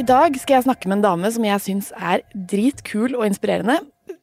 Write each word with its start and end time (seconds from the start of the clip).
I 0.00 0.04
dag 0.06 0.32
skal 0.40 0.56
jeg 0.56 0.64
snakke 0.64 0.88
med 0.88 0.96
en 0.96 1.02
dame 1.04 1.28
som 1.28 1.44
jeg 1.44 1.60
syns 1.60 1.90
er 1.92 2.22
dritkul 2.32 3.12
og 3.18 3.26
inspirerende. 3.26 3.74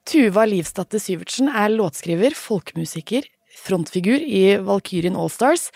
Tuva 0.09 0.47
Livsdatter 0.49 0.97
Syvertsen 0.97 1.51
er 1.51 1.69
låtskriver, 1.69 2.33
folkemusiker, 2.33 3.27
frontfigur 3.59 4.17
i 4.17 4.57
Valkyrien 4.65 5.19
Allstars, 5.19 5.67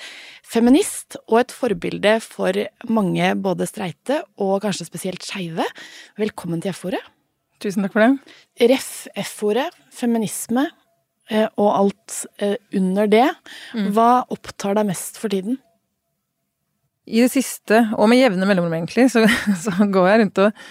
feminist 0.42 1.20
og 1.28 1.44
et 1.44 1.54
forbilde 1.54 2.16
for 2.26 2.58
mange 2.90 3.30
både 3.46 3.70
streite 3.70 4.24
og 4.42 4.64
kanskje 4.66 4.90
spesielt 4.90 5.28
skeive. 5.28 5.70
Velkommen 6.18 6.66
til 6.66 6.74
F-ordet. 6.74 7.04
Tusen 7.62 7.86
takk 7.86 7.94
for 7.94 8.08
det. 8.08 8.38
Ref 8.74 8.92
F-ordet, 9.22 9.70
feminisme 9.94 10.66
eh, 11.30 11.46
og 11.62 11.76
alt 11.76 12.24
eh, 12.42 12.58
under 12.74 13.12
det. 13.12 13.28
Hva 13.94 14.24
opptar 14.34 14.82
deg 14.82 14.96
mest 14.96 15.22
for 15.22 15.30
tiden? 15.30 15.62
I 17.12 17.26
det 17.26 17.32
siste, 17.34 17.84
og 17.98 18.08
med 18.12 18.22
jevne 18.22 18.48
mellomrom 18.48 18.74
egentlig, 18.78 19.10
så, 19.12 19.26
så 19.66 19.88
går 19.92 20.08
jeg 20.10 20.22
rundt 20.24 20.42
og 20.46 20.64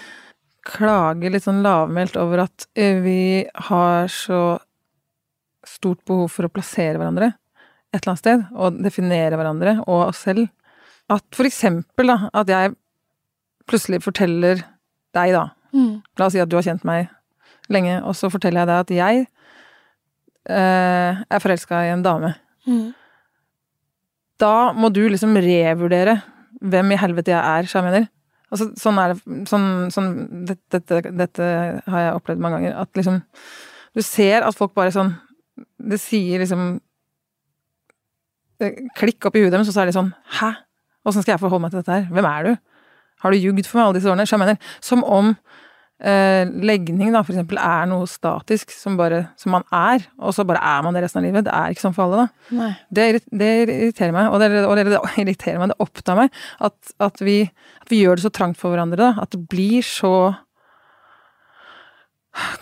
klager 0.65 1.33
litt 1.33 1.45
sånn 1.45 1.63
lavmælt 1.65 2.17
over 2.21 2.43
at 2.45 2.67
eh, 2.77 2.99
vi 3.01 3.21
har 3.69 4.09
så 4.13 4.59
stort 5.67 6.01
behov 6.09 6.27
for 6.33 6.47
å 6.47 6.53
plassere 6.53 6.97
hverandre 6.97 7.31
et 7.91 7.99
eller 7.99 8.13
annet 8.13 8.21
sted, 8.21 8.43
og 8.55 8.77
definere 8.81 9.37
hverandre 9.37 9.77
og 9.83 10.07
oss 10.07 10.21
selv. 10.25 10.47
At 11.11 11.25
for 11.35 11.47
eksempel, 11.49 12.07
da, 12.07 12.29
at 12.39 12.51
jeg 12.51 12.75
plutselig 13.67 13.99
forteller 14.05 14.61
deg, 15.15 15.33
da 15.35 15.49
La 15.71 16.27
oss 16.27 16.35
si 16.35 16.41
at 16.43 16.49
du 16.51 16.57
har 16.57 16.65
kjent 16.65 16.83
meg 16.87 17.11
lenge, 17.71 18.01
og 18.03 18.15
så 18.17 18.29
forteller 18.31 18.61
jeg 18.61 18.69
deg 18.69 18.81
at 18.83 18.91
jeg 18.95 19.21
eh, 20.51 21.21
er 21.21 21.43
forelska 21.43 21.85
i 21.87 21.93
en 21.93 22.03
dame. 22.03 22.33
Mm. 22.67 22.89
Da 24.41 24.55
må 24.75 24.89
du 24.91 25.03
liksom 25.07 25.37
revurdere 25.37 26.17
hvem 26.61 26.91
i 26.93 26.99
helvete 27.01 27.33
jeg 27.33 27.41
er, 27.41 27.67
så 27.69 27.79
jeg 27.79 27.87
mener. 27.87 28.07
Altså, 28.51 28.67
sånn 28.77 28.97
er 28.99 29.13
det 29.13 29.47
sånn, 29.47 29.67
sånn 29.95 30.09
dette, 30.45 30.79
dette, 30.81 31.11
dette 31.15 31.45
har 31.87 32.01
jeg 32.05 32.15
opplevd 32.17 32.41
mange 32.43 32.59
ganger. 32.59 32.77
At 32.83 32.93
liksom 32.99 33.21
Du 33.95 34.01
ser 34.01 34.43
at 34.47 34.55
folk 34.55 34.73
bare 34.75 34.91
sånn 34.91 35.13
Det 35.79 35.99
sier 35.99 36.39
liksom 36.39 36.79
det- 38.59 38.89
Klikk 38.95 39.25
opp 39.25 39.35
i 39.35 39.39
huet 39.43 39.51
deres, 39.51 39.67
og 39.67 39.73
så 39.73 39.81
er 39.81 39.85
de 39.91 39.95
sånn 39.95 40.13
Hæ? 40.39 40.51
Åssen 41.05 41.23
skal 41.23 41.33
jeg 41.33 41.39
forholde 41.39 41.61
meg 41.61 41.71
til 41.71 41.79
dette 41.81 41.95
her? 41.95 42.09
Hvem 42.11 42.25
er 42.29 42.43
du? 42.43 42.57
Har 43.21 43.31
du 43.31 43.37
jugd 43.37 43.65
for 43.65 43.77
meg 43.79 43.85
alle 43.87 43.99
disse 43.99 44.09
årene? 44.11 44.27
Så 44.27 44.35
jeg 44.37 44.39
mener, 44.43 44.57
som 44.81 45.03
om 45.03 45.35
eh, 46.01 46.43
legning 46.65 47.13
da, 47.13 47.21
for 47.25 47.35
eksempel, 47.35 47.59
er 47.61 47.87
noe 47.89 48.07
statisk 48.09 48.73
som, 48.73 48.97
bare, 48.99 49.23
som 49.39 49.53
man 49.55 49.65
er, 49.75 50.05
og 50.21 50.35
så 50.35 50.45
bare 50.47 50.61
er 50.73 50.85
man 50.85 50.97
det 50.97 51.05
resten 51.05 51.21
av 51.21 51.27
livet. 51.27 51.47
Det 51.47 51.55
er 51.55 51.73
ikke 51.73 51.85
sånn 51.85 51.97
for 51.97 52.07
alle, 52.07 52.27
da. 52.27 52.69
Det, 52.89 53.07
det 53.29 53.51
irriterer 53.63 54.15
meg, 54.15 54.29
og 54.31 54.41
det, 54.41 54.51
og 54.65 54.77
det, 54.77 54.85
irriterer 55.23 55.61
meg, 55.61 55.73
det 55.73 55.81
opptar 55.83 56.19
meg, 56.23 56.39
at, 56.67 56.95
at, 57.03 57.25
vi, 57.25 57.41
at 57.83 57.93
vi 57.93 58.01
gjør 58.03 58.19
det 58.19 58.25
så 58.25 58.33
trangt 58.33 58.59
for 58.61 58.73
hverandre, 58.73 58.99
da. 59.01 59.11
At 59.23 59.35
det 59.35 59.43
blir 59.51 59.85
så 59.85 60.13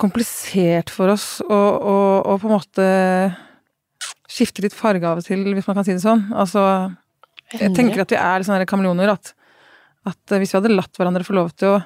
komplisert 0.02 0.90
for 0.90 1.14
oss 1.14 1.28
å, 1.46 1.54
å, 1.54 1.98
å 2.26 2.38
på 2.42 2.50
en 2.50 2.56
måte 2.56 2.88
skifte 4.30 4.64
litt 4.64 4.76
farge 4.78 5.06
av 5.06 5.22
og 5.22 5.26
til, 5.26 5.44
hvis 5.54 5.68
man 5.70 5.78
kan 5.78 5.86
si 5.86 5.94
det 5.96 6.04
sånn. 6.04 6.28
Altså, 6.38 6.64
jeg 7.54 7.74
tenker 7.78 8.04
at 8.04 8.14
vi 8.14 8.20
er 8.20 8.46
sånne 8.46 8.68
kameleoner, 8.70 9.14
at, 9.14 9.34
at 10.10 10.38
hvis 10.38 10.54
vi 10.54 10.60
hadde 10.60 10.74
latt 10.74 10.98
hverandre 10.98 11.26
få 11.26 11.38
lov 11.38 11.54
til 11.58 11.78
å 11.78 11.80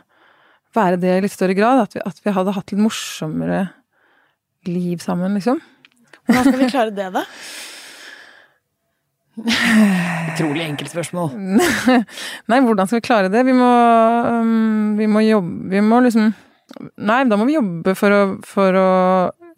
være 0.76 1.00
det 1.02 1.18
i 1.18 1.22
litt 1.26 1.36
større 1.36 1.56
grad, 1.58 1.84
at 1.86 1.96
vi, 1.96 2.02
at 2.06 2.20
vi 2.24 2.34
hadde 2.36 2.56
hatt 2.56 2.74
litt 2.74 2.82
morsommere 2.84 3.68
liv 4.70 5.04
sammen, 5.04 5.36
liksom. 5.38 5.60
Hvordan 6.24 6.48
skal 6.48 6.60
vi 6.62 6.72
klare 6.72 6.96
det, 6.96 7.10
da? 7.14 7.24
Utrolig 10.34 10.66
enkelt 10.68 10.92
spørsmål. 10.94 11.32
Nei, 12.52 12.60
hvordan 12.62 12.88
skal 12.88 13.00
vi 13.00 13.06
klare 13.08 13.32
det? 13.34 13.42
Vi 13.48 13.56
må, 13.58 13.70
um, 14.30 14.94
vi 15.00 15.08
må 15.10 15.24
jobbe 15.26 15.72
Vi 15.74 15.82
må 15.82 16.04
liksom 16.06 16.28
Nei, 17.02 17.24
da 17.26 17.38
må 17.38 17.48
vi 17.50 17.56
jobbe 17.58 17.96
for 17.98 18.14
å, 18.14 18.22
for 18.46 18.78
å 18.78 18.90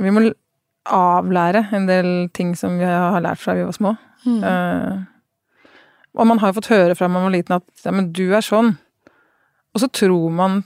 Vi 0.03 0.13
må 0.15 0.29
avlære 0.85 1.65
en 1.75 1.89
del 1.89 2.09
ting 2.35 2.53
som 2.59 2.79
vi 2.79 2.87
har 2.87 3.17
lært 3.23 3.41
fra 3.41 3.55
vi 3.57 3.63
var 3.65 3.73
små. 3.73 3.95
Mm. 4.25 4.41
Uh, 4.45 4.99
og 6.13 6.27
man 6.29 6.37
har 6.41 6.51
jo 6.51 6.59
fått 6.59 6.69
høre 6.69 6.95
fra 6.97 7.09
man 7.09 7.25
var 7.25 7.33
liten 7.33 7.55
at 7.57 7.65
ja, 7.81 7.93
men 7.95 8.11
du 8.13 8.27
er 8.37 8.45
sånn. 8.45 8.75
Og 9.73 9.81
så 9.81 9.89
tror 9.89 10.29
man 10.29 10.61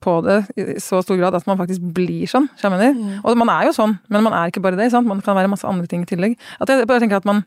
på 0.00 0.14
det 0.24 0.38
i 0.56 0.78
så 0.82 1.00
stor 1.04 1.18
grad 1.20 1.34
at 1.36 1.46
man 1.48 1.58
faktisk 1.60 1.84
blir 1.94 2.28
sånn. 2.30 2.48
jeg 2.62 2.72
mener? 2.72 3.20
Og 3.24 3.36
man 3.38 3.50
er 3.52 3.68
jo 3.68 3.74
sånn, 3.76 3.96
men 4.08 4.24
man 4.24 4.36
er 4.36 4.50
ikke 4.50 4.62
bare 4.64 4.78
det. 4.78 4.90
sant? 4.92 5.08
Man 5.08 5.20
kan 5.24 5.36
være 5.36 5.50
masse 5.52 5.66
andre 5.68 5.86
ting 5.90 6.02
i 6.04 6.08
tillegg. 6.08 6.36
At 6.60 6.70
jeg 6.72 6.86
bare 6.88 7.02
tenker 7.02 7.20
at 7.20 7.28
man, 7.28 7.44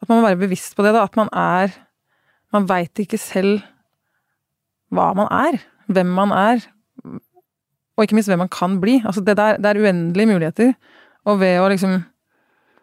at 0.00 0.08
man 0.08 0.20
må 0.20 0.28
være 0.28 0.40
bevisst 0.40 0.76
på 0.76 0.86
det. 0.86 0.94
da, 0.94 1.04
At 1.04 1.16
man 1.16 1.28
er 1.32 1.76
Man 2.50 2.66
veit 2.66 2.98
ikke 2.98 3.18
selv 3.18 3.60
hva 4.90 5.12
man 5.14 5.28
er. 5.30 5.60
Hvem 5.86 6.06
man 6.06 6.32
er. 6.34 6.64
Og 7.94 8.02
ikke 8.02 8.16
minst 8.18 8.26
hvem 8.28 8.42
man 8.42 8.50
kan 8.50 8.80
bli. 8.80 8.96
Altså 9.06 9.20
det, 9.22 9.36
der, 9.36 9.56
det 9.56 9.66
er 9.70 9.78
uendelige 9.78 10.26
muligheter. 10.26 10.72
Og 11.24 11.38
ved 11.38 11.60
å 11.60 11.68
liksom 11.70 12.02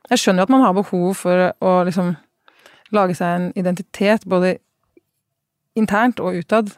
Jeg 0.09 0.19
skjønner 0.21 0.39
jo 0.39 0.47
at 0.47 0.53
man 0.53 0.61
har 0.63 0.71
behov 0.77 1.17
for 1.19 1.49
å 1.59 1.83
liksom 1.83 2.15
lage 2.95 3.17
seg 3.19 3.27
en 3.27 3.47
identitet, 3.59 4.23
både 4.23 4.53
internt 5.75 6.21
og 6.23 6.37
utad. 6.39 6.71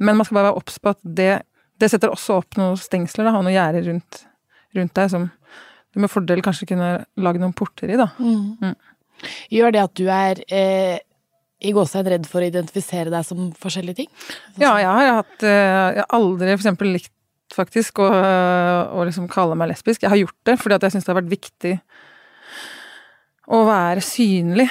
Men 0.00 0.18
man 0.18 0.26
skal 0.26 0.40
bare 0.40 0.50
være 0.50 0.60
obs 0.60 0.78
på 0.80 0.94
at 0.94 1.00
det, 1.04 1.32
det 1.80 1.90
setter 1.92 2.12
også 2.12 2.40
opp 2.40 2.58
noen 2.60 2.78
stengsler 2.80 3.28
da, 3.28 3.34
og 3.36 3.44
noen 3.44 3.56
gjerder 3.56 3.86
rundt, 3.90 4.22
rundt 4.78 4.96
deg 4.96 5.12
som 5.12 5.28
du 5.90 6.00
med 6.02 6.12
fordel 6.12 6.42
kanskje 6.44 6.68
kunne 6.70 6.90
lage 7.20 7.42
noen 7.42 7.54
porter 7.56 7.90
i, 7.90 7.98
da. 7.98 8.08
Mm. 8.22 8.74
Gjør 9.52 9.74
det 9.74 9.82
at 9.82 9.94
du 9.98 10.04
er 10.14 10.42
eh, 10.48 10.98
i 11.60 11.72
gåsehud 11.76 12.08
redd 12.08 12.28
for 12.30 12.40
å 12.40 12.48
identifisere 12.48 13.12
deg 13.12 13.26
som 13.26 13.50
forskjellige 13.60 14.02
ting? 14.02 14.10
Ja, 14.60 14.76
jeg 14.80 14.88
har 14.88 15.18
hatt 15.20 15.42
eh, 15.44 15.88
Jeg 15.98 16.04
har 16.04 16.14
aldri 16.16 16.54
eksempel 16.54 16.94
likt 16.94 17.12
faktisk 17.50 17.98
å, 18.04 18.06
å 18.06 19.04
liksom 19.08 19.26
kalle 19.30 19.58
meg 19.58 19.72
lesbisk. 19.72 20.04
Jeg 20.04 20.12
har 20.12 20.20
gjort 20.22 20.38
det 20.46 20.56
fordi 20.60 20.76
at 20.76 20.86
jeg 20.86 20.94
syns 20.94 21.06
det 21.06 21.12
har 21.12 21.18
vært 21.18 21.32
viktig 21.34 21.74
å 23.50 23.64
være 23.66 24.04
synlig. 24.06 24.68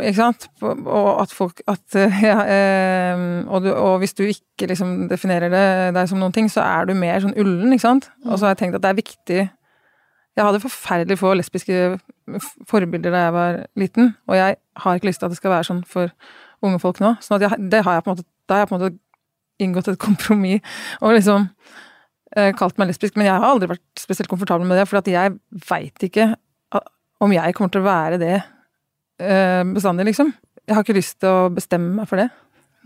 Ikke 0.00 0.18
sant? 0.18 0.46
Og 0.62 1.08
at 1.22 1.32
folk 1.34 1.62
at, 1.70 1.84
ja, 2.30 2.38
eh, 2.44 3.22
og, 3.46 3.64
du, 3.64 3.70
og 3.74 3.98
hvis 4.02 4.14
du 4.16 4.24
ikke 4.24 4.70
liksom 4.70 5.08
definerer 5.10 5.52
det 5.52 5.64
deg 5.96 6.10
som 6.10 6.20
noen 6.22 6.34
ting, 6.36 6.50
så 6.52 6.64
er 6.64 6.88
du 6.88 6.94
mer 6.98 7.20
sånn 7.22 7.36
ullen, 7.38 7.72
ikke 7.74 7.86
sant? 7.86 8.10
Og 8.26 8.36
så 8.36 8.46
har 8.48 8.54
jeg 8.54 8.62
tenkt 8.64 8.78
at 8.78 8.84
det 8.86 8.92
er 8.92 9.00
viktig 9.00 9.40
Jeg 10.38 10.46
hadde 10.46 10.62
forferdelig 10.62 11.18
få 11.18 11.34
lesbiske 11.34 11.98
forbilder 12.70 13.12
da 13.12 13.22
jeg 13.24 13.34
var 13.34 13.60
liten, 13.76 14.12
og 14.30 14.36
jeg 14.38 14.56
har 14.84 14.96
ikke 14.96 15.08
lyst 15.10 15.20
til 15.20 15.26
at 15.26 15.34
det 15.34 15.40
skal 15.40 15.52
være 15.52 15.66
sånn 15.66 15.80
for 15.84 16.12
unge 16.64 16.78
folk 16.80 17.00
nå. 17.02 17.16
sånn 17.24 17.40
da 17.40 17.82
har 17.82 17.98
jeg 17.98 18.04
på 18.06 18.12
en 18.14 18.76
måte 18.76 18.92
inngått 19.60 19.90
et 19.90 20.00
kompromiss 20.00 20.62
og 21.00 21.16
liksom 21.16 21.48
eh, 22.36 22.52
kalt 22.56 22.78
meg 22.78 22.92
lesbisk, 22.92 23.18
men 23.18 23.26
jeg 23.26 23.34
har 23.34 23.48
aldri 23.50 23.72
vært 23.74 24.00
spesielt 24.00 24.30
komfortabel 24.30 24.68
med 24.68 24.78
det, 24.78 24.86
for 24.88 25.02
jeg 25.02 25.34
veit 25.68 26.06
ikke 26.06 26.30
om 27.20 27.34
jeg 27.34 27.56
kommer 27.56 27.74
til 27.74 27.82
å 27.82 27.88
være 27.90 28.20
det 28.22 28.38
eh, 29.20 29.62
bestandig, 29.74 30.06
liksom. 30.10 30.32
Jeg 30.66 30.76
har 30.76 30.84
ikke 30.84 30.96
lyst 30.96 31.18
til 31.22 31.28
å 31.30 31.48
bestemme 31.52 31.92
meg 32.00 32.08
for 32.10 32.20
det. 32.20 32.28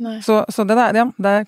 Nei. 0.04 0.18
Så, 0.26 0.40
så 0.50 0.64
det 0.66 0.76
der, 0.78 0.96
ja, 0.98 1.06
det 1.22 1.32
er 1.38 1.44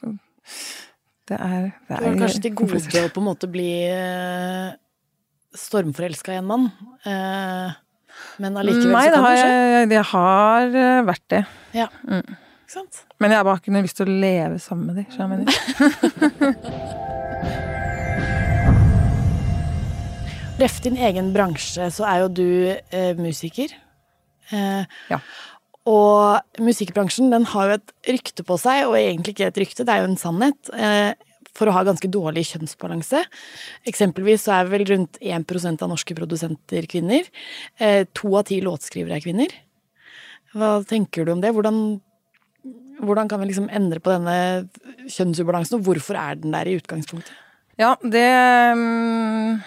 Det 1.26 1.36
er, 1.42 1.62
det 1.66 1.70
Du 1.88 1.94
er 1.94 2.04
har 2.04 2.18
kanskje 2.20 2.42
til 2.44 2.54
gode 2.54 2.78
å 2.78 3.08
på 3.10 3.22
en 3.22 3.26
måte 3.26 3.48
bli 3.50 3.70
eh, 3.90 4.68
stormforelska 5.58 6.36
i 6.36 6.38
en 6.38 6.46
mann. 6.46 6.68
Eh, 7.02 7.68
men 8.42 8.56
allikevel 8.60 8.92
Nei, 8.94 9.06
så 9.08 9.14
kan 9.16 9.24
det 9.26 9.38
skje. 9.40 9.48
jeg, 9.50 9.88
det 9.90 10.02
har 10.12 10.76
eh, 10.82 11.00
vært 11.08 11.26
det. 11.32 11.42
Ja. 11.76 11.88
Mm. 12.06 12.36
Ikke 12.66 12.74
sant? 12.76 13.02
Men 13.22 13.32
jeg 13.32 13.40
har 13.40 13.46
bare 13.48 13.62
ikke 13.62 13.74
noe 13.74 13.86
lyst 13.86 13.98
til 13.98 14.06
å 14.06 14.16
leve 14.22 14.56
sammen 14.62 14.84
med 14.90 14.94
dem. 15.02 15.06
skjønner 15.14 15.36
du 15.38 15.44
jeg 15.46 15.56
mener. 16.46 17.04
Ref 20.56 20.78
din 20.80 20.96
egen 20.96 21.34
bransje, 21.34 21.90
så 21.92 22.06
er 22.08 22.22
jo 22.22 22.28
du 22.32 22.46
eh, 22.72 23.12
musiker. 23.18 23.74
Eh, 24.52 24.84
Ja. 25.10 25.20
Og 25.86 26.58
musikkbransjen 26.58 27.30
den 27.30 27.44
har 27.46 27.68
jo 27.68 27.74
et 27.78 27.92
rykte 28.10 28.42
på 28.42 28.56
seg, 28.58 28.88
og 28.88 28.96
egentlig 28.98 29.36
ikke 29.36 29.46
et 29.46 29.60
rykte, 29.62 29.84
det 29.86 29.94
er 29.94 30.02
jo 30.02 30.08
en 30.10 30.18
sannhet, 30.18 30.58
eh, 30.74 31.14
for 31.54 31.70
å 31.70 31.72
ha 31.76 31.84
ganske 31.86 32.10
dårlig 32.10 32.42
kjønnsbalanse. 32.50 33.22
Eksempelvis 33.86 34.44
så 34.44 34.56
er 34.58 34.72
vel 34.72 34.84
rundt 34.84 35.16
1% 35.22 35.82
av 35.82 35.88
norske 35.92 36.16
produsenter 36.18 36.88
kvinner. 36.90 37.22
Eh, 37.78 38.04
to 38.12 38.34
av 38.36 38.44
ti 38.50 38.60
låtskrivere 38.60 39.16
er 39.16 39.24
kvinner. 39.24 39.54
Hva 40.56 40.84
tenker 40.84 41.24
du 41.24 41.32
om 41.32 41.40
det? 41.40 41.54
Hvordan, 41.54 42.00
hvordan 43.00 43.28
kan 43.30 43.40
vi 43.40 43.46
liksom 43.52 43.70
endre 43.70 44.02
på 44.02 44.10
denne 44.10 44.68
kjønnsubalansen, 45.06 45.78
og 45.78 45.86
hvorfor 45.86 46.18
er 46.18 46.34
den 46.40 46.50
der 46.50 46.66
i 46.66 46.76
utgangspunktet? 46.80 47.32
Ja, 47.78 47.94
det 48.02 48.26
mm, 48.76 49.62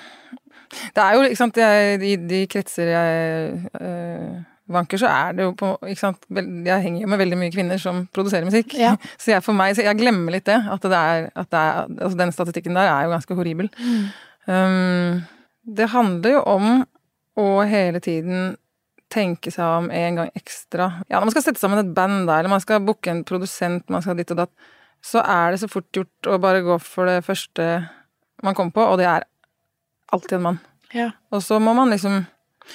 Det 0.94 1.02
er 1.02 1.14
jo, 1.16 1.24
jeg, 1.24 2.02
i 2.02 2.16
de 2.30 2.46
kretser 2.50 2.90
jeg 2.90 3.70
øh, 3.82 4.44
vanker, 4.74 5.02
så 5.02 5.10
er 5.10 5.36
det 5.38 5.46
jo 5.48 5.56
på 5.58 5.72
ikke 5.88 6.02
sant, 6.02 6.28
Jeg 6.30 6.84
henger 6.84 7.02
jo 7.04 7.10
med 7.12 7.22
veldig 7.22 7.40
mye 7.40 7.54
kvinner 7.54 7.82
som 7.82 8.04
produserer 8.14 8.48
musikk. 8.48 8.76
Ja. 8.78 8.96
Så 9.22 9.34
jeg, 9.34 9.44
for 9.46 9.58
meg, 9.58 9.76
så 9.76 9.86
jeg 9.86 9.98
glemmer 10.00 10.36
litt 10.36 10.48
det. 10.50 10.60
At, 10.70 10.86
det 10.86 11.00
er, 11.00 11.28
at 11.34 11.50
det 11.50 11.60
er, 11.60 11.92
altså 11.98 12.20
den 12.20 12.34
statistikken 12.36 12.78
der 12.78 12.90
er 12.90 13.08
jo 13.08 13.14
ganske 13.14 13.38
horribel. 13.38 13.70
Um, 14.50 15.22
det 15.66 15.92
handler 15.94 16.38
jo 16.38 16.42
om 16.50 16.68
å 17.40 17.48
hele 17.70 18.02
tiden 18.04 18.56
tenke 19.10 19.52
seg 19.54 19.66
om 19.66 19.90
en 19.94 20.20
gang 20.22 20.32
ekstra. 20.38 20.92
Ja, 21.10 21.18
når 21.18 21.30
man 21.30 21.36
skal 21.36 21.48
sette 21.48 21.62
sammen 21.62 21.82
et 21.82 21.94
band, 21.96 22.28
da, 22.30 22.40
eller 22.40 22.52
man 22.52 22.64
skal 22.64 22.84
booke 22.86 23.12
en 23.12 23.24
produsent, 23.28 23.88
man 23.90 24.06
skal 24.06 24.20
ditt 24.20 24.32
og 24.36 24.44
datt. 24.44 24.54
så 25.02 25.22
er 25.24 25.52
det 25.52 25.62
så 25.62 25.70
fort 25.72 25.88
gjort 25.96 26.28
å 26.28 26.38
bare 26.44 26.60
gå 26.60 26.76
for 26.84 27.08
det 27.08 27.22
første 27.24 27.66
man 28.44 28.56
kommer 28.56 28.76
på, 28.76 28.84
og 28.84 28.98
det 29.00 29.06
er 29.08 29.24
alltid 30.12 30.38
en 30.38 30.44
mann. 30.44 30.60
Ja. 30.92 31.12
Og 31.32 31.44
så 31.46 31.60
må 31.64 31.74
man 31.78 31.92
liksom 31.94 32.26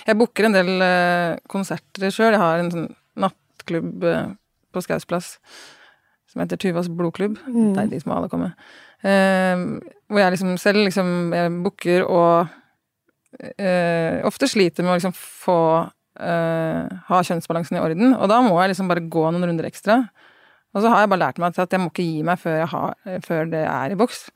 Jeg 0.04 0.18
booker 0.18 0.48
en 0.48 0.56
del 0.56 0.84
eh, 0.84 1.36
konserter 1.50 2.10
sjøl. 2.14 2.34
Jeg 2.34 2.42
har 2.42 2.60
en 2.62 2.72
sånn 2.74 2.90
nattklubb 3.24 4.06
eh, 4.10 4.34
på 4.74 4.82
Skaus 4.84 5.06
plass 5.08 5.34
som 6.34 6.42
heter 6.42 6.58
Tuvas 6.58 6.90
blodklubb. 6.90 7.38
Mm. 7.46 7.72
Der 7.76 7.90
de 7.92 8.00
som 8.02 8.14
alle 8.16 8.30
kommer. 8.32 8.54
Eh, 9.06 9.54
hvor 10.10 10.20
jeg 10.22 10.34
liksom 10.34 10.56
selv 10.60 10.84
liksom 10.88 11.32
jeg 11.34 11.52
booker 11.64 12.06
og 12.08 12.52
eh, 13.58 14.20
ofte 14.26 14.48
sliter 14.50 14.84
med 14.84 14.94
å 14.94 14.98
liksom 14.98 15.14
få 15.14 15.58
eh, 16.20 16.90
ha 17.08 17.22
kjønnsbalansen 17.30 17.78
i 17.78 17.82
orden. 17.82 18.16
Og 18.18 18.30
da 18.30 18.40
må 18.44 18.58
jeg 18.60 18.74
liksom 18.74 18.90
bare 18.90 19.06
gå 19.06 19.26
noen 19.30 19.46
runder 19.50 19.70
ekstra. 19.70 20.02
Og 20.74 20.82
så 20.82 20.90
har 20.90 21.04
jeg 21.04 21.12
bare 21.12 21.22
lært 21.22 21.38
meg 21.38 21.54
at 21.54 21.74
jeg 21.74 21.82
må 21.82 21.92
ikke 21.92 22.06
gi 22.06 22.22
meg 22.26 22.40
før, 22.42 22.64
har, 22.72 23.18
før 23.22 23.50
det 23.52 23.62
er 23.62 23.94
i 23.94 23.98
boks. 23.98 24.26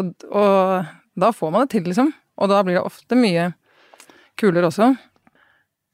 Og, 0.00 0.14
og 0.32 1.18
da 1.20 1.28
får 1.36 1.52
man 1.52 1.66
det 1.66 1.74
til, 1.76 1.84
liksom. 1.90 2.08
Og 2.40 2.48
da 2.50 2.62
blir 2.64 2.78
det 2.78 2.86
ofte 2.88 3.18
mye 3.18 3.50
kulere 4.40 4.70
også. 4.70 4.92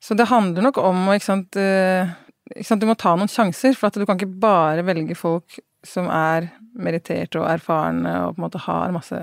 Så 0.01 0.17
det 0.17 0.31
handler 0.31 0.65
nok 0.65 0.81
om 0.81 1.09
å, 1.09 1.17
ikke 1.17 1.29
sant, 1.29 1.59
eh, 1.61 2.09
ikke 2.55 2.69
sant 2.71 2.81
Du 2.81 2.89
må 2.89 2.97
ta 2.99 3.13
noen 3.17 3.31
sjanser, 3.31 3.77
for 3.77 3.91
at 3.91 3.99
du 4.01 4.07
kan 4.09 4.17
ikke 4.17 4.41
bare 4.41 4.85
velge 4.87 5.17
folk 5.19 5.61
som 5.87 6.09
er 6.13 6.51
meritterte 6.81 7.41
og 7.41 7.49
erfarne 7.49 8.13
og 8.27 8.35
på 8.35 8.41
en 8.41 8.47
måte 8.47 8.65
har 8.67 8.93
masse 8.95 9.21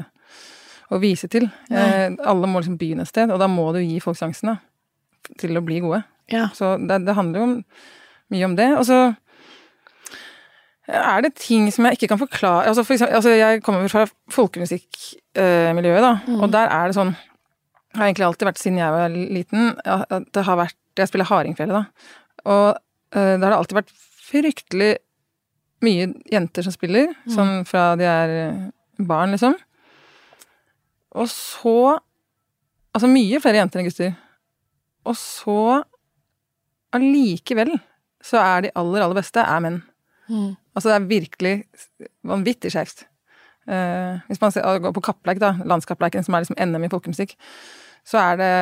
å 0.87 0.99
vise 1.01 1.27
til. 1.31 1.49
Eh, 1.69 2.13
alle 2.13 2.49
må 2.49 2.61
liksom 2.61 2.77
begynne 2.79 3.03
et 3.05 3.11
sted, 3.11 3.31
og 3.33 3.41
da 3.41 3.49
må 3.51 3.69
du 3.75 3.81
gi 3.81 3.99
folk 4.03 4.17
sjansen 4.19 4.53
da, 4.53 4.57
til 5.41 5.57
å 5.57 5.63
bli 5.65 5.81
gode. 5.83 6.03
Ja. 6.31 6.47
Så 6.55 6.75
det, 6.79 7.01
det 7.07 7.15
handler 7.17 7.41
jo 7.41 7.47
om, 7.47 7.55
mye 8.33 8.47
om 8.47 8.55
det. 8.57 8.69
Og 8.77 8.85
så 8.87 8.99
er 10.87 11.25
det 11.25 11.35
ting 11.39 11.67
som 11.73 11.87
jeg 11.87 11.97
ikke 11.97 12.13
kan 12.13 12.19
forklare 12.21 12.69
altså, 12.69 12.83
for 12.87 12.95
eksempel, 12.95 13.15
altså 13.17 13.33
Jeg 13.35 13.61
kommer 13.63 13.89
fra 13.91 14.05
folkemusikkmiljøet, 14.31 16.05
da, 16.05 16.13
og 16.37 16.51
der 16.53 16.71
er 16.71 16.87
det 16.87 16.95
sånn 16.95 17.11
Det 17.97 18.03
har 18.03 18.11
egentlig 18.11 18.27
alltid 18.27 18.45
vært 18.45 18.59
siden 18.61 18.75
jeg 18.77 18.94
var 18.94 19.07
liten, 19.09 19.69
at 19.81 20.27
det 20.38 20.41
har 20.45 20.59
vært 20.59 20.77
Jeg 21.01 21.09
spiller 21.09 21.25
hardingfele, 21.25 21.73
da. 21.73 22.11
Og 22.45 22.67
uh, 22.77 23.33
det 23.41 23.41
har 23.41 23.55
alltid 23.55 23.79
vært 23.79 23.94
fryktelig 24.27 24.91
mye 25.81 26.11
jenter 26.29 26.65
som 26.65 26.73
spiller, 26.73 27.09
sånn 27.29 27.65
fra 27.69 27.91
de 27.97 28.05
er 28.09 28.33
eh, 28.33 28.61
barn, 29.05 29.33
liksom. 29.33 29.57
Og 31.17 31.29
så 31.31 31.77
Altså 32.97 33.09
mye 33.11 33.38
flere 33.44 33.59
jenter 33.59 33.81
enn 33.81 33.85
gutter. 33.85 34.13
Og 35.05 35.13
så 35.19 35.83
allikevel 36.97 37.75
så 38.25 38.39
er 38.41 38.63
de 38.65 38.71
aller, 38.79 39.03
aller 39.03 39.19
beste 39.19 39.44
er 39.44 39.61
menn. 39.61 39.75
Mm. 40.25 40.55
Altså 40.73 40.89
det 40.89 40.95
er 40.95 41.11
virkelig 41.11 41.53
vanvittig 42.25 42.71
skjevt. 42.73 43.05
Uh, 43.69 44.17
hvis 44.31 44.41
man 44.41 44.55
ser, 44.55 44.65
går 44.81 44.95
på 44.95 45.03
kappleik, 45.11 45.44
da, 45.44 45.51
landskappleiken 45.67 46.25
som 46.25 46.33
er 46.33 46.47
liksom 46.47 46.57
NM 46.57 46.88
i 46.88 46.91
folkemusikk, 46.95 47.35
så 48.07 48.21
er 48.21 48.39
det 48.39 48.54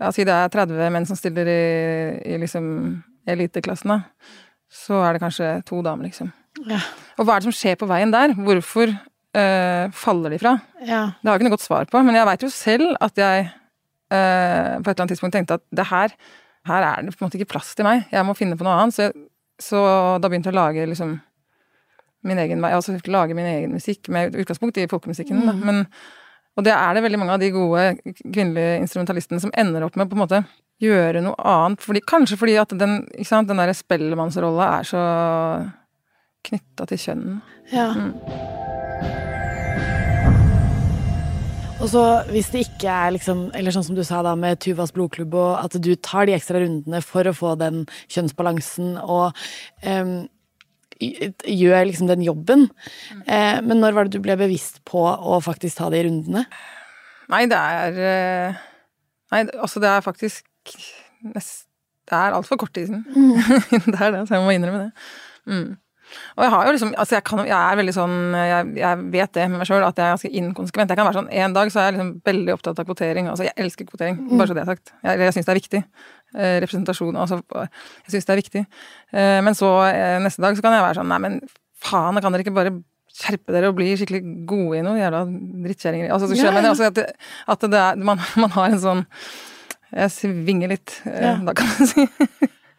ja, 0.00 0.10
Si 0.14 0.26
det 0.26 0.34
er 0.34 0.52
30 0.52 0.92
menn 0.94 1.06
som 1.08 1.18
stiller 1.18 1.48
i, 1.48 1.64
i 2.34 2.38
liksom 2.42 2.64
eliteklassen, 3.30 3.94
da. 3.94 4.00
Så 4.74 4.98
er 5.06 5.14
det 5.14 5.22
kanskje 5.22 5.50
to 5.66 5.80
damer, 5.86 6.08
liksom. 6.08 6.32
Ja. 6.68 6.80
Og 7.18 7.26
hva 7.26 7.36
er 7.36 7.42
det 7.42 7.48
som 7.48 7.56
skjer 7.56 7.78
på 7.78 7.88
veien 7.90 8.12
der? 8.14 8.34
Hvorfor 8.34 8.90
øh, 8.90 9.92
faller 9.94 10.34
de 10.34 10.40
fra? 10.42 10.56
ja. 10.82 11.02
Det 11.18 11.28
har 11.28 11.34
jeg 11.34 11.40
ikke 11.40 11.48
noe 11.48 11.56
godt 11.56 11.66
svar 11.66 11.90
på, 11.90 12.02
men 12.06 12.18
jeg 12.18 12.28
veit 12.30 12.46
jo 12.46 12.50
selv 12.52 12.96
at 13.02 13.18
jeg 13.18 13.46
øh, 13.46 14.72
på 14.82 14.90
et 14.90 14.90
eller 14.90 15.04
annet 15.04 15.14
tidspunkt 15.14 15.38
tenkte 15.38 15.60
at 15.60 15.64
det 15.70 15.86
her, 15.90 16.16
her 16.70 16.88
er 16.90 17.06
det 17.06 17.14
på 17.14 17.22
en 17.22 17.28
måte 17.28 17.38
ikke 17.38 17.52
plass 17.54 17.74
til 17.74 17.86
meg. 17.86 18.04
Jeg 18.12 18.26
må 18.26 18.34
finne 18.38 18.58
på 18.58 18.66
noe 18.66 18.74
annet. 18.82 18.98
Så, 18.98 19.08
jeg, 19.08 19.28
så 19.62 19.84
da 20.18 20.30
begynte 20.30 20.50
jeg 20.50 20.56
å 20.58 20.60
lage 20.60 20.90
liksom 20.90 21.16
min 22.24 22.40
egen 22.40 22.62
vei, 22.64 22.72
altså 22.72 22.96
lage 23.06 23.36
min 23.36 23.46
egen 23.46 23.74
musikk 23.76 24.08
med 24.12 24.36
utgangspunkt 24.40 24.78
i 24.80 24.88
folkemusikken. 24.90 25.42
Da. 25.44 25.54
Men, 25.60 25.84
og 26.54 26.64
det 26.66 26.72
er 26.74 26.94
det 26.94 27.02
veldig 27.04 27.18
mange 27.18 27.34
av 27.36 27.40
de 27.42 27.50
gode 27.54 27.86
kvinnelige 28.22 28.76
instrumentalistene 28.84 29.40
som 29.42 29.52
ender 29.58 29.86
opp 29.86 29.96
med 29.98 30.10
på 30.10 30.14
en 30.18 30.22
måte 30.24 30.42
gjøre 30.82 31.22
noe 31.24 31.34
annet. 31.38 31.82
Fordi, 31.82 32.02
kanskje 32.06 32.38
fordi 32.38 32.54
at 32.62 32.74
den, 32.78 33.00
ikke 33.14 33.30
sant, 33.30 33.50
den 33.50 33.58
der 33.62 33.74
spellemannsrolla 33.74 34.68
er 34.78 34.88
så 34.88 35.02
knytta 36.46 36.86
til 36.90 37.00
kjønn. 37.06 37.40
ja. 37.72 37.88
Og 41.82 41.90
så 41.90 42.00
hvis 42.30 42.46
det 42.54 42.62
ikke 42.64 42.88
er 42.88 43.10
liksom, 43.12 43.40
eller 43.52 43.74
sånn 43.74 43.84
som 43.84 43.96
du 43.98 44.00
sa 44.06 44.22
da 44.24 44.32
med 44.38 44.56
Tuvas 44.62 44.92
blodklubb, 44.94 45.34
og 45.36 45.58
at 45.66 45.74
du 45.84 45.90
tar 46.00 46.24
de 46.30 46.32
ekstra 46.36 46.62
rundene 46.62 47.02
for 47.04 47.28
å 47.28 47.34
få 47.36 47.50
den 47.60 47.82
kjønnsbalansen 48.14 48.94
og 49.02 49.34
y- 49.84 50.28
gjør 51.00 51.84
liksom 51.88 52.08
den 52.10 52.24
jobben. 52.24 52.68
Eh, 53.26 53.60
men 53.64 53.80
når 53.82 53.96
var 53.96 54.08
det 54.08 54.16
du 54.16 54.24
ble 54.24 54.36
bevisst 54.40 54.82
på 54.88 55.02
å 55.04 55.40
faktisk 55.44 55.80
ta 55.80 55.90
de 55.92 56.04
rundene? 56.06 56.44
Nei, 57.32 57.44
det 57.50 57.58
er 57.58 58.00
eh, 58.04 58.64
Nei, 59.32 59.46
altså 59.58 59.80
det 59.82 59.88
er 59.90 60.04
faktisk 60.04 60.44
nest, 61.34 61.64
Det 62.06 62.14
er 62.18 62.36
altfor 62.36 62.60
kort 62.60 62.74
tid 62.76 62.90
siden. 62.90 63.06
det 63.92 63.96
er 63.98 64.12
det, 64.14 64.26
så 64.28 64.36
jeg 64.36 64.44
må 64.44 64.52
innrømme 64.54 64.84
det. 64.84 65.08
Mm. 65.48 65.72
Og 66.36 66.44
jeg 66.44 66.52
har 66.52 66.66
jo 66.66 66.74
liksom 66.74 66.92
Altså, 66.92 67.16
jeg, 67.16 67.24
kan, 67.26 67.40
jeg 67.48 67.56
er 67.56 67.78
veldig 67.80 67.94
sånn 67.96 68.16
jeg, 68.36 68.66
jeg 68.78 69.06
vet 69.14 69.32
det 69.36 69.46
med 69.50 69.60
meg 69.60 69.68
sjøl, 69.68 69.84
at 69.86 69.98
jeg 69.98 70.06
er 70.06 70.14
ganske 70.14 70.32
inkonsekvent. 70.40 70.92
Jeg 70.92 71.00
kan 71.00 71.08
være 71.08 71.20
sånn 71.20 71.32
En 71.42 71.56
dag 71.56 71.72
så 71.72 71.80
er 71.80 71.88
jeg 71.88 71.96
liksom 71.96 72.12
veldig 72.28 72.54
opptatt 72.54 72.82
av 72.82 72.88
kvotering. 72.88 73.30
Altså, 73.32 73.48
jeg 73.48 73.56
elsker 73.64 73.88
kvotering, 73.88 74.20
bare 74.34 74.50
så 74.50 74.56
det 74.56 74.64
er 74.64 74.70
sagt. 74.74 74.94
Jeg, 75.00 75.24
jeg 75.24 75.36
syns 75.36 75.48
det 75.48 75.54
er 75.54 75.60
viktig. 75.62 75.82
Eh, 76.34 76.56
representasjon, 76.64 77.14
altså 77.14 77.36
Jeg 77.54 78.10
syns 78.16 78.26
det 78.26 78.32
er 78.34 78.40
viktig. 78.40 78.64
Eh, 79.14 79.38
men 79.46 79.54
så 79.54 79.68
eh, 79.86 80.16
neste 80.22 80.42
dag 80.42 80.56
så 80.58 80.64
kan 80.64 80.74
jeg 80.74 80.82
være 80.82 80.98
sånn 80.98 81.12
Nei, 81.12 81.20
men 81.22 81.36
faen, 81.84 82.18
kan 82.18 82.34
dere 82.34 82.42
ikke 82.42 82.56
bare 82.56 82.72
skjerpe 83.14 83.54
dere 83.54 83.70
og 83.70 83.76
bli 83.78 83.92
skikkelig 83.94 84.22
gode 84.50 84.80
i 84.80 84.82
noe 84.82 84.98
jævla 84.98 85.20
drittkjerringer. 85.28 86.10
Altså, 86.10 86.26
så 86.32 86.38
skjønner 86.40 86.64
jeg 86.66 86.72
altså, 86.72 86.88
at, 86.90 86.98
det, 86.98 87.04
at 87.54 87.66
det 87.70 87.82
er, 87.84 88.02
man, 88.10 88.22
man 88.42 88.54
har 88.56 88.72
en 88.72 88.82
sånn 88.82 89.04
Jeg 89.94 90.10
svinger 90.10 90.74
litt, 90.74 90.96
Ja. 91.06 91.36
da 91.46 91.54
kan 91.54 91.70
man 91.70 91.90
si. 91.92 92.08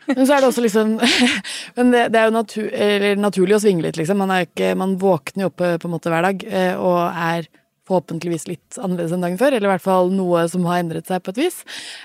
Men 0.05 0.27
så 0.27 0.35
er 0.35 0.43
det 0.43 0.49
også 0.51 0.61
liksom 0.61 0.97
Men 1.79 1.93
det, 1.95 2.01
det 2.11 2.19
er 2.19 2.27
jo 2.27 2.35
natur, 2.35 2.67
eller 2.75 3.21
naturlig 3.23 3.55
å 3.55 3.61
svinge 3.63 3.87
litt, 3.87 3.95
liksom. 4.01 4.19
Man, 4.19 4.35
er 4.35 4.49
ikke, 4.49 4.73
man 4.77 4.97
våkner 4.99 5.47
jo 5.47 5.53
opp 5.53 5.63
på 5.63 5.87
en 5.87 5.95
måte 5.95 6.11
hver 6.11 6.27
dag 6.27 6.43
og 6.75 6.99
er 7.07 7.47
forhåpentligvis 7.85 8.47
litt 8.49 8.77
annerledes 8.81 9.13
enn 9.15 9.25
dagen 9.25 9.39
før, 9.39 9.55
eller 9.55 9.69
i 9.69 9.73
hvert 9.75 9.85
fall 9.85 10.11
noe 10.13 10.45
som 10.51 10.65
har 10.69 10.81
endret 10.81 11.09
seg 11.09 11.23
på 11.23 11.33
et 11.35 11.41
vis. 11.45 11.61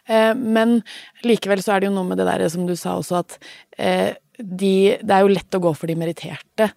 Eh, 0.09 0.33
Men 0.35 0.81
likevel 1.27 1.63
så 1.65 1.75
er 1.75 1.81
det 1.81 1.91
jo 1.91 1.95
noe 1.97 2.09
med 2.09 2.21
det 2.21 2.29
der 2.29 2.49
som 2.53 2.67
du 2.69 2.75
sa 2.77 2.99
også, 3.01 3.23
at 3.25 3.39
eh, 3.79 4.17
de, 4.41 4.99
det 5.01 5.15
er 5.15 5.25
jo 5.25 5.35
lett 5.35 5.57
å 5.57 5.63
gå 5.63 5.73
for 5.77 5.91
de 5.91 5.97
meritterte. 6.01 6.71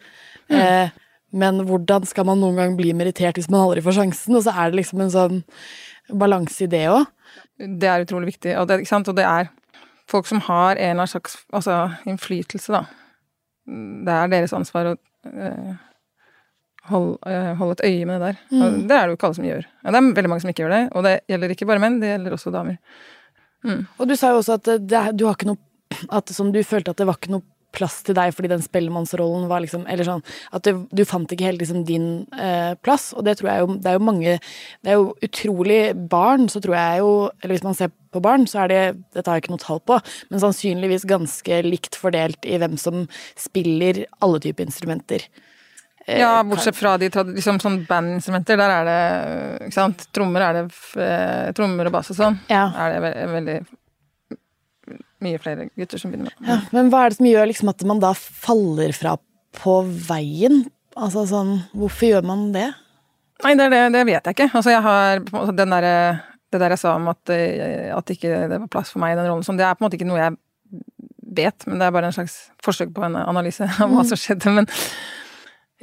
Eh, 0.51 0.93
Men 1.33 1.63
hvordan 1.65 2.05
skal 2.05 2.27
man 2.29 2.39
noen 2.43 2.59
gang 2.59 2.77
bli 2.77 2.93
merittert 2.93 3.39
hvis 3.39 3.49
man 3.49 3.63
aldri 3.65 3.81
får 3.81 3.97
sjansen? 3.97 4.35
Og 4.37 4.43
så 4.45 4.53
er 4.53 4.69
det 4.69 4.83
liksom 4.83 5.01
en 5.01 5.13
sånn 5.13 5.43
balanse 6.13 6.65
i 6.65 6.69
det 6.69 6.85
òg. 6.91 7.07
Det 7.57 7.89
er 7.89 8.03
utrolig 8.03 8.33
viktig, 8.33 8.55
og 8.59 8.67
det, 8.67 8.81
ikke 8.83 8.91
sant? 8.91 9.09
og 9.09 9.17
det 9.17 9.25
er 9.25 9.49
folk 10.11 10.27
som 10.27 10.41
har 10.45 10.75
en 10.75 10.81
eller 10.81 11.03
annen 11.03 11.11
slags 11.11 11.39
altså, 11.55 11.77
innflytelse, 12.09 12.73
da. 12.75 12.83
Det 13.65 14.13
er 14.13 14.31
deres 14.33 14.53
ansvar 14.53 14.91
å 14.91 14.95
holde, 16.89 17.17
eh, 17.29 17.53
holde 17.59 17.77
et 17.77 17.85
øye 17.87 18.05
med 18.09 18.21
det 18.21 18.29
der. 18.31 18.39
Og 18.59 18.77
det 18.89 18.95
er 18.97 19.03
det 19.03 19.13
jo 19.13 19.17
ikke 19.17 19.29
alle 19.29 19.39
som 19.39 19.49
gjør. 19.49 19.67
Ja, 19.83 19.91
det 19.91 19.99
er 19.99 20.13
veldig 20.19 20.31
mange 20.31 20.43
som 20.43 20.53
ikke 20.53 20.63
gjør 20.65 20.75
det, 20.75 20.83
og 20.91 21.03
det 21.07 21.13
gjelder 21.31 21.55
ikke 21.55 21.69
bare 21.69 21.83
menn, 21.83 21.99
det 22.01 22.11
gjelder 22.11 22.35
også 22.37 22.53
damer. 22.53 22.77
Og 23.97 24.07
du 24.09 24.15
sa 24.19 24.33
jo 24.33 24.41
også 24.41 24.57
at 24.59 24.67
det, 24.67 24.77
det, 24.91 25.01
du 25.15 25.25
har 25.29 25.37
ikke 25.37 25.53
noe 25.53 25.61
At 26.11 26.31
som 26.33 26.51
du 26.51 26.57
følte 26.65 26.91
at 26.91 26.97
det 26.99 27.05
var 27.07 27.19
ikke 27.19 27.31
noe 27.31 27.45
plass 27.73 28.01
til 28.05 28.15
deg 28.17 28.33
fordi 28.35 28.51
den 28.51 28.63
spellemannsrollen 28.63 29.47
var 29.49 29.63
liksom 29.63 29.85
Eller 29.89 30.07
sånn 30.07 30.23
at 30.53 30.65
du, 30.67 30.83
du 30.91 31.03
fant 31.09 31.31
ikke 31.31 31.47
helt 31.47 31.61
liksom 31.61 31.83
din 31.87 32.25
eh, 32.35 32.73
plass, 32.85 33.11
og 33.17 33.25
det 33.27 33.37
tror 33.39 33.49
jeg 33.49 33.63
jo 33.63 33.77
Det 33.77 33.91
er 33.91 33.97
jo 33.97 34.07
mange 34.09 34.35
Det 34.83 34.93
er 34.93 34.99
jo 34.99 35.13
utrolig 35.25 35.79
Barn, 36.11 36.49
så 36.51 36.61
tror 36.63 36.77
jeg 36.77 37.03
jo 37.03 37.13
Eller 37.41 37.55
hvis 37.55 37.65
man 37.65 37.77
ser 37.77 37.93
på 38.13 38.21
barn, 38.21 38.45
så 38.49 38.65
er 38.65 38.73
det 38.73 38.81
Dette 39.15 39.25
har 39.29 39.39
jeg 39.39 39.45
ikke 39.45 39.55
noe 39.55 39.63
tall 39.63 39.79
på, 39.89 39.97
men 40.29 40.43
sannsynligvis 40.43 41.07
ganske 41.09 41.63
likt 41.65 41.97
fordelt 41.97 42.45
i 42.45 42.59
hvem 42.61 42.75
som 42.77 43.07
spiller 43.39 44.03
alle 44.21 44.41
typer 44.43 44.67
instrumenter. 44.67 45.25
Eh, 46.07 46.19
Ja, 46.19 46.41
bortsett 46.43 46.75
fra 46.75 46.97
de 46.99 47.07
liksom 47.09 47.61
sånn 47.63 47.85
bandinstrumenter, 47.87 48.57
der 48.59 48.73
er 48.79 48.89
det 48.89 49.67
ikke 49.69 49.77
sant, 49.77 50.03
trommer 50.15 50.43
er 50.49 50.57
det 50.57 50.65
eh, 50.99 51.51
trommer 51.55 51.87
og 51.87 51.95
bass 51.95 52.11
og 52.11 52.17
sånn. 52.19 52.39
Ja. 52.51 52.65
Er 52.75 52.95
det 52.95 53.01
ve 53.05 53.13
veldig 53.37 53.57
mye 55.23 55.39
flere 55.39 55.69
gutter 55.79 56.01
som 56.01 56.11
begynner 56.11 56.33
med. 56.33 56.47
Ja, 56.49 56.57
men 56.75 56.89
hva 56.91 57.05
er 57.05 57.13
det 57.13 57.19
som 57.21 57.27
gjør 57.29 57.47
liksom 57.47 57.71
at 57.71 57.83
man 57.87 58.01
da 58.03 58.11
faller 58.17 58.91
fra 58.97 59.15
på 59.55 59.77
veien? 60.09 60.65
Altså 60.99 61.23
sånn, 61.29 61.53
hvorfor 61.77 62.09
gjør 62.09 62.27
man 62.27 62.49
det? 62.55 62.67
Nei, 63.43 63.55
det, 63.59 63.69
det, 63.71 63.79
det 63.95 64.03
vet 64.07 64.27
jeg 64.27 64.35
ikke. 64.35 64.49
Altså, 64.55 64.71
jeg 64.73 64.83
har 64.85 65.23
den 65.55 65.73
derre 65.73 65.95
Det 66.53 66.59
der 66.61 66.75
jeg 66.75 66.79
sa 66.83 66.91
om 66.99 67.07
at, 67.09 67.31
eh, 67.33 67.87
at 67.95 68.11
ikke 68.13 68.29
det 68.51 68.59
var 68.61 68.69
plass 68.75 68.91
for 68.93 69.01
meg 69.01 69.15
i 69.15 69.17
den 69.17 69.25
rollen, 69.31 69.45
sånn, 69.47 69.57
det 69.57 69.65
er 69.65 69.73
på 69.73 69.81
en 69.81 69.87
måte 69.87 69.97
ikke 69.97 70.05
noe 70.11 70.19
jeg 70.21 70.35
vet, 71.33 71.63
men 71.65 71.79
det 71.81 71.87
er 71.87 71.95
bare 71.95 72.11
en 72.11 72.13
slags 72.13 72.35
forsøk 72.61 72.91
på 72.93 73.01
en 73.07 73.15
analyse 73.23 73.65
av 73.81 73.89
hva 73.89 74.03
som 74.05 74.19
skjedde. 74.19 74.51
Men 74.53 74.67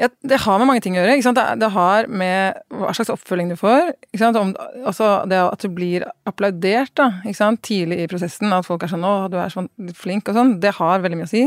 ja, 0.00 0.08
det 0.24 0.38
har 0.40 0.58
med 0.62 0.66
mange 0.70 0.80
ting 0.84 0.94
å 0.96 1.02
gjøre. 1.02 1.14
Ikke 1.18 1.26
sant? 1.28 1.36
Det, 1.36 1.58
det 1.60 1.68
har 1.74 2.06
med 2.08 2.60
hva 2.72 2.92
slags 2.96 3.10
oppfølging 3.12 3.50
du 3.52 3.56
får. 3.60 3.90
Ikke 4.08 4.22
sant? 4.22 4.38
Om, 4.40 4.54
altså 4.88 5.10
det 5.28 5.40
at 5.42 5.60
du 5.60 5.68
blir 5.76 6.06
applaudert 6.30 6.94
da, 6.96 7.10
ikke 7.24 7.36
sant? 7.36 7.60
tidlig 7.66 7.98
i 8.00 8.08
prosessen, 8.10 8.48
at 8.56 8.64
folk 8.64 8.82
er 8.86 8.92
sånn 8.94 9.04
'Å, 9.04 9.28
du 9.30 9.36
er 9.36 9.52
sånn 9.52 9.68
flink', 9.92 10.28
og 10.32 10.38
sånn, 10.38 10.54
det 10.62 10.72
har 10.80 11.04
veldig 11.04 11.18
mye 11.20 11.28
å 11.28 11.34
si. 11.34 11.44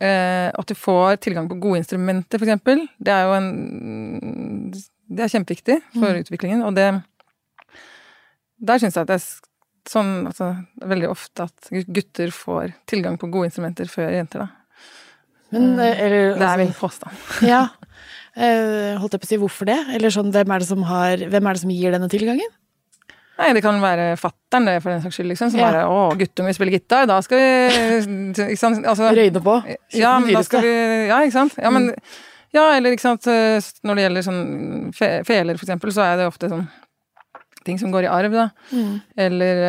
eh, 0.00 0.50
at 0.50 0.66
du 0.66 0.74
får 0.74 1.20
tilgang 1.22 1.46
på 1.46 1.60
gode 1.60 1.78
instrumenter, 1.78 2.40
eksempel. 2.42 2.88
Det 2.98 3.12
er 3.14 3.28
jo 3.28 3.32
en 3.38 4.72
Det 5.06 5.20
er 5.20 5.28
kjempeviktig 5.38 5.82
for 5.92 6.10
Mm. 6.10 6.24
utviklingen, 6.24 6.62
og 6.64 6.74
det 6.74 7.02
Der 8.64 8.78
syns 8.78 8.94
jeg 8.94 9.02
at 9.02 9.06
det 9.08 9.20
er 9.20 9.90
sånn 9.90 10.26
altså, 10.26 10.66
veldig 10.80 11.08
ofte 11.10 11.42
at 11.44 11.68
gutter 11.92 12.30
får 12.32 12.72
tilgang 12.86 13.18
på 13.18 13.30
gode 13.30 13.50
instrumenter 13.50 13.84
før 13.84 14.10
jenter, 14.10 14.38
da. 14.38 14.48
Men, 15.54 15.70
eh, 15.80 16.02
eller, 16.04 16.34
Det 16.34 16.42
er 16.42 16.46
altså- 16.50 16.58
min 16.64 16.74
påstand. 16.82 17.24
Ja. 17.54 17.62
Eh, 18.34 18.96
holdt 18.98 19.12
jeg 19.14 19.20
på 19.22 19.26
å 19.28 19.30
si 19.30 19.36
hvorfor 19.38 19.66
det? 19.68 19.76
Eller 19.94 20.10
sånn, 20.10 20.32
hvem 20.34 20.50
er 20.50 20.58
det 20.58 20.66
som 20.66 20.80
har 20.88 21.20
Hvem 21.30 21.46
er 21.46 21.54
det 21.54 21.60
som 21.60 21.70
gir 21.70 21.92
denne 21.94 22.08
tilgangen? 22.10 22.48
Nei, 23.38 23.52
det 23.54 23.62
kan 23.62 23.78
være 23.82 24.16
fattern, 24.18 24.66
det, 24.66 24.74
for 24.82 24.90
den 24.90 25.02
saks 25.04 25.14
skyld, 25.20 25.28
liksom. 25.30 25.52
Som 25.52 25.60
Ja. 25.60 25.70
bare 25.70 25.84
'Å, 25.86 26.18
guttunge 26.18 26.50
spiller 26.54 26.74
gitar, 26.74 27.06
da 27.06 27.20
skal 27.22 27.38
vi 27.38 27.46
Ikke 28.50 28.58
sant? 28.58 28.82
Altså, 28.84 29.06
Røyne 29.14 29.38
på? 29.38 29.54
Ja, 29.94 30.18
men 30.18 30.32
da 30.34 30.42
skal 30.42 30.62
vi 30.66 31.06
Ja, 31.06 31.20
ikke 31.22 31.32
sant. 31.36 31.54
Ja, 31.62 31.70
men 31.70 31.94
Ja, 32.52 32.72
eller 32.74 32.90
ikke 32.90 33.06
sant 33.06 33.24
eh, 33.30 33.60
Når 33.86 33.94
det 33.94 34.02
gjelder 34.02 34.22
sånn 34.26 34.92
fe, 34.98 35.22
feler, 35.24 35.54
for 35.56 35.66
eksempel, 35.66 35.92
så 35.94 36.02
er 36.02 36.16
det 36.16 36.26
ofte 36.26 36.50
sånn 36.50 36.66
ting 37.64 37.78
som 37.78 37.92
går 37.92 38.02
i 38.02 38.10
arv, 38.10 38.32
da. 38.32 38.48
Mm. 38.72 39.00
Eller 39.16 39.62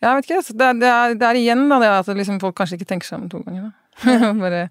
Ja, 0.00 0.16
Jeg 0.16 0.16
vet 0.16 0.30
ikke. 0.30 0.56
Det, 0.56 0.64
er- 0.64 0.80
det, 0.80 0.88
er, 0.88 1.14
det 1.14 1.28
er 1.28 1.34
igjen 1.36 1.68
da 1.68 1.78
det 1.78 1.88
at 1.92 2.06
liksom 2.16 2.40
folk 2.40 2.56
kanskje 2.56 2.78
ikke 2.80 2.88
tenker 2.88 3.04
seg 3.04 3.20
om 3.20 3.28
to 3.28 3.42
ganger, 3.44 3.68
da. 3.68 3.72
Bare 4.42 4.68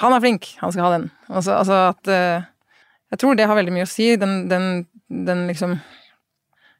Han 0.00 0.14
er 0.14 0.22
flink, 0.22 0.52
han 0.60 0.72
skal 0.72 0.86
ha 0.86 0.90
den. 0.96 1.08
Altså, 1.28 1.56
altså 1.58 1.78
at 1.90 2.10
uh, 2.12 2.46
Jeg 3.12 3.22
tror 3.22 3.38
det 3.38 3.46
har 3.50 3.58
veldig 3.58 3.74
mye 3.74 3.86
å 3.86 3.90
si. 3.90 4.12
Den, 4.20 4.44
den, 4.50 4.86
den 5.08 5.46
liksom 5.50 5.78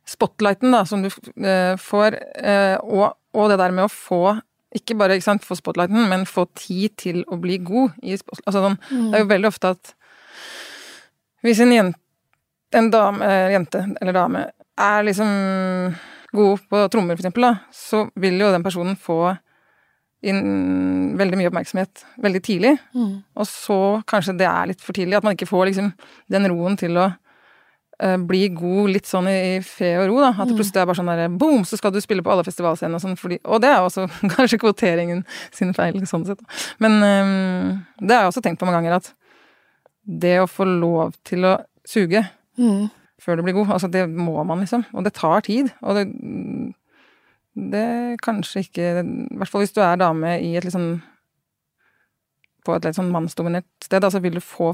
spotlighten 0.08 0.72
da, 0.72 0.84
som 0.88 1.02
du 1.04 1.10
uh, 1.10 1.74
får, 1.80 2.16
uh, 2.40 2.76
og, 2.84 3.18
og 3.36 3.50
det 3.50 3.58
der 3.60 3.74
med 3.76 3.88
å 3.88 3.92
få 3.92 4.22
ikke 4.76 4.96
bare 5.00 5.16
ikke 5.16 5.24
sant, 5.24 5.46
få 5.48 5.56
spotlighten, 5.56 6.08
men 6.10 6.26
få 6.28 6.44
tid 6.56 6.92
til 7.00 7.22
å 7.32 7.38
bli 7.40 7.56
god 7.64 7.96
i 8.04 8.14
altså, 8.16 8.60
sånn, 8.60 8.76
Det 8.90 9.16
er 9.16 9.22
jo 9.24 9.30
veldig 9.30 9.48
ofte 9.48 9.72
at 9.72 9.94
hvis 11.46 11.62
en 11.64 11.72
jente, 11.72 12.00
en 12.76 12.90
dame, 12.92 13.28
jente 13.54 13.80
eller 14.00 14.16
dame 14.16 14.42
er 14.78 15.06
liksom 15.06 15.30
god 16.36 16.64
på 16.68 16.80
trommer, 16.92 17.16
for 17.16 17.22
eksempel, 17.22 17.46
da, 17.46 17.52
så 17.72 18.02
vil 18.20 18.36
jo 18.42 18.50
den 18.52 18.64
personen 18.66 18.98
få 19.00 19.36
inn 20.26 21.14
veldig 21.18 21.38
mye 21.38 21.48
oppmerksomhet 21.50 22.02
veldig 22.22 22.40
tidlig. 22.42 22.74
Mm. 22.94 23.14
Og 23.38 23.46
så 23.46 23.78
kanskje 24.10 24.34
det 24.40 24.48
er 24.50 24.70
litt 24.72 24.82
for 24.82 24.96
tidlig, 24.96 25.16
at 25.18 25.26
man 25.26 25.36
ikke 25.36 25.46
får 25.50 25.68
liksom 25.70 25.92
den 26.34 26.48
roen 26.50 26.74
til 26.80 26.98
å 26.98 27.04
eh, 28.02 28.16
bli 28.30 28.48
god 28.56 28.90
litt 28.96 29.06
sånn 29.06 29.28
i, 29.30 29.36
i 29.56 29.60
fred 29.62 30.00
og 30.02 30.08
ro, 30.10 30.18
da. 30.24 30.32
At 30.34 30.50
det 30.50 30.56
plutselig 30.58 30.82
er 30.82 30.88
bare 30.90 30.98
sånn 30.98 31.10
derre 31.12 31.28
boom, 31.30 31.62
så 31.68 31.78
skal 31.78 31.94
du 31.94 32.00
spille 32.02 32.24
på 32.26 32.32
alle 32.34 32.46
festivalscenene 32.46 32.98
og 32.98 33.04
sånn, 33.04 33.18
fordi 33.20 33.38
Og 33.46 33.62
det 33.62 33.70
er 33.70 33.84
også 33.86 34.08
kanskje 34.36 34.58
kvoteringen 34.62 35.22
sin 35.54 35.70
feil, 35.76 36.00
sånn 36.10 36.26
sett. 36.26 36.42
Men 36.82 36.98
um, 36.98 37.72
det 38.02 38.14
har 38.16 38.26
jeg 38.26 38.32
også 38.34 38.42
tenkt 38.48 38.62
på 38.62 38.66
mange 38.66 38.82
ganger, 38.82 38.98
at 38.98 39.14
det 40.08 40.38
å 40.42 40.48
få 40.50 40.64
lov 40.66 41.14
til 41.28 41.44
å 41.44 41.58
suge 41.86 42.24
Mm. 42.58 42.88
før 43.22 43.36
du 43.38 43.42
blir 43.46 43.54
god, 43.54 43.68
altså 43.76 43.86
det 43.92 44.00
må 44.10 44.42
man, 44.42 44.58
liksom. 44.64 44.82
Og 44.90 45.04
det 45.06 45.12
tar 45.14 45.44
tid. 45.46 45.68
Og 45.78 45.94
det 45.94 46.08
det 47.72 48.18
kanskje 48.24 48.62
ikke 48.66 48.88
I 49.02 49.38
hvert 49.40 49.50
fall 49.52 49.62
hvis 49.64 49.74
du 49.76 49.80
er 49.84 49.98
dame 50.00 50.36
i 50.44 50.52
et 50.58 50.64
litt 50.66 50.74
sånn 50.74 51.00
På 52.66 52.76
et 52.76 52.84
litt 52.88 52.98
sånn 52.98 53.10
mannsdominert 53.14 53.66
sted, 53.84 54.02
da, 54.04 54.10
så 54.12 54.20
vil 54.22 54.38
du 54.38 54.42
få 54.44 54.72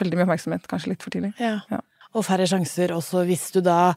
veldig 0.00 0.18
mye 0.18 0.26
oppmerksomhet 0.26 0.66
kanskje 0.70 0.90
litt 0.92 1.04
for 1.04 1.14
tidlig. 1.14 1.32
Ja. 1.40 1.54
Ja. 1.72 1.78
Og 2.16 2.24
færre 2.26 2.46
sjanser 2.48 2.92
også 2.96 3.22
hvis 3.28 3.46
du 3.54 3.62
da 3.64 3.94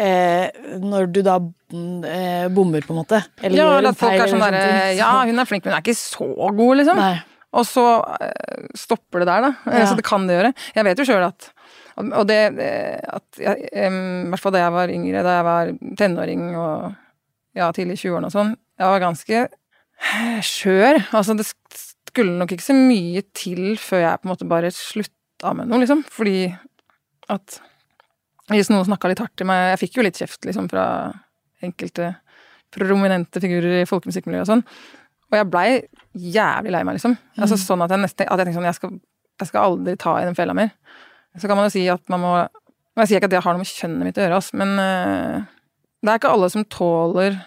eh, 0.00 0.48
Når 0.80 1.10
du 1.12 1.20
da 1.26 1.36
eh, 1.40 2.48
bommer, 2.52 2.84
på 2.84 2.94
en 2.94 3.00
måte. 3.02 3.20
Eller 3.42 3.60
ja, 3.60 3.68
gjør 3.68 3.78
en 3.84 3.90
at 3.92 4.00
folk 4.00 4.14
feil 4.16 4.24
er 4.24 4.32
sånn 4.32 4.44
der, 4.46 4.90
Ja, 4.98 5.12
hun 5.28 5.38
er 5.44 5.48
flink, 5.48 5.64
men 5.64 5.74
hun 5.74 5.78
er 5.78 5.84
ikke 5.84 5.96
så 6.00 6.28
god, 6.58 6.74
liksom. 6.80 7.00
Nei. 7.00 7.14
Og 7.54 7.68
så 7.68 7.84
eh, 8.24 8.64
stopper 8.74 9.22
det 9.22 9.28
der, 9.30 9.44
da. 9.46 9.52
Eh, 9.70 9.78
Ja. 9.84 9.86
Så 9.92 10.00
det 10.00 10.06
kan 10.08 10.24
det 10.26 10.40
gjøre. 10.40 10.52
Jeg 10.74 10.88
vet 10.88 10.98
jo 11.04 11.08
sjøl 11.12 11.28
at 11.28 11.50
Og 12.02 12.24
det 12.26 12.40
eh, 12.58 12.98
at 13.20 13.38
jeg, 13.38 13.68
I 13.70 13.86
hvert 14.32 14.42
fall 14.42 14.56
da 14.56 14.64
jeg 14.64 14.74
var 14.80 14.90
yngre, 14.96 15.22
da 15.22 15.36
jeg 15.38 15.48
var 15.52 15.72
tenåring 16.00 16.48
og 16.58 16.94
ja, 17.54 17.70
tidlig 17.74 17.98
i 17.98 18.02
20-årene 18.04 18.30
og 18.30 18.34
sånn, 18.34 18.54
jeg 18.80 18.90
var 18.90 19.02
ganske 19.02 19.44
skjør. 20.44 21.00
Altså, 21.14 21.36
det 21.38 21.46
skulle 21.48 22.38
nok 22.38 22.54
ikke 22.54 22.66
så 22.66 22.76
mye 22.76 23.22
til 23.36 23.76
før 23.80 24.04
jeg 24.04 24.20
på 24.20 24.28
en 24.28 24.32
måte 24.32 24.48
bare 24.50 24.72
slutta 24.74 25.54
med 25.56 25.70
noe, 25.70 25.80
liksom. 25.82 26.02
Fordi 26.14 26.48
at 27.32 27.60
hvis 28.52 28.68
noen 28.68 28.84
snakka 28.86 29.08
litt 29.08 29.22
hardt 29.22 29.32
til 29.40 29.48
meg 29.48 29.70
Jeg 29.70 29.78
fikk 29.80 29.94
jo 29.96 30.02
litt 30.04 30.18
kjeft, 30.20 30.42
liksom, 30.44 30.68
fra 30.68 30.84
enkelte 31.64 32.10
prominente 32.74 33.40
figurer 33.40 33.80
i 33.80 33.88
folkemusikkmiljøet 33.88 34.44
og 34.44 34.50
sånn. 34.50 34.64
Og 35.30 35.38
jeg 35.38 35.48
blei 35.50 35.68
jævlig 36.34 36.74
lei 36.74 36.82
meg, 36.86 36.98
liksom. 36.98 37.16
Altså 37.38 37.58
sånn 37.60 37.84
at 37.84 37.94
jeg 37.94 38.02
nesten 38.02 38.28
at 38.28 38.40
jeg 38.40 38.48
tenkte 38.48 38.58
sånn 38.58 38.68
jeg 38.68 38.78
skal, 38.78 38.98
jeg 39.40 39.50
skal 39.50 39.70
aldri 39.70 39.96
ta 40.00 40.18
i 40.20 40.26
den 40.28 40.36
fella 40.38 40.56
mer. 40.56 40.74
Så 41.38 41.48
kan 41.50 41.58
man 41.58 41.66
jo 41.66 41.74
si 41.74 41.86
at 41.90 42.04
man 42.12 42.22
må 42.22 42.34
Jeg 42.94 43.08
sier 43.10 43.18
ikke 43.18 43.26
at 43.26 43.32
det 43.32 43.40
har 43.42 43.56
noe 43.56 43.64
med 43.64 43.66
kjønnet 43.66 44.06
mitt 44.06 44.18
å 44.20 44.22
gjøre, 44.22 44.36
ass, 44.38 44.52
men 44.54 44.76
øh, 44.78 45.40
det 46.04 46.12
er 46.12 46.20
ikke 46.20 46.32
alle 46.36 46.50
som 46.52 46.64
tåler 46.68 47.40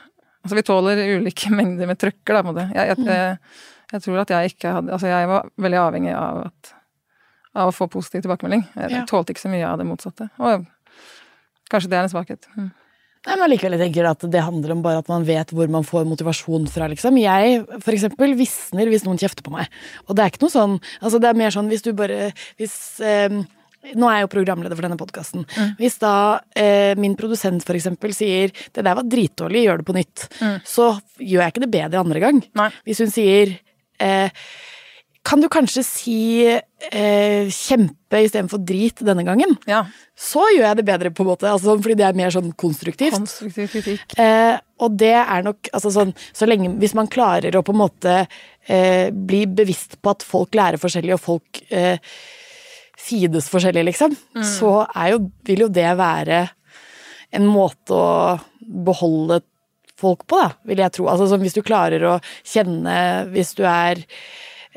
Altså, 0.48 0.56
vi 0.56 0.64
tåler 0.64 1.00
ulike 1.20 1.50
mengder 1.60 1.90
med 1.90 2.00
trøkker, 2.00 2.38
da, 2.38 2.42
på 2.42 2.50
en 2.50 2.56
måte. 2.56 2.66
Jeg, 2.72 2.94
jeg, 2.94 3.06
jeg, 3.10 3.38
jeg 3.92 4.04
tror 4.06 4.20
at 4.22 4.32
jeg 4.32 4.52
ikke 4.54 4.72
hadde 4.78 4.94
Altså, 4.96 5.10
jeg 5.12 5.28
var 5.34 5.50
veldig 5.66 5.80
avhengig 5.82 6.14
av 6.16 6.42
at 6.48 6.74
av 7.58 7.72
å 7.72 7.74
få 7.74 7.88
positiv 7.90 8.22
tilbakemelding. 8.24 8.62
Jeg, 8.78 8.92
Ja. 8.94 9.00
tålte 9.10 9.34
ikke 9.34 9.42
så 9.42 9.50
mye 9.50 9.66
av 9.66 9.80
det 9.82 9.88
motsatte. 9.90 10.28
Og 10.38 10.68
kanskje 11.74 11.90
det 11.90 11.98
er 11.98 12.06
en 12.06 12.12
svakhet. 12.12 12.46
Mm. 12.54 12.68
Nei, 13.28 13.36
men 13.42 13.50
likevel 13.52 13.74
jeg 13.76 13.82
tenker 13.90 14.08
at 14.08 14.22
det 14.32 14.44
handler 14.46 14.76
om 14.76 14.84
bare 14.86 15.02
at 15.02 15.10
man 15.12 15.26
vet 15.28 15.50
hvor 15.58 15.68
man 15.74 15.84
får 15.84 16.06
motivasjon 16.08 16.68
fra, 16.72 16.86
liksom. 16.92 17.18
Jeg, 17.20 17.64
for 17.82 17.98
eksempel, 17.98 18.36
visner 18.40 18.88
hvis 18.94 19.04
noen 19.08 19.18
kjefter 19.20 19.44
på 19.44 19.52
meg. 19.56 19.74
Og 20.06 20.16
det 20.16 20.24
er 20.24 20.32
ikke 20.32 20.46
noe 20.46 20.54
sånn 20.54 20.78
Altså, 21.02 21.18
det 21.20 21.32
er 21.34 21.40
mer 21.42 21.52
sånn 21.58 21.68
hvis 21.74 21.84
du 21.84 21.92
bare 21.98 22.30
Hvis 22.62 22.78
eh, 23.04 23.42
Nå 23.96 24.10
er 24.10 24.20
jeg 24.20 24.27
jo 24.27 24.34
programleder 24.36 24.77
for 24.77 24.88
denne 24.88 25.00
podkasten. 25.00 25.46
Hvis 25.79 26.00
da 26.01 26.13
eh, 26.58 26.94
min 27.00 27.15
produsent 27.20 27.63
for 27.67 27.77
eksempel 27.77 28.15
sier 28.15 28.51
'det 28.51 28.84
der 28.84 28.98
var 28.98 29.08
dritdårlig, 29.08 29.65
gjør 29.67 29.77
det 29.84 29.88
på 29.88 29.98
nytt', 29.98 30.27
så 30.67 31.00
gjør 31.20 31.44
jeg 31.44 31.53
ikke 31.53 31.65
det 31.65 31.75
bedre 31.75 32.01
andre 32.03 32.24
gang. 32.24 32.41
Nei. 32.56 32.72
Hvis 32.86 33.03
hun 33.03 33.13
sier 33.13 33.58
eh, 34.00 34.29
kan 35.27 35.41
du 35.44 35.50
kanskje 35.51 35.84
si 35.84 36.20
eh, 36.48 37.50
kjempe 37.51 38.22
istedenfor 38.24 38.62
drit 38.63 39.01
denne 39.03 39.25
gangen? 39.27 39.58
Ja. 39.67 39.82
Så 40.15 40.46
gjør 40.53 40.70
jeg 40.70 40.79
det 40.79 40.86
bedre, 40.88 41.12
på 41.12 41.25
en 41.25 41.32
måte, 41.34 41.50
altså, 41.51 41.75
fordi 41.82 41.98
det 42.00 42.06
er 42.08 42.15
mer 42.17 42.32
sånn 42.34 42.53
konstruktivt. 42.56 43.17
Konstruktiv 43.17 43.67
kritikk. 43.74 44.15
Eh, 44.22 44.56
og 44.84 44.96
det 45.01 45.15
er 45.20 45.44
nok 45.44 45.67
altså 45.74 45.91
sånn, 45.91 46.13
så 46.32 46.48
lenge, 46.48 46.72
Hvis 46.79 46.96
man 46.96 47.12
klarer 47.12 47.58
å 47.58 47.63
på 47.65 47.75
en 47.75 47.82
måte 47.82 48.15
eh, 48.22 49.12
bli 49.12 49.44
bevisst 49.51 49.98
på 50.00 50.15
at 50.15 50.24
folk 50.24 50.56
lærer 50.56 50.79
forskjellig, 50.79 51.17
og 51.17 51.24
folk 51.25 51.62
eh, 51.75 52.00
fides 52.98 53.50
forskjellig, 53.51 53.84
liksom, 53.92 54.16
så 54.42 54.72
er 54.89 55.13
jo, 55.13 55.20
vil 55.46 55.68
jo 55.68 55.70
det 55.70 55.89
være 56.00 56.48
en 57.38 57.46
måte 57.50 57.94
å 57.94 58.38
beholde 58.88 59.42
folk 59.98 60.25
på, 60.30 60.39
da, 60.42 60.50
vil 60.70 60.82
jeg 60.82 60.94
tro. 60.96 61.08
Altså 61.12 61.38
Hvis 61.42 61.56
du 61.58 61.63
klarer 61.66 62.04
å 62.06 62.18
kjenne 62.46 62.98
Hvis 63.34 63.56
du 63.58 63.63
er 63.66 64.01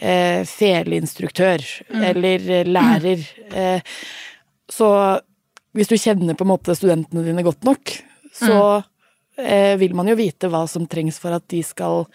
eh, 0.01 0.43
feleinstruktør 0.49 1.65
eller 2.11 2.47
eh, 2.61 2.69
lærer, 2.69 3.25
eh, 3.53 3.99
så 4.71 4.89
hvis 5.77 5.91
du 5.91 5.97
kjenner 6.01 6.35
på 6.35 6.47
en 6.47 6.51
måte 6.51 6.75
studentene 6.75 7.23
dine 7.27 7.45
godt 7.47 7.63
nok, 7.69 7.93
så 8.35 8.57
eh, 9.39 9.77
vil 9.79 9.95
man 9.99 10.09
jo 10.11 10.17
vite 10.19 10.51
hva 10.51 10.65
som 10.71 10.89
trengs 10.91 11.21
for 11.23 11.37
at 11.37 11.45
de 11.53 11.61
skal 11.67 12.07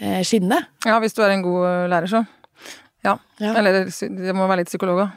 eh, 0.00 0.24
skinne. 0.26 0.58
Ja, 0.86 0.96
hvis 1.02 1.14
du 1.14 1.22
er 1.22 1.36
en 1.36 1.44
god 1.46 1.92
lærer, 1.92 2.10
så. 2.10 2.24
Ja. 3.06 3.18
Ja. 3.38 3.52
Eller 3.54 3.84
det 3.86 4.34
må 4.34 4.48
være 4.48 4.64
litt 4.64 4.72
psykolog 4.72 5.04
òg. 5.04 5.16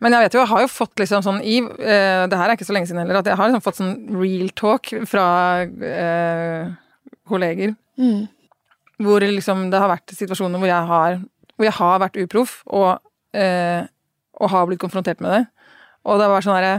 Men 0.00 0.16
jeg 0.16 0.24
vet 0.24 0.36
jo, 0.36 0.40
jeg 0.40 0.50
har 0.54 0.62
jo 0.64 0.72
fått 0.72 1.00
liksom 1.02 1.24
sånn 1.24 1.40
i 1.44 1.58
eh, 1.60 2.22
Det 2.30 2.38
her 2.38 2.48
er 2.48 2.56
ikke 2.56 2.68
så 2.68 2.76
lenge 2.76 2.88
siden 2.88 3.02
heller, 3.02 3.20
at 3.20 3.28
jeg 3.28 3.36
har 3.36 3.50
liksom 3.50 3.64
fått 3.64 3.80
sånn 3.80 3.96
real 4.16 4.48
talk 4.56 4.92
fra 5.08 5.26
eh, 5.66 6.70
kolleger. 7.28 7.74
Mm. 8.00 8.24
Hvor 9.04 9.24
liksom 9.24 9.68
det 9.72 9.80
har 9.80 9.92
vært 9.92 10.16
situasjoner 10.16 10.60
hvor 10.60 10.70
jeg 10.70 10.88
har, 10.92 11.20
hvor 11.56 11.68
jeg 11.68 11.76
har 11.76 12.00
vært 12.00 12.16
uproff, 12.24 12.60
og, 12.68 13.02
eh, 13.36 13.84
og 14.40 14.52
har 14.54 14.70
blitt 14.70 14.80
konfrontert 14.80 15.20
med 15.20 15.36
det. 15.36 15.44
Og 16.08 16.20
det 16.20 16.30
var 16.32 16.44
sånn 16.44 16.56
herre 16.56 16.78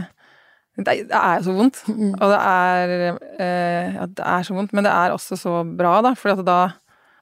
det, 0.80 0.94
det 1.10 1.18
er 1.18 1.34
jo 1.36 1.46
så 1.46 1.54
vondt. 1.54 1.82
Og 1.92 2.22
det 2.32 2.38
er 2.40 2.92
eh, 3.12 3.96
Ja, 3.98 4.06
det 4.08 4.24
er 4.34 4.46
så 4.46 4.56
vondt, 4.56 4.72
men 4.72 4.86
det 4.86 4.92
er 4.92 5.12
også 5.12 5.36
så 5.38 5.58
bra, 5.68 5.98
da. 6.04 6.14
For 6.18 6.42
da 6.42 6.60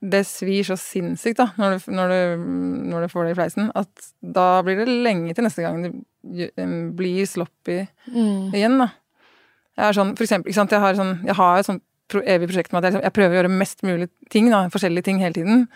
Det 0.01 0.23
svir 0.25 0.65
så 0.65 0.77
sinnssykt, 0.81 1.37
da, 1.37 1.51
når 1.61 1.75
du, 1.77 1.91
når, 1.93 2.09
du, 2.15 2.45
når 2.89 3.03
du 3.05 3.09
får 3.13 3.27
det 3.27 3.33
i 3.35 3.37
fleisen, 3.37 3.67
at 3.77 4.07
da 4.25 4.47
blir 4.65 4.79
det 4.81 4.87
lenge 4.89 5.35
til 5.37 5.45
neste 5.45 5.61
gang 5.67 5.83
det 5.85 5.93
blir 6.97 7.27
sloppy 7.29 7.83
Mm. 8.09 8.49
igjen, 8.57 8.79
da. 8.81 8.87
Jeg 9.77 9.87
er 9.91 9.97
sånn, 9.97 10.15
for 10.17 10.25
eksempel, 10.25 10.49
ikke 10.51 10.59
sant, 10.61 10.73
jeg 10.73 10.81
har, 10.81 10.95
sånn, 10.97 11.13
jeg 11.25 11.37
har 11.37 11.59
et 11.61 11.69
sånt 11.69 11.83
evig 12.27 12.49
prosjekt 12.51 12.73
med 12.73 12.85
at 12.85 12.93
jeg, 12.95 13.03
jeg 13.07 13.13
prøver 13.13 13.37
å 13.37 13.39
gjøre 13.43 13.53
mest 13.61 13.85
mulig 13.87 14.09
ting, 14.33 14.49
da, 14.51 14.65
forskjellige 14.73 15.05
ting 15.07 15.21
hele 15.23 15.37
tiden. 15.37 15.67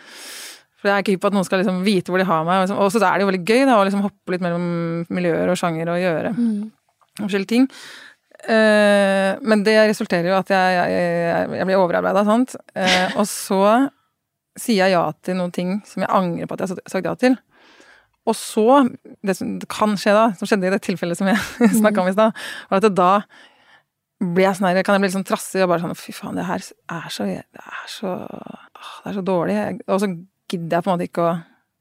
For 0.80 0.88
jeg 0.90 0.94
er 0.96 1.04
ikke 1.04 1.12
hypp 1.14 1.22
på 1.24 1.30
at 1.30 1.36
noen 1.36 1.46
skal 1.46 1.60
liksom 1.62 1.82
vite 1.86 2.10
hvor 2.12 2.20
de 2.20 2.26
har 2.28 2.42
meg. 2.44 2.58
Og 2.58 2.64
liksom, 2.66 2.80
og 2.80 2.90
så 2.92 3.00
er 3.06 3.14
det 3.20 3.24
jo 3.24 3.28
veldig 3.30 3.44
gøy 3.48 3.62
da, 3.68 3.76
å 3.78 3.84
liksom 3.86 4.02
hoppe 4.04 4.34
litt 4.34 4.42
mellom 4.44 4.66
miljøer 5.14 5.52
og 5.52 5.56
sjanger 5.60 5.88
og 5.94 6.00
gjøre 6.02 6.32
Mm. 6.36 6.72
forskjellige 7.22 7.52
ting. 7.54 7.68
Eh, 8.44 9.30
men 9.40 9.62
det 9.64 9.76
resulterer 9.88 10.28
jo 10.28 10.36
at 10.36 10.50
jeg, 10.52 10.74
jeg, 10.76 10.90
jeg, 10.98 11.52
jeg 11.60 11.68
blir 11.70 11.80
overarbeida, 11.80 12.24
sant. 12.26 12.56
Eh, 12.76 13.14
og 13.16 13.24
så 13.30 13.60
sier 14.58 14.84
jeg 14.84 14.94
ja 14.94 15.02
til 15.24 15.38
noen 15.38 15.52
ting 15.54 15.76
som 15.88 16.04
jeg 16.04 16.12
angrer 16.14 16.48
på 16.48 16.56
at 16.56 16.64
jeg 16.64 16.74
har 16.74 16.92
sagt 16.92 17.08
ja 17.08 17.14
til. 17.18 17.36
Og 18.24 18.36
så, 18.38 18.66
det 19.26 19.36
som 19.36 19.56
kan 19.68 19.98
skje 20.00 20.14
da, 20.16 20.28
som 20.38 20.48
skjedde 20.48 20.70
i 20.70 20.72
det 20.72 20.80
tilfellet 20.86 21.18
som 21.18 21.28
jeg 21.28 21.40
snakka 21.80 22.04
om 22.04 22.08
i 22.08 22.14
stad, 22.16 22.44
var 22.70 22.80
at 22.80 22.96
da 22.96 23.10
blir 24.24 24.46
jeg 24.46 24.56
sånn 24.56 24.70
her, 24.70 24.80
kan 24.86 24.96
jeg 24.96 25.02
bli 25.02 25.10
litt 25.10 25.18
sånn 25.18 25.26
trassig 25.28 25.64
og 25.64 25.72
bare 25.72 25.82
sånn 25.82 25.98
Fy 25.98 26.14
faen, 26.16 26.38
det 26.38 26.46
her 26.48 26.62
er 26.62 27.08
så 27.12 27.26
Det 27.28 27.64
er 27.64 27.88
så, 27.90 28.14
det 29.02 29.10
er 29.10 29.18
så 29.18 29.24
dårlig. 29.26 29.58
Og 29.88 30.00
så 30.00 30.08
gidder 30.50 30.78
jeg 30.78 30.86
på 30.86 30.90
en 30.90 30.94
måte 30.94 31.08
ikke 31.10 31.26
å 31.26 31.34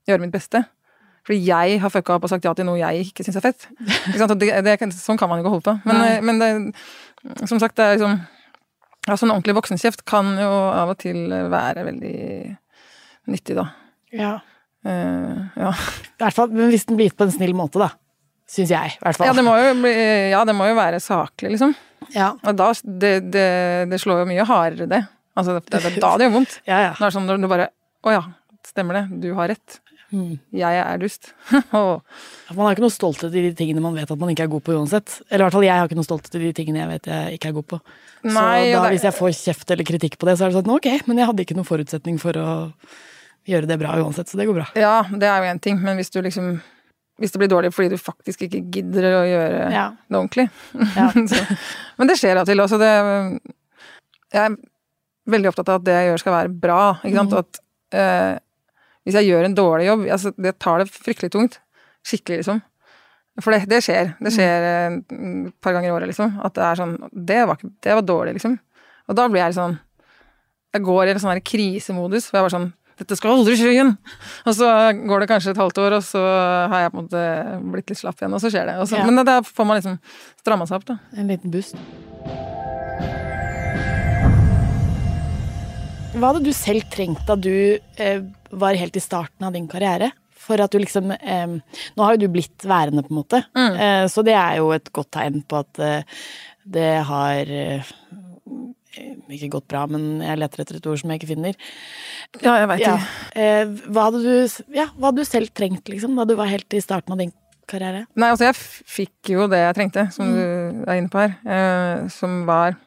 gjøre 0.09 0.25
mitt 0.25 0.33
beste. 0.33 0.65
Fordi 1.23 1.39
jeg 1.39 1.79
har 1.79 1.91
fucka 1.93 2.17
opp 2.17 2.25
og 2.27 2.33
sagt 2.33 2.43
ja 2.43 2.51
til 2.57 2.67
noe 2.67 2.81
jeg 2.81 3.07
ikke 3.07 3.23
syns 3.23 3.39
er 3.39 3.45
fett. 3.45 3.69
Det, 4.43 4.49
det, 4.65 4.75
sånn 4.97 5.19
kan 5.19 5.31
man 5.31 5.39
jo 5.39 5.45
ikke 5.45 5.53
holde 5.53 5.69
på. 5.69 5.75
Men, 5.87 6.25
men 6.27 6.41
det, 6.41 6.49
som 7.47 7.61
sagt, 7.61 7.77
det 7.79 7.85
er 7.85 7.95
liksom 7.95 8.17
ja, 9.03 9.15
Sånn 9.19 9.31
ordentlig 9.33 9.55
voksenkjeft 9.57 10.05
kan 10.07 10.29
jo 10.39 10.49
av 10.49 10.93
og 10.93 10.99
til 11.01 11.25
være 11.51 11.83
veldig 11.87 12.19
nyttig, 13.29 13.55
da. 13.59 13.67
Ja. 14.13 14.33
Uh, 14.83 15.47
ja. 15.55 15.71
I 15.71 16.23
hvert 16.25 16.37
fall, 16.37 16.51
men 16.51 16.71
hvis 16.73 16.87
den 16.89 16.99
blir 16.99 17.09
gitt 17.09 17.19
på 17.19 17.27
en 17.27 17.33
snill 17.35 17.55
måte, 17.57 17.81
da. 17.81 17.93
Syns 18.49 18.73
jeg, 18.73 18.95
i 18.97 19.01
hvert 19.01 19.17
fall. 19.17 19.29
Ja, 19.29 19.35
det 19.37 19.45
må 19.45 19.55
jo, 19.57 19.73
bli, 19.79 19.93
ja, 20.33 20.43
det 20.45 20.55
må 20.57 20.67
jo 20.67 20.77
være 20.77 20.99
saklig, 21.03 21.53
liksom. 21.55 21.73
Ja. 22.13 22.33
Og 22.43 22.57
da 22.59 22.73
Det, 22.83 23.13
det, 23.31 23.47
det 23.89 23.99
slår 24.03 24.23
jo 24.23 24.29
mye 24.29 24.45
hardere, 24.47 24.89
det. 24.91 25.03
Altså, 25.33 25.57
det, 25.57 25.79
det, 25.81 25.95
da 26.03 26.11
det 26.19 26.27
gjør 26.27 26.35
vondt. 26.35 26.59
Ja, 26.67 26.81
ja. 26.89 26.91
Det 26.97 27.07
er 27.07 27.15
sånn 27.15 27.25
når 27.25 27.39
du 27.41 27.49
bare 27.49 27.71
Å 28.03 28.13
ja, 28.13 28.21
stemmer 28.67 28.99
det. 28.99 29.05
Du 29.23 29.31
har 29.37 29.49
rett. 29.49 29.79
Mm. 30.13 30.35
Jeg 30.53 30.77
er 30.77 30.99
dust. 31.01 31.31
man 31.73 32.67
har 32.67 32.75
ikke 32.75 32.83
noe 32.83 32.93
stolthet 32.93 33.33
i 33.33 33.45
de 33.47 33.53
tingene 33.57 33.81
man 33.81 33.95
vet 33.97 34.11
at 34.13 34.19
man 34.21 34.29
ikke 34.29 34.45
er 34.45 34.51
god 34.51 34.65
på 34.67 34.75
uansett. 34.75 35.15
Eller 35.29 35.41
i 35.41 35.45
hvert 35.47 35.57
fall 35.57 35.65
jeg 35.65 35.79
har 35.79 35.89
ikke 35.89 35.97
noe 35.97 36.09
stolthet 36.09 36.37
i 36.37 36.43
de 36.43 36.51
tingene 36.59 36.83
jeg 36.83 36.91
vet 36.91 37.09
jeg 37.09 37.39
ikke 37.39 37.49
er 37.49 37.55
god 37.57 37.69
på. 37.71 37.79
Nei, 38.27 38.59
så 38.69 38.83
da, 38.83 38.91
hvis 38.93 39.07
jeg 39.07 39.17
får 39.17 39.33
kjeft 39.39 39.73
eller 39.73 39.87
kritikk 39.87 40.19
på 40.19 40.29
det, 40.29 40.37
så 40.37 40.45
er 40.45 40.53
det 40.53 40.59
sånn 40.59 40.75
ok, 40.75 40.91
men 41.09 41.23
jeg 41.23 41.31
hadde 41.31 41.47
ikke 41.47 41.57
noen 41.57 41.69
forutsetning 41.71 42.21
for 42.21 42.37
å 42.37 42.51
gjøre 43.47 43.67
det 43.69 43.79
bra 43.81 43.95
uansett, 43.99 44.29
så 44.29 44.39
det 44.39 44.47
går 44.49 44.61
bra. 44.61 44.67
Ja, 44.79 45.01
det 45.09 45.27
er 45.29 45.43
jo 45.43 45.51
én 45.51 45.61
ting, 45.63 45.81
men 45.83 45.99
hvis 45.99 46.13
du 46.13 46.21
liksom 46.23 46.55
hvis 47.21 47.33
det 47.33 47.43
blir 47.43 47.51
dårlig 47.51 47.69
fordi 47.73 47.93
du 47.93 48.01
faktisk 48.01 48.41
ikke 48.47 48.63
gidder 48.73 49.05
å 49.19 49.25
gjøre 49.27 49.65
ja. 49.71 49.83
det 50.09 50.17
ordentlig. 50.17 50.47
Ja. 50.97 51.11
men 51.99 52.09
det 52.09 52.17
skjer 52.19 52.39
av 52.39 52.47
og 52.47 52.49
til 52.49 52.63
også. 52.63 52.79
Det, 52.81 52.89
jeg 54.33 54.41
er 54.47 54.57
veldig 55.29 55.51
opptatt 55.51 55.69
av 55.69 55.79
at 55.81 55.85
det 55.87 55.97
jeg 55.99 56.09
gjør 56.09 56.23
skal 56.23 56.35
være 56.39 56.53
bra. 56.65 56.79
Ikke 57.03 57.19
sant? 57.19 57.35
Mm. 57.35 57.43
At 57.43 57.99
eh, 58.01 58.41
hvis 59.05 59.19
jeg 59.19 59.29
gjør 59.29 59.47
en 59.47 59.57
dårlig 59.57 59.87
jobb, 59.91 60.05
altså, 60.17 60.33
det 60.41 60.55
tar 60.63 60.81
det 60.81 60.89
fryktelig 60.89 61.31
tungt. 61.35 61.59
Skikkelig, 62.03 62.41
liksom. 62.41 62.61
For 63.41 63.53
det, 63.53 63.63
det 63.69 63.81
skjer. 63.85 64.13
Det 64.17 64.29
mm. 64.29 64.35
skjer 64.35 64.67
mm. 65.13 65.39
et 65.51 65.57
par 65.63 65.77
ganger 65.77 65.91
i 65.91 65.95
året, 65.95 66.09
liksom. 66.09 66.37
At 66.43 66.57
det 66.57 66.65
er 66.65 66.81
sånn 66.81 66.97
Det 67.13 67.41
var, 67.49 67.61
det 67.61 67.97
var 67.99 68.07
dårlig, 68.09 68.37
liksom. 68.39 68.57
Og 69.09 69.19
da 69.19 69.29
blir 69.29 69.43
jeg 69.43 69.57
sånn 69.57 69.77
Jeg 70.73 70.85
går 70.85 71.05
i 71.05 71.13
en 71.13 71.21
sånn 71.21 71.45
krisemodus, 71.45 72.29
hvor 72.29 72.39
jeg 72.39 72.47
bare 72.47 72.57
sånn 72.57 72.71
dette 73.03 73.17
skal 73.19 73.35
aldri 73.35 73.57
skje 73.59 73.73
igjen! 73.73 73.93
Og 74.47 74.55
så 74.55 74.69
går 74.95 75.23
det 75.23 75.29
kanskje 75.33 75.53
et 75.53 75.59
halvt 75.59 75.83
år, 75.83 75.97
og 75.99 76.07
så 76.07 76.23
har 76.71 76.85
jeg 76.85 76.93
på 76.93 77.01
en 77.01 77.05
måte 77.05 77.25
blitt 77.75 77.93
litt 77.93 77.99
slapp 77.99 78.23
igjen, 78.23 78.35
og 78.35 78.43
så 78.43 78.51
skjer 78.53 78.71
det. 78.71 78.79
Så, 78.87 78.97
ja. 78.97 79.05
Men 79.09 79.27
da 79.27 79.41
får 79.43 79.67
man 79.67 79.81
liksom 79.81 79.99
stramma 80.39 80.67
seg 80.69 80.79
opp, 80.79 80.89
da. 80.93 80.99
En 81.19 81.31
liten 81.31 81.53
boost. 81.53 81.75
Hva 86.13 86.29
hadde 86.29 86.43
du 86.45 86.53
selv 86.53 86.85
trengt 86.93 87.23
da 87.25 87.35
du 87.35 87.53
eh, 87.97 88.19
var 88.53 88.77
helt 88.77 88.95
i 88.95 89.01
starten 89.01 89.47
av 89.47 89.55
din 89.55 89.65
karriere? 89.69 90.11
For 90.43 90.61
at 90.61 90.73
du 90.73 90.81
liksom 90.81 91.13
eh, 91.15 91.55
Nå 91.95 92.05
har 92.05 92.15
jo 92.15 92.25
du 92.25 92.33
blitt 92.35 92.65
værende, 92.67 93.03
på 93.05 93.13
en 93.13 93.19
måte. 93.21 93.43
Mm. 93.57 93.73
Eh, 93.73 94.05
så 94.13 94.25
det 94.25 94.35
er 94.37 94.59
jo 94.59 94.69
et 94.75 94.91
godt 94.93 95.11
tegn 95.17 95.41
på 95.49 95.63
at 95.63 95.81
eh, 95.81 96.21
det 96.63 96.91
har 97.09 97.49
eh, 97.49 97.93
ikke 98.93 99.51
gått 99.55 99.67
bra, 99.71 99.83
men 99.89 100.21
jeg 100.23 100.39
leter 100.41 100.63
etter 100.63 100.79
et 100.79 100.89
ord 100.89 101.01
som 101.01 101.11
jeg 101.13 101.21
ikke 101.21 101.31
finner. 101.33 101.57
Ja, 102.39 102.57
jeg 102.61 102.69
veit 102.71 102.83
ja. 102.83 102.95
ikke. 102.97 103.43
Eh, 103.43 103.73
hva, 103.89 104.07
hadde 104.09 104.21
du, 104.23 104.59
ja, 104.77 104.89
hva 104.97 105.09
hadde 105.09 105.23
du 105.23 105.29
selv 105.29 105.53
trengt, 105.55 105.89
liksom, 105.89 106.15
da 106.19 106.27
du 106.29 106.35
var 106.39 106.51
helt 106.51 106.77
i 106.77 106.81
starten 106.83 107.15
av 107.15 107.21
din 107.23 107.33
karriere? 107.69 108.05
Nei, 108.19 108.29
altså 108.29 108.49
jeg 108.49 108.57
fikk 108.59 109.33
jo 109.33 109.47
det 109.51 109.63
jeg 109.63 109.77
trengte, 109.79 110.07
som 110.15 110.29
mm. 110.29 110.37
du 110.37 110.87
er 110.87 110.99
inne 111.01 111.13
på 111.13 111.23
her. 111.23 112.09
som 112.13 112.43
var 112.49 112.77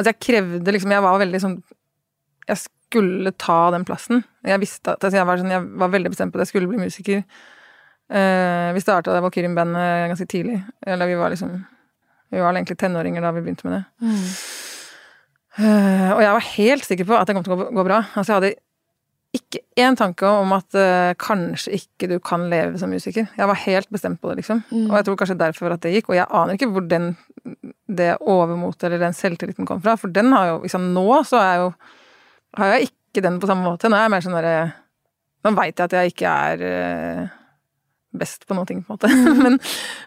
Altså, 0.00 0.14
jeg 0.14 0.20
krevde 0.24 0.72
liksom 0.72 0.92
Jeg 0.94 1.04
var 1.04 1.18
veldig 1.20 1.40
sånn 1.42 1.56
Jeg 2.48 2.60
skulle 2.64 3.32
ta 3.38 3.58
den 3.74 3.84
plassen. 3.86 4.22
Jeg 4.42 4.62
visste 4.62 4.94
at 4.94 5.04
altså, 5.04 5.18
jeg, 5.20 5.26
var 5.28 5.38
sånn, 5.38 5.52
jeg 5.52 5.66
var 5.78 5.90
veldig 5.92 6.10
bestemt 6.10 6.32
på 6.32 6.40
at 6.40 6.46
jeg 6.46 6.50
skulle 6.50 6.70
bli 6.70 6.80
musiker. 6.80 7.20
Eh, 8.10 8.70
vi 8.74 8.82
starta 8.82 9.14
det 9.14 9.20
Valkyrien-bandet 9.22 10.08
ganske 10.10 10.26
tidlig. 10.26 10.56
Eller 10.82 11.06
vi 11.06 11.18
var 11.20 11.30
liksom 11.30 11.52
Vi 12.30 12.40
var 12.40 12.54
egentlig 12.54 12.78
tenåringer 12.78 13.24
da 13.24 13.34
vi 13.34 13.42
begynte 13.44 13.66
med 13.66 13.78
det. 13.78 13.84
Mm. 14.06 14.24
Uh, 15.60 16.10
og 16.14 16.20
jeg 16.22 16.34
var 16.36 16.50
helt 16.54 16.86
sikker 16.86 17.08
på 17.08 17.16
at 17.18 17.28
det 17.28 17.34
kom 17.36 17.46
til 17.46 17.56
å 17.56 17.58
gå, 17.58 17.70
gå 17.74 17.84
bra. 17.86 18.04
Altså, 18.14 18.30
jeg 18.30 18.38
hadde 18.38 18.52
ikke 19.36 19.60
én 19.78 19.98
tanke 19.98 20.26
om 20.26 20.54
at 20.54 20.78
uh, 20.78 21.12
kanskje 21.20 21.74
ikke 21.78 22.08
du 22.10 22.16
kan 22.22 22.48
leve 22.50 22.78
som 22.80 22.90
musiker. 22.90 23.28
Jeg 23.36 23.50
var 23.50 23.58
helt 23.64 23.90
bestemt 23.94 24.20
på 24.22 24.30
det, 24.30 24.40
liksom. 24.40 24.62
Mm. 24.70 24.86
Og 24.88 24.94
jeg 24.98 25.08
tror 25.08 25.18
kanskje 25.20 25.40
derfor 25.42 25.74
at 25.74 25.82
det 25.84 25.94
gikk. 25.96 26.12
Og 26.12 26.18
jeg 26.18 26.30
aner 26.40 26.58
ikke 26.58 26.70
hvor 26.70 26.86
den, 26.86 27.12
det 27.90 28.12
overmotet 28.20 28.88
eller 28.88 29.02
den 29.02 29.16
selvtilliten 29.16 29.68
kom 29.68 29.82
fra. 29.82 29.96
For 30.00 30.12
den 30.14 30.30
har 30.34 30.52
jo 30.52 30.62
liksom 30.64 30.90
Nå 30.94 31.08
så 31.26 31.42
er 31.42 31.50
jeg 31.50 31.64
jo 31.64 31.68
Har 32.58 32.72
jeg 32.74 32.90
ikke 32.90 33.22
den 33.26 33.38
på 33.42 33.50
samme 33.50 33.66
måte. 33.66 33.90
Nå 33.90 33.98
er 33.98 34.06
jeg 34.06 34.14
mer 34.14 34.24
sånn 34.26 34.38
derre 34.38 34.56
Nå 35.40 35.54
veit 35.56 35.78
jeg 35.78 35.86
at 35.86 35.94
jeg 35.96 36.12
ikke 36.12 36.32
er 36.50 36.64
uh, 36.66 37.36
best 38.16 38.46
på 38.48 38.64
ting, 38.66 38.82
på 38.84 38.94
en 38.94 38.98
måte. 38.98 39.10
Men, 39.44 39.58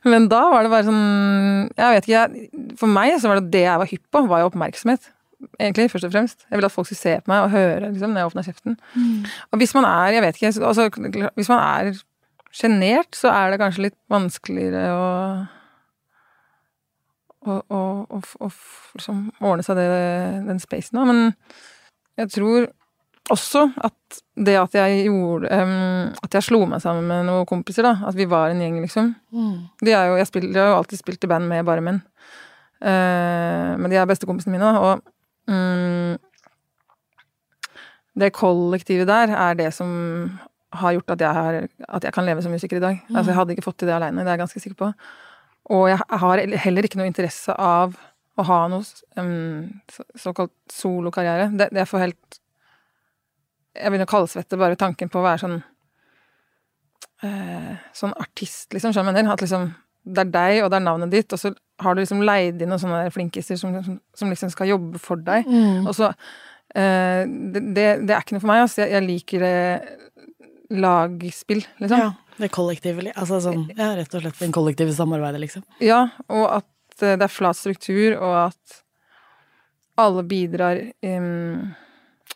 men, 0.03 0.27
da 0.31 0.41
var 0.51 0.65
det 0.65 0.71
bare 0.73 0.85
sånn 0.87 1.69
Jeg 1.71 1.95
vet 1.95 2.07
ikke, 2.07 2.23
jeg, 2.23 2.47
For 2.79 2.91
meg 2.91 3.13
så 3.21 3.31
var 3.31 3.39
det 3.39 3.53
det 3.53 3.61
jeg 3.63 3.79
var 3.79 3.89
hypp 3.89 4.03
på, 4.11 4.23
var 4.27 4.43
jo 4.43 4.49
oppmerksomhet 4.51 5.11
egentlig, 5.59 5.89
først 5.91 6.07
og 6.07 6.13
fremst. 6.13 6.45
Jeg 6.49 6.59
vil 6.59 6.65
at 6.65 6.71
folk 6.71 6.87
skal 6.87 6.97
se 6.97 7.13
på 7.19 7.31
meg 7.31 7.45
og 7.45 7.51
høre 7.51 7.89
liksom, 7.91 8.13
når 8.13 8.21
jeg 8.21 8.29
åpner 8.29 8.45
kjeften. 8.47 8.77
Mm. 8.95 9.25
Og 9.51 9.57
hvis 9.59 9.73
man 9.75 9.87
er, 9.89 10.13
jeg 10.15 10.23
vet 10.23 10.39
ikke, 10.39 10.67
altså, 10.67 10.89
hvis 11.35 11.51
man 11.51 11.59
er 11.59 11.99
sjenert, 12.53 13.17
så 13.17 13.31
er 13.33 13.51
det 13.51 13.59
kanskje 13.59 13.87
litt 13.87 13.97
vanskeligere 14.13 14.83
å, 14.93 15.07
å 17.49 17.81
liksom 18.13 19.25
ordne 19.41 19.65
seg 19.65 19.79
det, 19.79 19.89
den 20.47 20.61
spacen, 20.63 20.99
da. 20.99 21.07
Men 21.09 21.33
jeg 22.21 22.31
tror 22.37 22.69
også 23.33 23.67
at 23.83 24.22
det 24.33 24.55
at 24.57 24.73
jeg 24.73 25.03
gjorde 25.05 25.49
um, 25.61 26.13
At 26.25 26.33
jeg 26.33 26.45
slo 26.47 26.63
meg 26.65 26.81
sammen 26.81 27.05
med 27.05 27.27
noen 27.27 27.45
kompiser, 27.49 27.85
da. 27.85 28.07
At 28.09 28.17
vi 28.17 28.25
var 28.29 28.49
en 28.49 28.61
gjeng, 28.63 28.79
liksom. 28.81 29.11
Mm. 29.29 29.57
De, 29.83 29.91
er 29.93 30.09
jo, 30.09 30.15
jeg, 30.17 30.29
spiller, 30.29 30.49
jeg, 30.49 30.61
har 30.63 30.71
jo 30.73 30.79
alltid 30.81 31.01
spilt 31.03 31.27
i 31.27 31.29
band 31.29 31.49
med 31.49 31.65
bare 31.67 31.83
menn. 31.85 32.01
Uh, 32.83 33.77
men 33.79 33.91
de 33.91 33.99
er 33.99 34.09
bestekompisene 34.09 34.55
mine, 34.55 34.71
da. 34.73 34.81
Og 34.81 35.53
um, 35.53 36.17
Det 38.17 38.33
kollektivet 38.33 39.09
der 39.09 39.35
er 39.37 39.59
det 39.59 39.69
som 39.77 39.93
har 40.73 40.95
gjort 40.95 41.13
at 41.13 41.21
jeg, 41.21 41.37
har, 41.37 41.59
at 41.97 42.05
jeg 42.07 42.13
kan 42.15 42.25
leve 42.25 42.41
som 42.41 42.51
musiker 42.53 42.79
i 42.79 42.81
dag. 42.81 42.97
Mm. 43.05 43.15
Altså, 43.15 43.29
jeg 43.29 43.37
hadde 43.37 43.53
ikke 43.53 43.67
fått 43.67 43.77
til 43.83 43.91
det 43.91 43.93
aleine, 43.99 44.25
det 44.25 44.31
er 44.31 44.39
jeg 44.39 44.45
ganske 44.47 44.63
sikker 44.63 44.79
på. 44.79 44.89
Og 45.77 45.85
jeg 45.91 45.99
har 46.09 46.41
heller 46.65 46.87
ikke 46.87 46.97
noe 46.99 47.07
interesse 47.07 47.53
av 47.53 47.93
å 48.33 48.45
ha 48.47 48.63
noe 48.71 48.81
um, 49.21 49.69
såkalt 50.17 50.55
solokarriere. 50.73 51.51
Det, 51.53 51.69
det 51.69 51.83
er 51.83 51.89
for 51.89 52.01
helt 52.01 52.39
Jeg 53.73 53.89
begynner 53.89 54.07
å 54.07 54.13
kaldsvette 54.13 54.59
bare 54.61 54.77
tanken 54.79 55.09
på 55.09 55.21
å 55.21 55.25
være 55.25 55.41
sånn 55.41 55.55
eh, 57.25 57.73
Sånn 57.97 58.13
artist, 58.21 58.69
liksom. 58.75 58.93
Skjønner 58.93 59.15
du 59.15 59.23
hva? 59.23 59.37
At 59.37 59.45
liksom 59.45 59.71
det 60.03 60.25
er 60.25 60.31
deg, 60.33 60.57
og 60.63 60.71
det 60.71 60.79
er 60.79 60.83
navnet 60.83 61.13
ditt, 61.13 61.31
og 61.31 61.39
så 61.39 61.53
har 61.83 61.95
du 61.95 62.01
liksom 62.01 62.23
leid 62.27 62.61
inn 62.61 62.71
noen 62.71 62.81
sånne 62.81 63.11
flinkiser 63.13 63.59
som, 63.59 63.77
som, 63.85 63.99
som 64.19 64.31
liksom 64.31 64.51
skal 64.51 64.73
jobbe 64.73 64.99
for 65.01 65.21
deg. 65.23 65.47
Mm. 65.47 65.87
Og 65.87 65.95
så 65.95 66.09
eh, 66.09 67.23
det, 67.23 67.61
det, 67.71 67.85
det, 68.03 68.11
er 68.11 68.19
ikke 68.19 68.35
noe 68.35 68.43
for 68.43 68.51
meg, 68.51 68.65
altså. 68.65 68.83
Jeg, 68.83 68.91
jeg 68.97 69.07
liker 69.07 69.45
eh, 69.47 69.93
lagspill, 70.83 71.63
liksom. 71.79 72.03
Ja, 72.03 72.11
det 72.41 72.51
kollektive 72.53 73.05
Altså 73.13 73.39
sånn, 73.43 73.67
ja, 73.77 73.93
rett 73.97 74.15
og 74.17 74.25
slett 74.25 74.41
det 74.41 74.51
kollektive 74.55 74.95
samarbeidet, 74.95 75.43
liksom. 75.45 75.65
Ja, 75.83 76.05
og 76.27 76.47
at 76.59 76.99
eh, 77.05 77.15
det 77.15 77.29
er 77.29 77.35
flat 77.37 77.59
struktur, 77.59 78.17
og 78.19 78.37
at 78.49 78.81
alle 80.03 80.23
bidrar 80.25 80.79
um, 81.05 81.71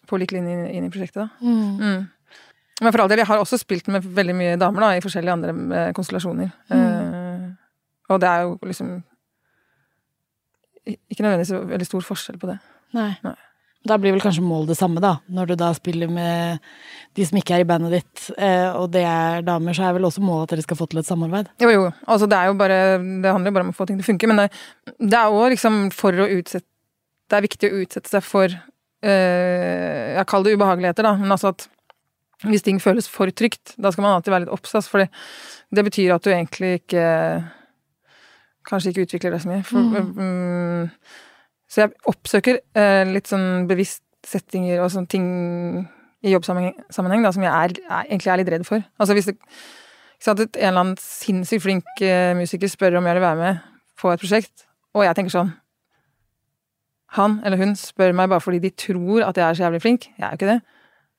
på 0.08 0.20
lik 0.22 0.34
linje 0.36 0.70
inn, 0.72 0.88
i 0.88 0.94
prosjektet, 0.94 1.26
da. 1.26 1.30
Mm. 1.42 1.82
Mm. 1.82 2.40
Men 2.82 2.94
for 2.94 3.02
all 3.02 3.10
del, 3.10 3.24
jeg 3.24 3.30
har 3.32 3.42
også 3.42 3.58
spilt 3.58 3.88
med 3.90 4.06
veldig 4.06 4.36
mye 4.38 4.58
damer, 4.62 4.86
da, 4.86 4.90
i 4.98 5.04
forskjellige 5.04 5.34
andre 5.34 5.54
eh, 5.80 5.92
konstellasjoner. 5.98 6.52
Mm. 6.70 6.84
Uh, 6.84 8.14
og 8.14 8.22
det 8.22 8.30
er 8.30 8.46
jo 8.46 8.54
liksom 8.70 8.92
ikke 10.88 11.24
nødvendigvis 11.26 11.72
veldig 11.74 11.88
stor 11.90 12.06
forskjell 12.06 12.40
på 12.40 12.50
det. 12.52 12.58
Nei. 12.96 13.12
Nei. 13.26 13.36
Da 13.88 13.96
blir 14.02 14.14
vel 14.16 14.22
kanskje 14.24 14.44
målet 14.44 14.72
det 14.72 14.78
samme, 14.80 15.02
da. 15.04 15.18
Når 15.32 15.52
du 15.52 15.56
da 15.60 15.70
spiller 15.76 16.10
med 16.12 16.64
de 17.16 17.26
som 17.28 17.38
ikke 17.40 17.56
er 17.56 17.64
i 17.64 17.68
bandet 17.68 17.94
ditt, 17.98 18.24
eh, 18.36 18.70
og 18.76 18.90
det 18.94 19.04
er 19.08 19.46
damer, 19.48 19.76
så 19.78 19.88
er 19.88 19.98
vel 19.98 20.08
også 20.10 20.24
målet 20.26 20.48
at 20.48 20.56
dere 20.56 20.66
skal 20.66 20.80
få 20.80 20.88
til 20.92 21.02
et 21.02 21.08
samarbeid? 21.08 21.52
Jo, 21.64 21.70
jo. 21.72 21.84
Altså, 22.06 22.28
det 22.30 22.40
er 22.40 22.50
jo 22.50 22.58
bare 22.60 22.80
Det 22.98 23.32
handler 23.32 23.52
jo 23.52 23.58
bare 23.58 23.68
om 23.68 23.72
å 23.72 23.78
få 23.78 23.88
ting 23.88 24.00
til 24.00 24.06
å 24.08 24.12
funke. 24.12 24.32
Men 24.32 24.42
det, 24.44 24.48
det 25.00 25.20
er 25.20 25.36
òg 25.36 25.54
liksom 25.56 25.88
for 25.96 26.12
å 26.12 26.32
utsette 26.38 26.68
Det 27.28 27.38
er 27.38 27.48
viktig 27.48 27.70
å 27.70 27.80
utsette 27.84 28.12
seg 28.12 28.24
for 28.24 28.58
øh, 29.04 30.16
Jeg 30.18 30.28
kaller 30.28 30.50
det 30.50 30.58
ubehageligheter, 30.58 31.04
da, 31.04 31.14
men 31.18 31.32
altså 31.32 31.54
at 31.54 31.68
hvis 32.46 32.62
ting 32.62 32.82
føles 32.82 33.10
for 33.10 33.30
trygt, 33.34 33.74
da 33.82 33.92
skal 33.92 34.06
man 34.06 34.18
alltid 34.18 34.32
være 34.32 34.46
litt 34.46 34.54
obs, 34.54 34.76
for 34.90 35.02
det 35.02 35.84
betyr 35.88 36.14
at 36.16 36.26
du 36.26 36.30
egentlig 36.32 36.74
ikke 36.82 37.06
Kanskje 38.68 38.92
ikke 38.92 39.06
utvikler 39.06 39.32
det 39.32 39.38
så 39.40 39.48
mye. 39.48 39.64
For, 39.64 39.80
mm. 39.80 40.18
um, 40.20 40.90
så 41.72 41.86
jeg 41.86 41.94
oppsøker 42.12 42.58
uh, 42.76 43.04
litt 43.08 43.30
sånn 43.32 43.64
bevisst 43.70 44.04
settinger 44.28 44.82
og 44.84 44.92
sånne 44.92 45.08
ting 45.08 45.28
i 46.26 46.34
jobbsammenheng 46.34 47.24
da, 47.24 47.32
som 47.32 47.46
jeg 47.46 47.54
er, 47.54 47.78
er, 47.86 48.10
egentlig 48.10 48.34
er 48.34 48.42
litt 48.42 48.52
redd 48.52 48.66
for. 48.68 48.84
Altså 49.00 49.16
hvis 49.16 49.30
det 49.30 49.38
ikke 49.38 50.26
sant, 50.26 50.44
en 50.44 50.50
eller 50.58 50.82
annen 50.82 51.00
sinnssykt 51.00 51.64
flink 51.64 52.04
uh, 52.04 52.34
musiker 52.36 52.72
spør 52.72 53.00
om 53.00 53.08
jeg 53.08 53.20
vil 53.20 53.28
være 53.30 53.40
med 53.40 53.64
på 54.02 54.12
et 54.12 54.26
prosjekt, 54.26 54.68
og 54.98 55.06
jeg 55.08 55.16
tenker 55.16 55.38
sånn 55.38 55.56
Han 57.16 57.40
eller 57.46 57.62
hun 57.62 57.76
spør 57.80 58.12
meg 58.16 58.30
bare 58.32 58.44
fordi 58.44 58.60
de 58.60 58.74
tror 58.76 59.24
at 59.30 59.38
jeg 59.40 59.46
er 59.48 59.58
så 59.58 59.64
jævlig 59.64 59.82
flink. 59.84 60.10
Jeg 60.18 60.26
er 60.26 60.34
jo 60.34 60.40
ikke 60.40 60.50
det. 60.52 60.60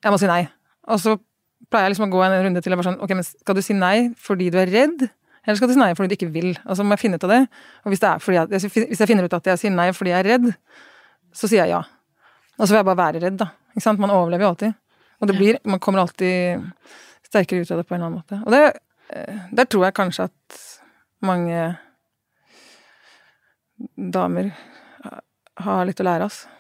Jeg 0.05 0.13
må 0.13 0.19
si 0.21 0.29
nei. 0.31 0.43
Og 0.89 1.01
så 1.01 1.17
pleier 1.73 1.89
jeg 1.89 1.95
liksom 1.95 2.09
å 2.09 2.13
gå 2.13 2.25
en 2.25 2.37
runde 2.45 2.63
til 2.65 2.75
og 2.75 2.81
bare 2.81 2.91
sånn 2.91 3.01
Ok, 3.05 3.15
men 3.19 3.27
skal 3.27 3.57
du 3.57 3.63
si 3.65 3.77
nei 3.77 4.11
fordi 4.21 4.51
du 4.53 4.59
er 4.61 4.71
redd? 4.73 5.07
Eller 5.45 5.59
skal 5.59 5.71
du 5.71 5.75
si 5.75 5.81
nei 5.81 5.95
fordi 5.97 6.13
du 6.13 6.19
ikke 6.19 6.33
vil? 6.35 6.51
Og 6.69 6.77
så 6.77 6.85
må 6.85 6.97
jeg 6.97 7.05
finne 7.07 7.19
ut 7.19 7.25
av 7.25 7.33
det. 7.33 7.41
Og 7.85 7.93
hvis, 7.93 8.03
det 8.05 8.13
jeg, 8.37 8.73
hvis 8.91 9.01
jeg 9.01 9.11
finner 9.11 9.29
ut 9.29 9.39
at 9.39 9.49
jeg 9.53 9.63
sier 9.63 9.75
nei 9.75 9.89
fordi 9.97 10.13
jeg 10.13 10.21
er 10.21 10.31
redd, 10.35 10.51
så 11.33 11.49
sier 11.49 11.65
jeg 11.65 11.73
ja. 11.73 11.83
Og 12.59 12.67
så 12.67 12.73
vil 12.73 12.81
jeg 12.83 12.89
bare 12.91 13.01
være 13.01 13.23
redd, 13.25 13.39
da. 13.41 13.49
Ikke 13.73 13.85
sant? 13.87 14.03
Man 14.03 14.13
overlever 14.13 14.45
jo 14.45 14.53
alltid. 14.53 14.77
Og 15.19 15.31
det 15.31 15.37
blir 15.39 15.59
Man 15.65 15.81
kommer 15.83 16.05
alltid 16.05 16.63
sterkere 17.27 17.65
ut 17.65 17.73
av 17.73 17.81
det 17.81 17.87
på 17.89 17.95
en 17.95 18.01
eller 18.01 18.11
annen 18.11 18.21
måte. 18.21 18.41
Og 18.45 18.53
det, 18.53 18.81
eh, 19.13 19.41
der 19.53 19.65
tror 19.65 19.85
jeg 19.89 19.97
kanskje 19.97 20.29
at 20.29 20.61
mange 21.25 21.77
damer 23.97 24.53
har 25.65 25.89
litt 25.89 26.01
å 26.03 26.07
lære, 26.07 26.29
altså. 26.29 26.55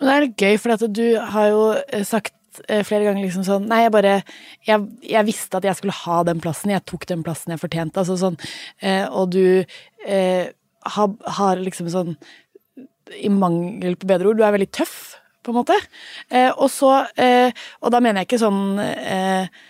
Men 0.00 0.08
det 0.08 0.12
er 0.12 0.24
litt 0.24 0.44
gøy, 0.44 0.58
for 0.60 0.86
du 0.88 1.06
har 1.34 1.48
jo 1.50 1.64
eh, 1.76 2.04
sagt 2.08 2.62
eh, 2.66 2.80
flere 2.86 3.04
ganger 3.04 3.26
liksom 3.26 3.44
sånn 3.44 3.66
Nei, 3.68 3.82
jeg 3.84 3.92
bare 3.92 4.14
jeg, 4.66 4.86
jeg, 5.04 5.26
visste 5.28 5.60
at 5.60 5.66
jeg 5.68 5.76
skulle 5.76 5.96
ha 6.06 6.20
den 6.28 6.40
plassen. 6.40 6.72
Jeg 6.72 6.86
tok 6.88 7.04
den 7.10 7.24
plassen 7.26 7.52
jeg 7.52 7.60
fortjente. 7.60 8.00
Altså 8.00 8.16
sånn 8.20 8.38
eh, 8.80 9.04
Og 9.06 9.34
du 9.34 9.44
eh, 9.60 10.46
har, 10.96 11.16
har, 11.36 11.60
liksom 11.60 11.90
sånn 11.92 12.14
I 13.20 13.32
mangel 13.34 13.98
på 14.00 14.08
bedre 14.08 14.32
ord, 14.32 14.40
du 14.40 14.46
er 14.46 14.56
veldig 14.56 14.70
tøff, 14.72 15.18
på 15.44 15.52
en 15.52 15.60
måte. 15.60 15.76
Eh, 16.32 16.48
og 16.50 16.72
så 16.72 16.94
eh, 17.20 17.52
Og 17.84 17.92
da 17.92 18.00
mener 18.00 18.22
jeg 18.22 18.32
ikke 18.32 18.44
sånn 18.46 18.80
Eh, 18.80 19.68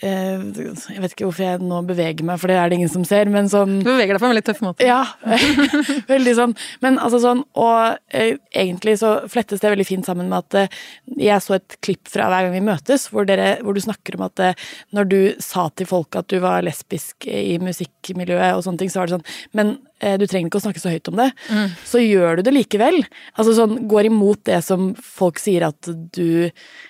jeg 0.00 1.00
vet 1.02 1.12
ikke 1.12 1.26
hvorfor 1.26 1.44
jeg 1.44 1.60
nå 1.60 1.80
beveger 1.84 2.24
meg, 2.24 2.38
for 2.40 2.48
det 2.48 2.56
er 2.56 2.70
det 2.70 2.78
ingen 2.78 2.92
som 2.92 3.02
ser, 3.04 3.28
men 3.32 3.50
sånn 3.52 3.82
Du 3.82 3.90
beveger 3.90 4.16
deg 4.16 4.22
på 4.22 4.28
en 4.28 4.32
veldig 4.32 4.44
tøff 4.46 4.62
måte. 4.64 4.86
Ja. 4.86 5.02
veldig 6.14 6.34
sånn. 6.38 6.54
Men 6.80 6.96
altså 7.02 7.20
sånn 7.20 7.42
Og 7.60 7.98
eh, 8.16 8.38
egentlig 8.56 8.96
så 9.02 9.12
flettes 9.30 9.60
det 9.60 9.72
veldig 9.74 9.88
fint 9.88 10.08
sammen 10.08 10.30
med 10.32 10.46
at 10.46 10.58
eh, 10.62 10.80
jeg 11.20 11.44
så 11.44 11.58
et 11.58 11.76
klipp 11.84 12.08
fra 12.08 12.30
hver 12.32 12.46
gang 12.46 12.56
vi 12.56 12.64
møtes, 12.70 13.10
hvor, 13.12 13.28
dere, 13.28 13.58
hvor 13.60 13.76
du 13.76 13.82
snakker 13.84 14.16
om 14.16 14.24
at 14.30 14.44
eh, 14.46 14.66
når 14.96 15.12
du 15.12 15.20
sa 15.44 15.68
til 15.76 15.90
folk 15.90 16.16
at 16.16 16.32
du 16.32 16.40
var 16.40 16.64
lesbisk 16.64 17.28
i 17.28 17.58
musikkmiljøet 17.60 18.56
og 18.56 18.64
sånne 18.64 18.84
ting, 18.84 18.92
så 18.92 19.02
var 19.02 19.10
det 19.10 19.18
sånn 19.18 19.56
Men 19.60 19.76
eh, 20.00 20.16
du 20.16 20.24
trenger 20.24 20.48
ikke 20.48 20.62
å 20.62 20.68
snakke 20.70 20.80
så 20.80 20.94
høyt 20.94 21.12
om 21.12 21.20
det. 21.20 21.28
Mm. 21.52 21.76
Så 21.92 22.00
gjør 22.00 22.40
du 22.40 22.46
det 22.48 22.56
likevel. 22.56 23.02
Altså 23.36 23.58
sånn 23.58 23.82
går 23.90 24.08
imot 24.08 24.46
det 24.48 24.62
som 24.64 24.94
folk 24.96 25.42
sier 25.42 25.68
at 25.68 25.92
du 26.16 26.48
Eh, 26.50 26.89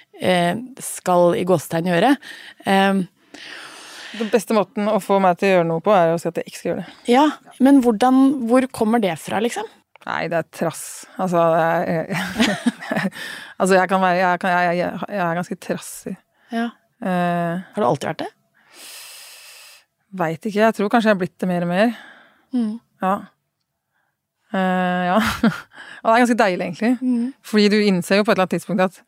skal 0.85 1.35
i 1.38 1.46
gåstegn 1.48 1.88
gjøre. 1.88 2.14
Den 4.18 4.30
beste 4.33 4.56
måten 4.56 4.88
å 4.90 4.98
få 5.02 5.20
meg 5.22 5.38
til 5.40 5.48
å 5.48 5.52
gjøre 5.54 5.68
noe 5.68 5.83
på, 5.85 5.92
er 5.94 6.12
å 6.12 6.18
si 6.20 6.28
at 6.30 6.40
jeg 6.40 6.50
ikke 6.50 6.59
skal 6.59 6.70
gjøre 6.70 6.83
det. 6.83 6.94
Ja, 7.12 7.26
Men 7.62 7.78
hvordan, 7.85 8.18
hvor 8.50 8.66
kommer 8.74 9.02
det 9.02 9.14
fra, 9.22 9.40
liksom? 9.42 9.68
Nei, 10.09 10.24
det 10.33 10.38
er 10.40 10.48
trass. 10.56 10.85
Altså, 11.20 11.40
jeg, 11.61 12.18
jeg, 12.90 13.11
altså 13.61 13.76
jeg 13.76 13.90
kan 13.90 14.02
være 14.02 14.20
jeg, 14.22 14.42
kan, 14.42 14.54
jeg, 14.56 14.78
jeg 14.80 15.24
er 15.26 15.38
ganske 15.38 15.59
trassig. 15.61 16.14
Ja. 16.50 16.70
Uh, 17.00 17.61
Har 17.74 17.83
du 17.83 17.87
alltid 17.87 18.11
vært 18.11 18.22
det? 18.24 18.30
Veit 20.20 20.40
ikke. 20.48 20.59
Jeg 20.64 20.76
tror 20.76 20.90
kanskje 20.92 21.12
jeg 21.12 21.14
har 21.14 21.20
blitt 21.20 21.37
det 21.38 21.50
mer 21.50 21.66
og 21.66 21.70
mer. 21.70 21.92
Mm. 22.56 22.72
Ja. 23.04 23.12
Uh, 24.50 25.02
ja. 25.06 25.20
Og 26.00 26.09
det 26.09 26.16
er 26.16 26.24
ganske 26.24 26.40
deilig, 26.40 26.66
egentlig. 26.66 26.92
Mm. 26.98 27.30
Fordi 27.46 27.68
du 27.70 27.78
innser 27.78 28.18
jo 28.18 28.26
på 28.26 28.33
et 28.33 28.38
eller 28.38 28.48
annet 28.48 28.56
tidspunkt 28.56 28.87
at 28.88 29.02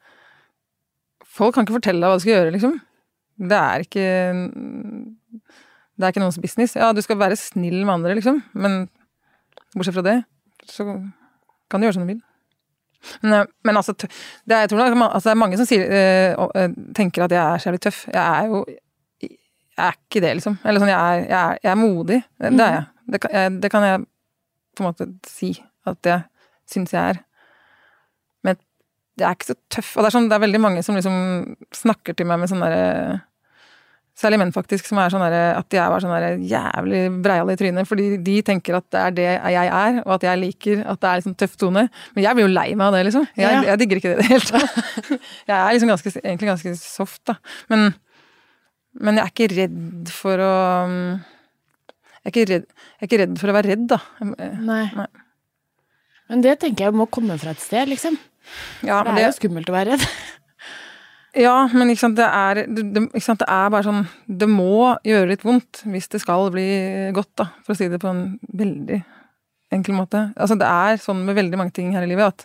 Folk 1.33 1.55
kan 1.55 1.66
ikke 1.66 1.79
fortelle 1.79 2.03
deg 2.03 2.12
hva 2.12 2.18
du 2.18 2.25
skal 2.25 2.35
gjøre, 2.37 2.55
liksom. 2.55 2.75
Det 3.42 3.59
er 3.59 3.85
ikke 3.87 4.09
Det 5.97 6.05
er 6.05 6.12
ikke 6.12 6.23
noens 6.23 6.40
business. 6.42 6.77
Ja, 6.77 6.92
du 6.92 7.01
skal 7.05 7.21
være 7.21 7.38
snill 7.40 7.81
med 7.85 7.95
andre, 7.95 8.16
liksom, 8.18 8.42
men 8.53 8.85
bortsett 9.73 9.97
fra 9.97 10.05
det, 10.05 10.18
så 10.68 10.85
kan 11.71 11.81
du 11.81 11.87
gjøre 11.87 11.97
som 11.97 12.05
du 12.05 12.12
vil. 12.12 12.23
Men, 13.23 13.33
eh, 13.33 13.47
men 13.64 13.77
altså, 13.77 13.95
det 13.99 14.09
er, 14.55 14.61
jeg 14.64 14.71
tror 14.71 14.79
det 14.79 15.03
altså, 15.03 15.29
det 15.29 15.35
er 15.35 15.40
mange 15.40 15.59
som 15.59 15.66
sier, 15.66 15.85
øh, 15.90 16.68
tenker 16.95 17.25
at 17.25 17.35
jeg 17.35 17.42
er 17.42 17.59
så 17.59 17.68
jævlig 17.68 17.81
tøff. 17.81 18.07
Jeg 18.12 18.23
er 18.23 18.47
jo 18.47 18.64
Jeg 19.73 19.88
er 19.88 19.95
ikke 19.97 20.21
det, 20.21 20.35
liksom. 20.37 20.59
Eller 20.68 20.83
sånn, 20.83 20.90
jeg 20.92 21.01
er, 21.01 21.23
jeg 21.25 21.38
er, 21.40 21.59
jeg 21.62 21.71
er 21.71 21.79
modig. 21.81 22.18
Det 22.38 22.61
er 22.61 22.75
jeg. 22.75 22.85
Det 23.12 23.21
kan 23.23 23.31
jeg, 23.33 23.53
det 23.62 23.71
kan 23.73 23.85
jeg 23.87 24.03
på 24.77 24.83
en 24.83 24.88
måte 24.90 25.07
si 25.27 25.49
at 25.88 26.07
jeg 26.07 26.21
syns 26.68 26.92
jeg 26.92 27.14
er 27.14 27.21
jeg 29.20 29.27
er 29.29 29.37
ikke 29.37 29.51
så 29.51 29.59
tøff. 29.72 29.92
Og 29.96 30.03
det 30.03 30.09
er, 30.09 30.14
sånn, 30.14 30.31
det 30.31 30.38
er 30.38 30.46
veldig 30.46 30.62
mange 30.62 30.83
som 30.87 30.96
liksom 30.96 31.18
snakker 31.77 32.16
til 32.16 32.29
meg 32.29 32.42
med 32.42 32.53
sånn 32.53 32.64
derre 32.64 33.20
Særlig 34.12 34.42
menn, 34.42 34.51
faktisk, 34.53 34.85
som 34.85 34.98
er 35.01 35.09
sånn 35.09 35.22
der, 35.25 35.55
at 35.57 35.66
de 35.72 35.79
er 35.81 35.88
bare 35.88 36.03
sånn 36.05 36.42
jævlig 36.44 36.98
breiale 37.25 37.55
i 37.55 37.59
trynet. 37.59 37.88
Fordi 37.88 38.18
de 38.20 38.35
tenker 38.44 38.77
at 38.77 38.85
det 38.92 39.01
er 39.01 39.14
det 39.16 39.25
jeg 39.25 39.70
er, 39.72 40.01
og 40.03 40.12
at 40.18 40.27
jeg 40.27 40.40
liker 40.42 40.83
at 40.85 41.01
det 41.01 41.09
er 41.09 41.22
liksom 41.22 41.37
tøff 41.40 41.55
tone. 41.57 41.87
Men 42.12 42.27
jeg 42.27 42.37
blir 42.37 42.44
jo 42.44 42.51
lei 42.53 42.66
meg 42.77 42.90
av 42.90 42.96
det, 42.98 43.01
liksom. 43.09 43.25
Jeg, 43.40 43.46
ja. 43.57 43.62
jeg 43.70 43.81
digger 43.81 44.01
ikke 44.03 44.12
det 44.12 44.18
i 44.18 44.20
det 44.20 44.29
hele 44.29 44.51
tatt. 44.51 45.01
Jeg 45.48 45.57
er 45.57 45.72
liksom 45.72 45.92
ganske, 45.94 46.12
egentlig 46.20 46.51
ganske 46.51 46.75
soft, 46.83 47.22
da. 47.31 47.38
Men, 47.72 47.88
men 49.01 49.16
jeg 49.16 49.25
er 49.25 49.33
ikke 49.33 49.48
redd 49.57 50.12
for 50.12 50.44
å 50.44 50.53
jeg 52.22 52.29
er, 52.29 52.31
ikke 52.31 52.44
redd, 52.53 52.66
jeg 52.68 53.01
er 53.01 53.09
ikke 53.09 53.20
redd 53.25 53.40
for 53.40 53.51
å 53.51 53.55
være 53.57 53.72
redd, 53.72 53.88
da. 53.90 53.98
Nei. 54.20 54.85
Nei. 54.94 55.09
Men 56.29 56.44
det 56.44 56.59
tenker 56.62 56.87
jeg 56.87 56.96
må 57.01 57.09
komme 57.11 57.40
fra 57.40 57.57
et 57.57 57.64
sted, 57.64 57.88
liksom. 57.90 58.20
Ja, 58.83 59.02
det 59.02 59.12
er 59.12 59.18
det, 59.18 59.26
jo 59.28 59.35
skummelt 59.38 59.70
å 59.70 59.74
være 59.74 59.94
redd. 59.94 60.07
ja, 61.44 61.55
men 61.72 61.94
sant, 61.98 62.18
det 62.18 62.26
er, 62.26 62.62
det, 62.68 63.05
sant, 63.22 63.40
det 63.42 63.48
er 63.48 63.70
bare 63.72 63.87
sånn 63.87 64.02
Det 64.26 64.48
må 64.50 64.92
gjøre 65.07 65.31
litt 65.33 65.46
vondt 65.46 65.85
hvis 65.88 66.11
det 66.12 66.22
skal 66.24 66.50
bli 66.55 66.66
godt, 67.16 67.33
da, 67.40 67.48
for 67.64 67.74
å 67.74 67.78
si 67.78 67.88
det 67.92 68.00
på 68.02 68.11
en 68.11 68.26
veldig 68.52 69.00
enkel 69.72 69.96
måte. 69.96 70.26
Altså, 70.37 70.59
det 70.61 70.68
er 70.68 71.00
sånn 71.00 71.22
med 71.26 71.38
veldig 71.38 71.61
mange 71.61 71.72
ting 71.76 71.94
her 71.96 72.05
i 72.05 72.11
livet 72.11 72.28
at 72.35 72.44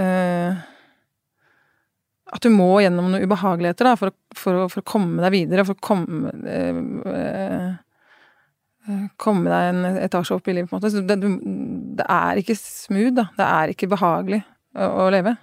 uh, 0.00 0.58
At 2.34 2.42
du 2.42 2.50
må 2.54 2.72
gjennom 2.82 3.12
noen 3.12 3.26
ubehageligheter 3.26 3.92
da, 3.92 3.94
for, 4.00 4.16
for, 4.34 4.64
for, 4.72 4.82
å 4.82 4.90
komme 4.90 5.22
deg 5.22 5.36
videre, 5.36 5.66
for 5.68 5.78
å 5.78 5.84
komme 5.84 6.34
uh, 6.34 7.70
komme 9.20 9.50
deg 9.50 9.68
en 9.70 9.98
etasje 10.00 10.34
opp 10.34 10.48
i 10.48 10.54
livet, 10.56 10.70
på 10.70 10.78
en 10.78 10.80
måte. 10.80 11.02
Det, 11.06 11.16
det, 12.00 12.06
er 12.06 12.40
ikke 12.40 12.56
smooth, 12.58 13.12
da. 13.18 13.26
Det 13.36 13.46
er 13.46 13.72
ikke 13.74 13.90
behagelig 13.92 14.40
å, 14.78 15.08
leve. 15.10 15.34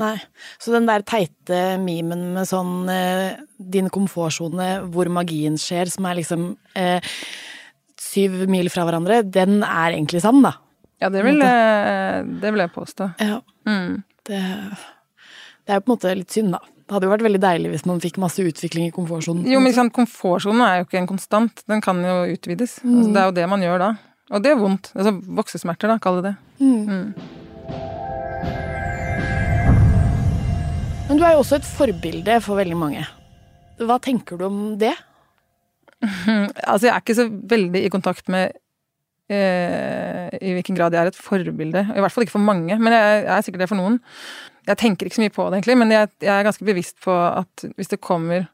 Nei. 0.00 0.16
Så 0.58 0.74
den 0.74 0.88
der 0.88 1.04
teite 1.06 1.76
memen 1.82 2.26
med 2.34 2.48
sånn 2.50 2.88
eh, 2.90 3.38
din 3.58 3.90
komfortsone 3.92 4.68
hvor 4.90 5.10
magien 5.14 5.58
skjer, 5.60 5.92
som 5.92 6.08
er 6.10 6.18
liksom 6.18 6.48
eh, 6.78 7.14
syv 8.00 8.44
mil 8.50 8.70
fra 8.72 8.86
hverandre, 8.88 9.22
den 9.22 9.60
er 9.62 9.94
egentlig 9.94 10.24
sann, 10.24 10.42
da. 10.44 10.56
Ja, 11.02 11.10
det 11.12 11.24
vil, 11.26 11.40
det 11.42 12.50
vil 12.54 12.62
jeg 12.62 12.72
påstå. 12.74 13.10
Ja. 13.20 13.40
Mm. 13.68 14.02
Det, 14.24 14.40
det, 14.40 15.68
er 15.68 15.80
jo 15.80 15.84
på 15.84 15.90
en 15.90 15.94
måte 15.96 16.14
litt 16.16 16.34
synd, 16.34 16.54
da. 16.56 16.62
Det 16.84 16.92
hadde 16.92 17.08
jo 17.08 17.12
vært 17.14 17.24
veldig 17.24 17.40
deilig 17.40 17.70
hvis 17.72 17.86
man 17.88 18.00
fikk 18.02 18.18
masse 18.20 18.44
utvikling 18.44 18.90
i 18.90 18.94
komfortsonen. 18.94 19.46
Jo, 19.48 19.60
men 19.60 19.70
liksom, 19.70 19.88
komfortsonen 19.94 20.64
er 20.66 20.80
jo 20.80 20.88
ikke 20.88 21.00
en 21.00 21.08
konstant. 21.08 21.62
Den 21.70 21.80
kan 21.84 22.02
jo 22.04 22.18
utvides. 22.34 22.76
Mm. 22.84 22.98
Altså, 22.98 23.12
det 23.14 23.22
er 23.22 23.30
jo 23.30 23.36
det 23.38 23.46
man 23.54 23.64
gjør 23.64 23.80
da. 23.80 23.88
Og 24.34 24.44
det 24.44 24.52
er 24.52 24.60
vondt. 24.60 24.90
Altså 24.96 25.14
voksesmerter, 25.40 25.92
da, 25.92 25.96
kall 26.02 26.20
det 26.20 26.30
det. 26.30 26.34
Mm. 26.64 27.43
Men 31.04 31.18
du 31.20 31.24
er 31.26 31.34
jo 31.34 31.42
også 31.42 31.58
et 31.58 31.66
forbilde 31.68 32.38
for 32.40 32.56
veldig 32.56 32.76
mange. 32.80 33.02
Hva 33.84 33.98
tenker 34.00 34.38
du 34.40 34.46
om 34.46 34.60
det? 34.80 34.94
altså, 36.04 36.86
jeg 36.86 36.92
er 36.94 37.02
ikke 37.02 37.16
så 37.18 37.26
veldig 37.28 37.82
i 37.84 37.90
kontakt 37.92 38.30
med 38.32 38.54
eh, 39.28 40.32
i 40.40 40.54
hvilken 40.56 40.78
grad 40.78 40.96
jeg 40.96 41.04
er 41.04 41.12
et 41.12 41.20
forbilde. 41.20 41.84
I 41.92 42.00
hvert 42.00 42.14
fall 42.14 42.24
ikke 42.24 42.38
for 42.38 42.46
mange, 42.46 42.78
men 42.80 42.96
jeg, 42.96 43.20
jeg 43.26 43.32
er 43.36 43.44
sikkert 43.44 43.66
det 43.66 43.70
for 43.74 43.80
noen. 43.80 44.00
Jeg 44.64 44.80
tenker 44.80 45.08
ikke 45.08 45.18
så 45.18 45.24
mye 45.26 45.34
på 45.34 45.44
det, 45.44 45.58
egentlig, 45.58 45.76
men 45.82 45.92
jeg, 45.92 46.10
jeg, 46.24 46.32
er 46.32 46.46
ganske 46.48 46.68
bevisst 46.70 46.96
på 47.04 47.12
at 47.12 47.66
hvis 47.76 47.92
det 47.92 48.00
kommer 48.00 48.46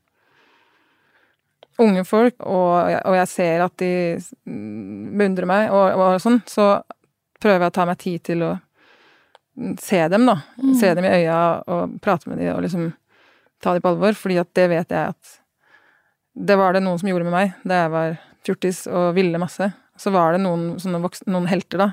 unge 1.81 2.03
folk, 2.05 2.35
og 2.43 2.91
jeg, 2.91 3.03
og 3.07 3.15
jeg 3.21 3.31
ser 3.31 3.63
at 3.65 3.77
de 3.81 3.93
beundrer 5.17 5.47
meg 5.49 5.71
og, 5.71 6.03
og 6.03 6.19
sånn, 6.21 6.43
så 6.51 6.73
prøver 7.41 7.63
jeg 7.63 7.73
å 7.73 7.79
ta 7.79 7.87
meg 7.89 8.03
tid 8.03 8.27
til 8.27 8.43
å 8.45 8.51
se 9.81 10.01
dem, 10.09 10.27
da. 10.27 10.41
Mm. 10.61 10.75
Se 10.79 10.95
dem 10.95 11.07
i 11.07 11.13
øya 11.21 11.39
og 11.67 11.99
prate 12.05 12.31
med 12.31 12.41
dem 12.41 12.55
og 12.55 12.65
liksom 12.65 12.91
ta 13.63 13.75
dem 13.75 13.85
på 13.85 13.93
alvor. 13.93 14.17
Fordi 14.19 14.41
at 14.43 14.51
det 14.57 14.67
vet 14.73 14.91
jeg 14.97 15.15
at 15.15 15.37
Det 16.41 16.57
var 16.57 16.73
det 16.73 16.85
noen 16.85 16.99
som 16.99 17.09
gjorde 17.11 17.27
med 17.27 17.35
meg 17.35 17.55
da 17.67 17.81
jeg 17.83 17.91
var 17.91 18.13
fjortis 18.47 18.85
og 18.89 19.15
ville 19.17 19.41
masse. 19.43 19.67
Så 19.99 20.13
var 20.15 20.33
det 20.33 20.41
noen, 20.41 20.79
noen 21.27 21.49
helter, 21.51 21.83
da, 21.83 21.89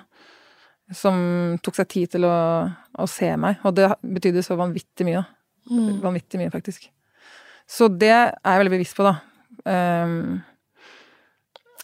som 0.96 1.58
tok 1.66 1.76
seg 1.76 1.90
tid 1.92 2.12
til 2.14 2.28
å, 2.30 2.36
å, 2.72 3.08
se 3.10 3.34
meg. 3.36 3.58
Og 3.68 3.76
det 3.76 3.90
betydde 4.00 4.46
så 4.46 4.56
vanvittig 4.56 5.08
mye, 5.10 5.24
da. 5.26 5.74
Mm. 5.74 5.98
Vanvittig 6.06 6.40
mye, 6.40 6.54
faktisk. 6.54 6.86
Så 7.68 7.90
det 7.92 8.14
er 8.14 8.30
jeg 8.32 8.62
veldig 8.62 8.76
bevisst 8.78 8.96
på, 8.96 9.04
da. 9.04 9.18
Um, 9.68 10.38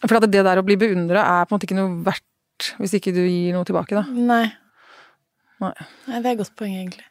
for 0.04 0.16
at 0.16 0.30
det 0.32 0.46
der 0.46 0.62
å 0.62 0.64
bli 0.64 0.78
beundra 0.80 1.26
er 1.26 1.44
på 1.44 1.52
en 1.52 1.58
måte 1.58 1.68
ikke 1.68 1.76
noe 1.76 1.98
verdt 2.06 2.70
hvis 2.80 2.96
ikke 2.96 3.12
du 3.12 3.24
gir 3.26 3.52
noe 3.52 3.66
tilbake, 3.68 3.98
da. 3.98 4.06
Nei. 4.08 4.46
Nei. 5.64 5.88
Nei, 6.08 6.20
det 6.20 6.30
er 6.30 6.36
et 6.36 6.40
godt 6.44 6.56
poeng, 6.60 6.76
egentlig. 6.76 7.06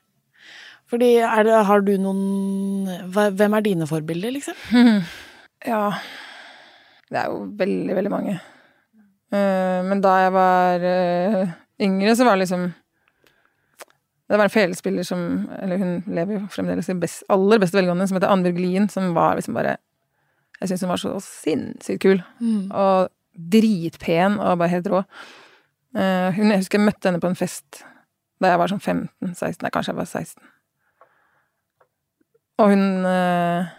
Fordi 0.94 1.10
det, 1.48 1.60
har 1.66 1.82
du 1.82 1.94
noen 1.98 2.90
Hvem 3.14 3.56
er 3.58 3.66
dine 3.66 3.90
forbilder, 3.90 4.36
liksom? 4.36 4.58
Ja 5.74 5.88
Det 7.10 7.18
er 7.18 7.32
jo 7.32 7.46
veldig, 7.58 7.96
veldig 7.98 8.12
mange. 8.12 8.38
Eh, 9.34 9.80
men 9.88 10.02
da 10.04 10.14
jeg 10.26 10.34
var 10.36 10.86
eh, 10.90 11.54
yngre, 11.82 12.16
så 12.18 12.28
var 12.28 12.36
det 12.36 12.44
liksom 12.44 12.68
Det 14.30 14.38
var 14.38 14.46
en 14.46 14.54
felespiller 14.54 15.08
som 15.08 15.24
Eller 15.62 15.82
hun 15.82 15.96
lever 16.08 16.38
jo 16.38 16.44
fremdeles 16.54 16.92
i 16.92 16.98
best, 17.00 17.24
aller 17.34 17.64
beste 17.64 17.80
velgående, 17.80 18.08
som 18.10 18.20
heter 18.20 18.34
Annbjørg 18.34 18.62
Lien, 18.62 18.90
som 18.90 19.14
var 19.18 19.40
liksom 19.40 19.58
bare 19.58 19.78
Jeg 20.60 20.70
syns 20.74 20.86
hun 20.86 20.94
var 20.94 21.02
så 21.02 21.16
sinnssykt 21.20 22.04
kul. 22.06 22.22
Og 22.72 23.10
dritpen 23.34 24.38
og 24.38 24.60
bare 24.62 24.72
helt 24.76 24.88
rå. 24.88 25.02
Eh, 25.98 26.30
hun, 26.38 26.52
jeg 26.54 26.62
husker 26.62 26.80
jeg 26.80 26.86
møtte 26.86 27.10
henne 27.10 27.20
på 27.20 27.32
en 27.32 27.38
fest 27.38 27.82
da 28.44 28.54
jeg 28.54 28.62
var 28.62 28.72
sånn 28.72 28.84
15-16, 28.84 29.64
nei, 29.64 29.72
kanskje 29.74 29.94
jeg 29.94 30.00
var 30.00 30.10
16. 30.10 30.52
Og 32.62 32.74
hun 32.74 32.84
eh, 33.10 33.72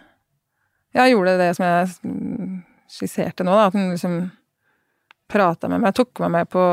ja, 0.95 1.05
gjorde 1.09 1.37
det 1.39 1.51
som 1.57 1.65
jeg 1.67 1.91
mm, 2.07 2.55
skisserte 2.91 3.45
nå, 3.47 3.55
da. 3.55 3.69
At 3.69 3.77
hun 3.77 3.91
liksom 3.93 4.17
prata 5.31 5.69
med 5.71 5.83
meg, 5.83 5.95
tok 5.97 6.21
meg 6.23 6.33
med 6.35 6.49
på 6.53 6.63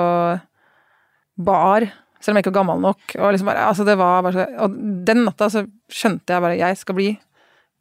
bar, 1.43 1.87
selv 2.23 2.35
om 2.35 2.39
jeg 2.39 2.45
ikke 2.45 2.53
var 2.53 2.61
gammel 2.61 2.83
nok. 2.85 3.05
Og 3.19 3.35
liksom 3.35 3.51
bare, 3.51 3.67
altså 3.71 3.87
det 3.89 3.99
var 4.01 4.25
bare 4.27 4.37
så, 4.37 4.49
og 4.67 4.81
den 5.09 5.25
natta 5.27 5.49
så 5.53 5.65
skjønte 5.93 6.35
jeg 6.35 6.45
bare 6.45 6.59
jeg 6.61 6.81
skal 6.81 6.99
bli 6.99 7.13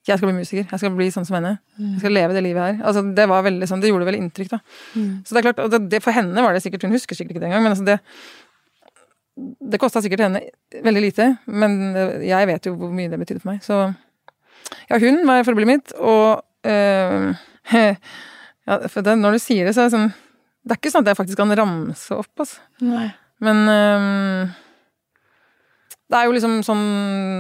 jeg 0.10 0.18
skal 0.18 0.32
bli 0.32 0.40
musiker. 0.40 0.64
Jeg 0.66 0.82
skal 0.82 0.94
bli 0.98 1.08
sånn 1.14 1.28
som 1.28 1.36
henne. 1.38 1.52
Jeg 1.78 2.00
skal 2.02 2.16
leve 2.16 2.34
det 2.34 2.42
livet 2.42 2.64
her. 2.64 2.78
Altså, 2.90 3.04
det 3.14 3.28
var 3.30 3.44
veldig 3.46 3.68
sånn, 3.70 3.84
det 3.84 3.92
gjorde 3.92 4.08
veldig 4.08 4.22
inntrykk, 4.24 4.56
da. 4.56 4.58
Så 5.28 5.36
det 5.36 5.42
er 5.42 5.46
klart, 5.46 5.60
og 5.62 5.70
det, 5.70 5.80
det, 5.92 6.00
For 6.02 6.16
henne 6.16 6.42
var 6.42 6.58
det 6.58 6.64
sikkert 6.64 6.88
Hun 6.88 6.96
husker 6.96 7.18
sikkert 7.18 7.36
ikke 7.36 7.44
det 7.44 7.52
engang, 7.52 7.68
men 7.68 7.76
altså 7.76 7.86
det 7.86 8.00
Det 9.42 9.80
kosta 9.82 10.02
sikkert 10.04 10.26
henne 10.28 10.42
veldig 10.86 11.04
lite, 11.04 11.28
men 11.48 11.80
jeg 12.26 12.48
vet 12.50 12.68
jo 12.68 12.76
hvor 12.80 12.92
mye 12.94 13.12
det 13.12 13.20
betydde 13.22 13.44
for 13.44 13.54
meg. 13.54 13.62
Så 13.66 13.78
ja, 14.90 15.00
hun 15.00 15.22
var 15.28 15.46
forbildet 15.48 15.72
mitt, 15.72 15.94
og 15.98 16.42
øh, 16.68 17.32
ja, 18.68 18.78
for 18.88 19.02
det, 19.06 19.18
Når 19.18 19.38
du 19.38 19.40
sier 19.44 19.66
det, 19.68 19.76
så 19.76 19.84
er 19.84 19.90
det 19.90 19.96
sånn 19.96 20.10
Det 20.62 20.76
er 20.76 20.80
ikke 20.80 20.92
sånn 20.94 21.06
at 21.06 21.12
jeg 21.12 21.20
faktisk 21.20 21.42
kan 21.42 21.54
ramse 21.58 22.18
opp, 22.18 22.32
altså. 22.44 22.62
Nei. 22.86 23.08
Men 23.42 23.62
øh, 23.74 24.52
det 26.12 26.20
er 26.20 26.28
jo 26.28 26.36
liksom 26.36 26.58
sånn 26.68 26.84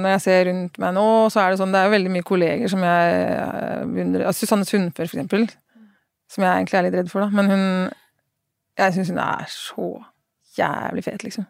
Når 0.03 0.15
jeg 0.15 0.23
ser 0.25 0.45
rundt 0.49 0.79
meg 0.81 0.95
nå, 0.95 1.07
så 1.33 1.43
er 1.43 1.51
det 1.51 1.61
sånn 1.61 1.73
Det 1.73 1.81
er 1.81 1.89
jo 1.89 1.95
veldig 1.97 2.13
mye 2.13 2.27
kolleger 2.27 2.71
som 2.71 2.85
jeg 2.85 3.89
beundrer. 3.91 4.27
Altså 4.29 4.45
Susanne 4.45 4.67
Sundfør, 4.67 5.09
for 5.09 5.19
eksempel. 5.19 5.49
Som 6.31 6.45
jeg 6.45 6.53
egentlig 6.53 6.79
er 6.79 6.87
litt 6.87 6.97
redd 7.01 7.11
for, 7.11 7.25
da. 7.25 7.35
Men 7.35 7.51
hun 7.51 7.65
Jeg 8.79 8.95
syns 8.95 9.11
hun 9.11 9.19
er 9.21 9.51
så 9.51 9.91
jævlig 10.57 11.03
fet, 11.05 11.23
liksom. 11.23 11.47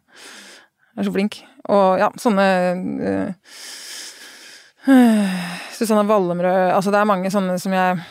Jeg 0.91 1.01
er 1.01 1.07
så 1.07 1.13
flink. 1.15 1.37
Og 1.71 2.01
ja, 2.01 2.09
sånne 2.19 2.47
øh, 3.07 3.29
øh, 4.91 5.35
Susanne 5.77 6.07
Wallemrød 6.09 6.71
Altså, 6.75 6.91
det 6.91 6.99
er 6.99 7.09
mange 7.09 7.31
sånne 7.31 7.57
som 7.61 7.75
jeg 7.75 8.01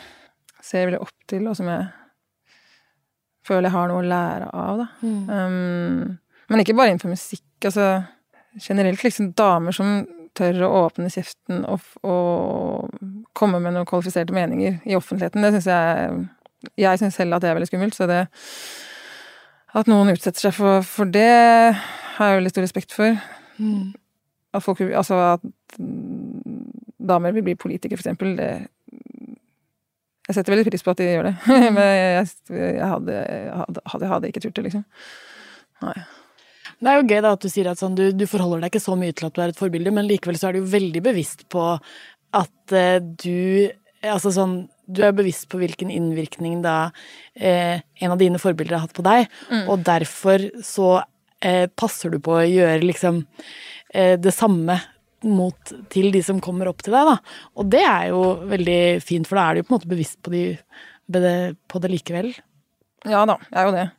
ser 0.65 0.87
veldig 0.87 1.01
opp 1.03 1.27
til, 1.29 1.45
og 1.49 1.57
som 1.57 1.69
jeg 1.69 1.85
føler 3.47 3.69
jeg 3.69 3.75
har 3.75 3.89
noe 3.89 4.01
å 4.01 4.07
lære 4.07 4.49
av, 4.53 4.81
da. 4.81 4.87
Um, 5.01 6.17
men 6.51 6.61
ikke 6.61 6.75
bare 6.77 6.93
innenfor 6.93 7.11
musikk. 7.11 7.47
Altså 7.63 8.03
generelt 8.59 9.03
liksom 9.03 9.31
damer 9.37 9.75
som 9.75 10.03
tør 10.37 10.61
å 10.67 10.71
åpne 10.85 11.11
kjeften 11.11 11.65
og, 11.67 11.83
og 12.07 12.91
komme 13.37 13.59
med 13.63 13.75
noen 13.75 13.87
kvalifiserte 13.87 14.35
meninger 14.35 14.79
i 14.87 14.95
offentligheten, 14.95 15.43
det 15.43 15.53
syns 15.57 15.71
jeg 15.71 16.21
Jeg 16.77 16.99
syns 17.01 17.15
selv 17.17 17.33
at 17.33 17.41
det 17.41 17.49
er 17.49 17.55
veldig 17.57 17.67
skummelt, 17.67 17.95
så 17.97 18.05
det 18.05 18.19
At 19.77 19.87
noen 19.87 20.11
utsetter 20.11 20.49
seg 20.49 20.55
for, 20.57 20.83
for 20.83 21.07
det, 21.07 21.27
har 22.17 22.31
jeg 22.31 22.41
veldig 22.41 22.51
stor 22.51 22.65
respekt 22.65 22.95
for. 22.95 23.19
Mm. 23.61 23.91
At 24.51 24.65
folk 24.65 24.81
Altså 24.83 25.15
at 25.15 25.45
damer 27.01 27.35
vil 27.35 27.45
bli 27.45 27.55
politikere, 27.59 27.97
for 27.97 28.05
eksempel, 28.05 28.35
det 28.37 28.51
Jeg 30.27 30.35
setter 30.37 30.53
veldig 30.53 30.69
pris 30.69 30.83
på 30.85 30.91
at 30.93 30.99
de 30.99 31.07
gjør 31.07 31.27
det, 31.27 31.35
men 31.75 31.79
jeg, 31.81 32.27
jeg, 32.53 32.87
hadde, 32.87 33.15
hadde, 33.57 33.85
hadde, 33.93 34.09
hadde 34.11 34.29
ikke 34.29 34.43
turt 34.43 34.59
det, 34.59 34.63
liksom. 34.69 34.83
Nei. 35.81 35.95
Det 36.81 36.89
er 36.89 36.97
jo 36.97 37.07
gøy 37.09 37.19
da 37.25 37.31
at 37.35 37.43
du 37.43 37.49
sier 37.51 37.67
at 37.71 37.81
sånn, 37.81 37.97
du, 37.97 38.03
du 38.15 38.23
forholder 38.29 38.63
deg 38.63 38.71
ikke 38.71 38.83
så 38.83 38.95
mye 38.97 39.15
til 39.17 39.27
at 39.27 39.35
du 39.35 39.41
er 39.43 39.51
et 39.51 39.59
forbilde, 39.59 39.91
men 39.93 40.07
likevel 40.07 40.37
så 40.39 40.49
er 40.49 40.55
du 40.55 40.61
jo 40.61 40.71
veldig 40.71 41.03
bevisst 41.05 41.43
på 41.51 41.65
at 41.75 42.75
uh, 42.75 42.97
du 43.01 43.69
Altså 44.01 44.31
sånn 44.33 44.53
Du 44.91 45.01
er 45.07 45.15
bevisst 45.15 45.47
på 45.51 45.59
hvilken 45.61 45.91
innvirkning 45.93 46.61
da 46.65 46.91
eh, 47.35 47.79
en 48.01 48.13
av 48.13 48.19
dine 48.21 48.39
forbilder 48.41 48.77
har 48.77 48.85
hatt 48.87 48.97
på 48.97 49.05
deg, 49.05 49.27
og 49.71 49.85
derfor 49.87 50.43
så 50.65 50.89
eh, 51.41 51.67
passer 51.79 52.11
du 52.13 52.19
på 52.23 52.35
å 52.39 52.47
gjøre 52.47 52.81
liksom 52.83 53.23
eh, 53.93 54.17
det 54.19 54.33
samme 54.35 54.79
mot 55.21 55.73
til 55.93 56.09
de 56.13 56.21
som 56.25 56.39
kommer 56.41 56.69
opp 56.71 56.81
til 56.81 56.95
deg, 56.95 57.11
da. 57.11 57.17
Og 57.61 57.67
det 57.69 57.83
er 57.85 58.07
jo 58.09 58.21
veldig 58.49 58.79
fint, 59.05 59.27
for 59.29 59.37
da 59.37 59.43
er 59.47 59.53
du 59.53 59.61
jo 59.61 59.67
på 59.67 59.73
en 59.73 59.77
måte 59.77 59.91
bevisst 59.91 60.17
på, 60.25 60.33
de, 60.33 60.45
på 61.11 61.21
det, 61.21 61.35
på 61.69 61.81
det 61.83 61.91
likevel. 61.93 62.31
Ja 63.05 63.21
da, 63.29 63.37
jeg 63.51 63.59
er 63.61 63.67
jo 63.69 63.75
det. 63.75 63.89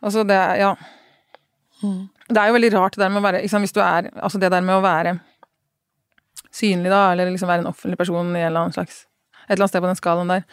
Altså, 0.00 0.24
det 0.24 0.38
er 0.38 0.64
Ja. 0.64 0.72
Det 2.30 2.36
er 2.36 2.50
jo 2.50 2.54
veldig 2.58 2.68
rart 2.74 2.94
det 2.94 3.00
der 3.00 3.08
med 3.10 3.22
å 3.22 3.24
være 3.24 3.38
liksom, 3.40 3.62
Hvis 3.64 3.72
du 3.72 3.78
er 3.80 4.10
Altså, 4.12 4.36
det 4.38 4.50
der 4.52 4.60
med 4.60 4.76
å 4.76 4.82
være 4.84 5.14
synlig, 6.52 6.90
da, 6.92 7.12
eller 7.12 7.30
liksom 7.32 7.48
være 7.48 7.64
en 7.64 7.70
offentlig 7.70 7.96
person 7.96 8.34
i 8.34 8.42
en 8.42 8.46
eller 8.50 8.66
annen 8.66 8.74
slags 8.76 9.06
Et 9.50 9.56
eller 9.56 9.66
annet 9.66 9.74
sted 9.74 9.82
på 9.82 9.90
den 9.90 9.98
skalaen 9.98 10.30
der. 10.30 10.44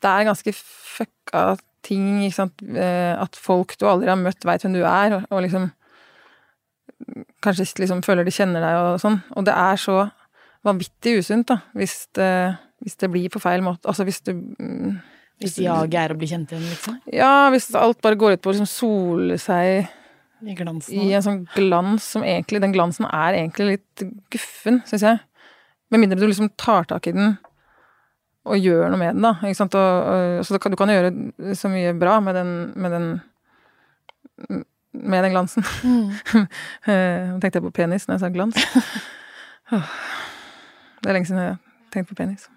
Det 0.00 0.10
er 0.10 0.26
ganske 0.30 0.52
fucka 0.56 1.44
ting, 1.84 2.24
ikke 2.24 2.38
sant. 2.40 2.62
Eh, 2.64 3.12
At 3.20 3.36
folk 3.36 3.76
du 3.80 3.86
aldri 3.90 4.08
har 4.08 4.16
møtt, 4.20 4.44
veit 4.48 4.64
hvem 4.64 4.76
du 4.78 4.82
er, 4.84 5.18
og, 5.20 5.26
og 5.30 5.44
liksom 5.44 5.70
Kanskje 7.44 7.66
liksom 7.82 8.00
føler 8.06 8.24
de 8.24 8.32
kjenner 8.32 8.62
deg 8.64 8.76
og 8.80 9.00
sånn. 9.02 9.18
Og 9.36 9.44
det 9.44 9.52
er 9.52 9.80
så 9.80 9.96
vanvittig 10.64 11.18
usunt, 11.20 11.50
da, 11.50 11.58
hvis 11.76 12.06
det, 12.16 12.28
hvis 12.80 12.96
det 13.02 13.10
blir 13.12 13.32
på 13.34 13.42
feil 13.42 13.64
måte. 13.66 13.84
Altså 13.90 14.06
hvis 14.08 14.22
du 14.24 14.32
mm, 14.32 14.94
Hvis 15.42 15.58
jaget 15.60 15.98
er 16.00 16.14
å 16.14 16.16
bli 16.16 16.28
kjent 16.30 16.54
igjen, 16.54 16.64
liksom. 16.70 16.96
Ja, 17.12 17.50
hvis 17.52 17.68
alt 17.76 18.00
bare 18.04 18.16
går 18.16 18.36
ut 18.38 18.44
på 18.44 18.52
å 18.52 18.54
liksom 18.54 18.70
sole 18.70 19.36
seg 19.42 19.90
I 20.46 20.56
glansen. 20.56 20.94
i 21.02 21.12
en 21.18 21.26
sånn 21.26 21.42
glans 21.56 22.06
som 22.14 22.24
egentlig 22.24 22.62
Den 22.64 22.72
glansen 22.72 23.08
er 23.10 23.36
egentlig 23.42 23.74
litt 23.74 24.06
guffen, 24.32 24.80
syns 24.88 25.04
jeg. 25.10 25.20
Med 25.92 26.00
mindre 26.00 26.22
du 26.22 26.28
liksom 26.30 26.54
tar 26.56 26.88
tak 26.88 27.10
i 27.10 27.16
den 27.16 27.34
og 28.44 28.60
gjør 28.60 28.90
noe 28.92 29.00
med 29.00 29.14
den, 29.16 29.24
da. 29.24 29.34
Ikke 29.48 29.58
sant? 29.58 29.76
Og, 29.78 30.08
og, 30.12 30.44
så 30.44 30.58
du 30.58 30.76
kan, 30.76 30.90
jo 30.92 30.98
gjøre 30.98 31.56
så 31.56 31.70
mye 31.72 31.94
bra 31.96 32.18
med 32.24 32.36
den 32.36 32.50
med 32.76 32.96
den, 32.96 33.06
med 34.92 35.26
den 35.26 35.36
glansen. 35.36 35.64
Eh, 36.84 37.30
Nå 37.30 37.38
tenkte 37.40 37.56
jeg 37.56 37.64
på 37.64 37.72
penis 37.72 38.04
når 38.04 38.18
jeg 38.18 38.22
sa 38.24 38.28
glans. 38.34 38.58
Det 41.00 41.08
er 41.08 41.16
lenge 41.16 41.28
siden 41.28 41.40
jeg 41.40 41.54
har 41.54 41.92
tenkt 41.94 42.10
på 42.10 42.18
penis. 42.18 42.48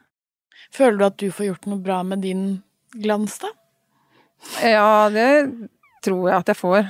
Føler 0.75 0.97
du 0.99 1.05
at 1.07 1.17
du 1.19 1.29
får 1.31 1.49
gjort 1.49 1.69
noe 1.71 1.79
bra 1.83 2.01
med 2.03 2.21
din 2.23 2.43
glans, 2.95 3.37
da? 3.39 3.53
Ja, 4.63 5.07
det 5.11 5.29
tror 6.05 6.29
jeg 6.29 6.37
at 6.37 6.51
jeg 6.51 6.59
får. 6.59 6.89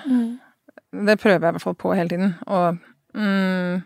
Det 1.08 1.18
prøver 1.22 1.38
jeg 1.38 1.44
i 1.44 1.56
hvert 1.58 1.66
fall 1.66 1.78
på 1.78 1.94
hele 1.98 2.10
tiden. 2.12 2.34
Og 2.46 2.78
mm? 3.14 3.82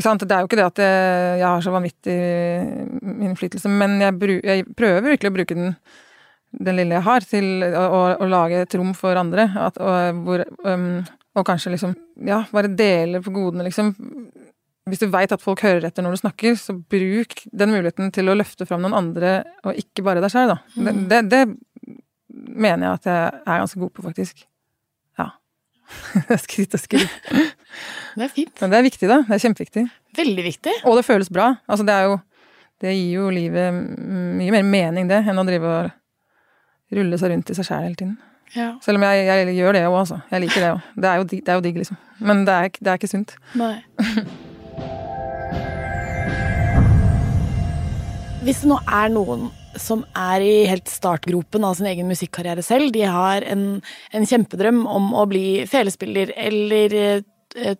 Det 0.00 0.34
er 0.34 0.42
jo 0.42 0.48
ikke 0.48 0.58
det 0.60 0.68
at 0.68 0.82
jeg, 0.82 1.46
har 1.46 1.64
så 1.64 1.72
vanvittig 1.74 2.18
innflytelse, 3.28 3.70
men 3.72 3.98
jeg, 4.00 4.16
bru, 4.20 4.36
jeg 4.38 4.66
prøver 4.76 5.06
virkelig 5.12 5.30
å 5.30 5.36
bruke 5.36 5.56
den, 5.58 5.74
den 6.66 6.78
lille 6.80 6.98
jeg 6.98 7.06
har, 7.06 7.26
til 7.28 7.64
å, 7.68 7.84
å, 7.84 8.02
å 8.24 8.28
lage 8.30 8.62
et 8.64 8.76
rom 8.80 8.94
for 8.96 9.20
andre. 9.20 9.50
At, 9.68 9.80
og, 9.80 10.22
hvor, 10.26 10.44
um, 10.66 11.02
og 11.36 11.46
kanskje 11.46 11.74
liksom 11.76 11.96
Ja, 12.26 12.42
bare 12.52 12.72
dele 12.76 13.22
på 13.24 13.32
godene, 13.32 13.64
liksom. 13.68 13.94
Hvis 14.90 15.02
du 15.02 15.10
veit 15.12 15.32
at 15.32 15.42
folk 15.44 15.62
hører 15.62 15.86
etter 15.86 16.04
når 16.04 16.16
du 16.16 16.22
snakker, 16.24 16.56
så 16.58 16.74
bruk 16.74 17.44
den 17.52 17.72
muligheten 17.72 18.10
til 18.12 18.28
å 18.28 18.36
løfte 18.36 18.66
fram 18.68 18.82
noen 18.82 18.96
andre, 18.98 19.34
og 19.64 19.78
ikke 19.78 20.04
bare 20.04 20.22
deg 20.24 20.32
sjøl, 20.32 20.54
da. 20.54 20.58
Det, 20.74 20.94
det, 21.12 21.20
det 21.30 21.42
mener 22.28 22.86
jeg 22.86 22.98
at 22.98 23.10
jeg 23.10 23.26
er 23.44 23.62
ganske 23.62 23.82
god 23.84 23.92
på, 23.94 24.04
faktisk. 24.08 24.44
Sitte 26.44 26.78
og 26.78 26.82
skritt. 26.82 27.30
Det 28.18 28.24
er 28.26 28.32
fint. 28.34 28.56
Men 28.58 28.72
det 28.72 28.78
er 28.80 28.82
viktig, 28.82 29.06
da. 29.06 29.20
Det 29.28 29.36
er 29.36 29.42
kjempeviktig. 29.44 29.82
Veldig 30.18 30.42
viktig. 30.42 30.72
Og 30.90 30.96
det 30.98 31.04
føles 31.06 31.28
bra. 31.30 31.52
Altså, 31.70 31.84
det 31.86 31.94
jo 32.08 32.16
Det 32.82 32.94
gir 32.96 33.12
jo 33.20 33.28
livet 33.30 33.76
mye 33.76 34.50
mer 34.50 34.64
mening, 34.64 35.06
det, 35.06 35.20
enn 35.28 35.38
å 35.38 35.44
drive 35.46 35.68
og 35.68 36.96
rulle 36.96 37.18
seg 37.20 37.30
rundt 37.30 37.52
i 37.52 37.56
seg 37.58 37.66
sjæl 37.68 37.84
hele 37.84 37.98
tiden. 38.00 38.16
Ja. 38.56 38.72
Selv 38.82 38.98
om 38.98 39.04
jeg, 39.06 39.26
jeg 39.28 39.54
gjør 39.60 39.76
det 39.76 39.84
òg, 39.86 39.98
altså. 40.00 40.18
Jeg 40.32 40.40
liker 40.46 40.64
det 40.64 40.70
òg. 40.72 40.80
Det, 40.96 41.02
det 41.44 41.52
er 41.52 41.58
jo 41.60 41.64
digg, 41.68 41.76
liksom. 41.84 42.00
Men 42.18 42.42
det 42.48 42.54
er, 42.56 42.72
det 42.80 42.90
er 42.90 42.96
ikke 42.98 43.12
sunt. 43.12 43.36
Nei. 43.60 43.76
Hvis 48.40 48.62
det 48.64 48.70
nå 48.72 48.80
er 48.88 49.12
noen 49.12 49.50
som 49.82 50.04
er 50.16 50.44
i 50.44 50.54
helt 50.70 50.88
startgropen 50.90 51.64
av 51.66 51.76
sin 51.78 51.88
egen 51.90 52.08
musikkarriere 52.10 52.64
selv, 52.64 52.92
de 52.94 53.04
har 53.08 53.46
en, 53.48 53.66
en 54.12 54.26
kjempedrøm 54.26 54.84
om 54.88 55.12
å 55.16 55.26
bli 55.30 55.44
felespiller 55.70 56.32
eller 56.38 56.96
eh, 56.96 57.22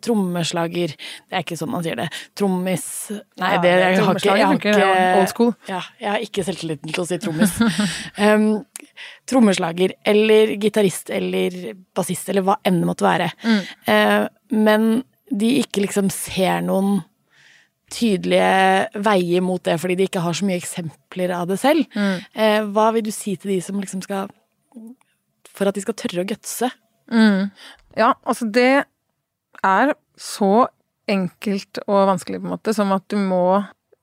trommeslager 0.03 0.95
Det 0.95 1.37
er 1.37 1.45
ikke 1.45 1.57
sånn 1.59 1.71
man 1.71 1.85
sier 1.85 1.99
det. 1.99 2.09
Trommis 2.37 2.87
Nei, 3.39 3.53
det 3.63 3.71
jeg 3.71 4.01
har 4.01 4.19
ikke, 4.19 4.35
jeg 4.35 4.47
har 4.47 4.57
ikke. 4.59 4.73
Ja, 5.69 5.83
jeg 6.01 6.09
har 6.09 6.25
ikke 6.25 6.45
selvtilliten 6.47 6.91
til 6.91 7.03
å 7.03 7.07
si 7.07 7.19
trommis. 7.23 7.55
um, 8.25 8.49
trommeslager 9.29 9.95
eller 10.07 10.57
gitarist 10.61 11.13
eller 11.13 11.71
bassist 11.95 12.33
eller 12.33 12.45
hva 12.47 12.57
enn 12.67 12.81
det 12.81 12.89
måtte 12.89 13.07
være. 13.07 13.31
Mm. 13.45 13.61
Uh, 13.87 14.25
men 14.59 14.91
de 15.31 15.55
ikke 15.61 15.85
liksom 15.85 16.11
ser 16.11 16.59
noen 16.65 16.99
tydelige 17.91 19.01
veier 19.03 19.43
mot 19.45 19.63
det 19.65 19.77
fordi 19.81 19.97
de 19.99 20.07
ikke 20.07 20.23
har 20.23 20.37
så 20.37 20.47
mye 20.47 20.59
eksempler 20.61 21.33
av 21.35 21.49
det 21.51 21.59
selv. 21.61 21.83
Mm. 21.95 22.21
Eh, 22.33 22.59
hva 22.75 22.91
vil 22.95 23.05
du 23.05 23.11
si 23.15 23.35
til 23.35 23.55
de 23.55 23.59
som 23.65 23.79
liksom 23.81 24.03
skal 24.05 24.31
For 25.51 25.67
at 25.67 25.75
de 25.75 25.83
skal 25.83 25.97
tørre 25.99 26.23
å 26.23 26.29
gutse? 26.29 26.71
Mm. 27.11 27.51
Ja, 27.99 28.13
altså 28.23 28.47
det 28.47 28.85
er 29.67 29.93
så 30.15 30.69
enkelt 31.11 31.81
og 31.87 32.07
vanskelig, 32.07 32.39
på 32.39 32.47
en 32.47 32.53
måte, 32.53 32.73
som 32.73 32.93
at 32.95 33.03
du 33.11 33.17
må 33.19 33.61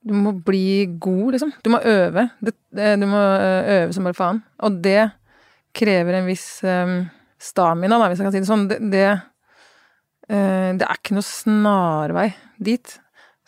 du 0.09 0.15
må 0.15 0.33
bli 0.33 0.87
god, 1.01 1.35
liksom. 1.35 1.51
Du 1.65 1.73
må 1.75 1.81
øve. 1.85 2.29
Det, 2.41 2.55
det, 2.73 2.93
du 3.01 3.07
må 3.11 3.19
øh, 3.19 3.71
øve 3.75 3.93
som 3.93 4.07
bare 4.07 4.17
faen. 4.17 4.39
Og 4.65 4.79
det 4.85 5.11
krever 5.77 6.21
en 6.21 6.29
viss 6.29 6.47
um, 6.65 7.03
stamina, 7.39 7.99
da, 7.99 8.09
hvis 8.09 8.23
jeg 8.23 8.29
kan 8.29 8.35
si 8.37 8.43
det 8.43 8.49
sånn. 8.49 8.69
Det, 8.71 8.79
det, 8.93 9.09
uh, 10.31 10.71
det 10.79 10.87
er 10.87 11.01
ikke 11.01 11.19
noe 11.19 11.27
snarvei 11.27 12.29
dit. 12.71 12.97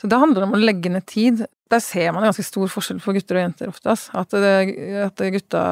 Så 0.00 0.08
da 0.08 0.20
handler 0.22 0.40
det 0.40 0.48
om 0.48 0.56
å 0.56 0.62
legge 0.62 0.92
ned 0.92 1.04
tid. 1.08 1.42
Der 1.70 1.82
ser 1.84 2.10
man 2.10 2.24
en 2.24 2.30
ganske 2.30 2.46
stor 2.46 2.70
forskjell 2.72 3.02
på 3.04 3.14
gutter 3.14 3.36
og 3.36 3.44
jenter 3.44 3.70
ofte. 3.70 3.92
ass. 3.92 4.06
At, 4.16 4.32
at 4.34 5.22
gutta 5.34 5.62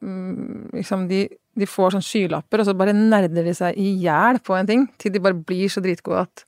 mm, 0.00 0.70
liksom, 0.78 1.04
de, 1.10 1.26
de 1.28 1.68
får 1.68 1.94
sånn 1.94 2.06
skylapper, 2.06 2.62
og 2.62 2.68
så 2.70 2.76
bare 2.78 2.96
nerder 2.96 3.44
de 3.44 3.54
seg 3.56 3.76
i 3.80 3.92
hjel 4.02 4.40
på 4.44 4.56
en 4.56 4.70
ting 4.70 4.86
til 5.00 5.12
de 5.14 5.22
bare 5.22 5.36
blir 5.36 5.72
så 5.72 5.84
dritgode 5.84 6.24
at 6.24 6.46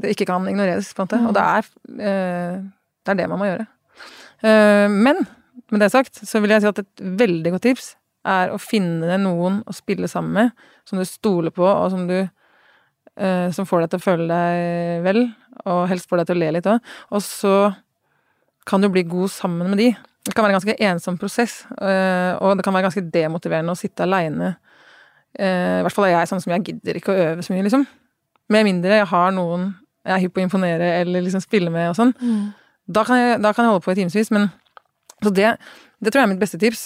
det 0.00 0.14
ikke 0.14 0.26
kan 0.26 0.46
ignoreres, 0.50 0.90
på 0.94 1.04
en 1.04 1.06
måte. 1.06 1.20
Og 1.28 1.36
det 1.36 1.44
er, 1.44 1.68
uh, 2.00 2.62
det 3.04 3.12
er 3.12 3.20
det 3.20 3.28
man 3.30 3.42
må 3.42 3.50
gjøre. 3.50 3.66
Uh, 4.42 4.88
men 4.90 5.20
med 5.70 5.84
det 5.84 5.92
sagt, 5.92 6.18
så 6.26 6.40
vil 6.42 6.54
jeg 6.54 6.64
si 6.64 6.70
at 6.72 6.80
et 6.82 7.04
veldig 7.20 7.54
godt 7.54 7.66
tips 7.68 7.92
er 8.26 8.50
å 8.50 8.58
finne 8.58 9.18
noen 9.20 9.60
å 9.68 9.76
spille 9.76 10.08
sammen 10.10 10.34
med, 10.38 10.66
som 10.88 10.98
du 10.98 11.04
stoler 11.06 11.54
på, 11.54 11.64
og 11.64 11.92
som 11.92 12.08
du 12.08 12.16
Som 13.14 13.66
får 13.68 13.84
deg 13.84 13.92
til 13.92 14.00
å 14.00 14.02
føle 14.02 14.24
deg 14.26 15.04
vel, 15.04 15.20
og 15.70 15.84
helst 15.86 16.08
får 16.10 16.18
deg 16.18 16.26
til 16.26 16.34
å 16.34 16.40
le 16.40 16.48
litt 16.56 16.66
òg. 16.66 16.88
Og 17.14 17.22
så 17.22 17.52
kan 18.66 18.82
du 18.82 18.88
bli 18.90 19.04
god 19.06 19.30
sammen 19.30 19.70
med 19.70 19.78
de. 19.78 19.86
Det 20.26 20.34
kan 20.34 20.42
være 20.42 20.56
en 20.56 20.58
ganske 20.58 20.74
ensom 20.88 21.20
prosess, 21.20 21.60
uh, 21.76 22.34
og 22.42 22.56
det 22.58 22.64
kan 22.66 22.74
være 22.74 22.88
ganske 22.88 23.04
demotiverende 23.14 23.76
å 23.76 23.78
sitte 23.78 24.02
aleine. 24.02 24.56
I 25.34 25.82
hvert 25.86 25.94
fall 25.94 26.08
er 26.08 26.16
jeg 26.16 26.32
sånn 26.32 26.42
som 26.42 26.56
jeg 26.56 26.66
gidder 26.72 26.98
ikke 26.98 27.14
å 27.14 27.22
øve 27.28 27.46
så 27.46 27.54
mye, 27.54 27.62
liksom. 27.66 27.86
Med 28.54 28.66
mindre 28.66 28.98
jeg 28.98 29.10
har 29.14 29.32
noen 29.34 29.72
jeg 30.04 30.12
er 30.12 30.22
hypp 30.24 30.34
på 30.36 30.42
å 30.42 30.44
imponere 30.44 30.90
eller 31.00 31.24
liksom 31.24 31.42
spille 31.44 31.72
med 31.72 31.88
og 31.90 31.96
sånn. 31.96 32.12
Mm. 32.20 32.52
Da 32.94 33.04
kan, 33.08 33.20
jeg, 33.20 33.40
da 33.40 33.54
kan 33.56 33.64
jeg 33.64 33.72
holde 33.72 33.84
på 33.86 33.94
i 33.94 33.96
timevis, 33.96 34.30
men 34.34 34.50
så 35.24 35.30
det, 35.32 35.54
det 36.04 36.12
tror 36.12 36.20
jeg 36.20 36.28
er 36.28 36.32
mitt 36.34 36.42
beste 36.42 36.60
tips. 36.60 36.82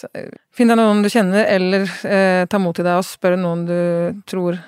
Finn 0.55 0.71
deg 0.71 0.79
noen 0.79 1.03
du 1.03 1.11
kjenner, 1.11 1.49
eller 1.51 1.89
eh, 2.07 2.45
ta 2.51 2.61
mot 2.63 2.79
i 2.79 2.85
deg 2.87 3.01
og 3.01 3.07
spør 3.07 3.35
noen 3.41 3.65
du 3.67 3.79
tror 4.31 4.61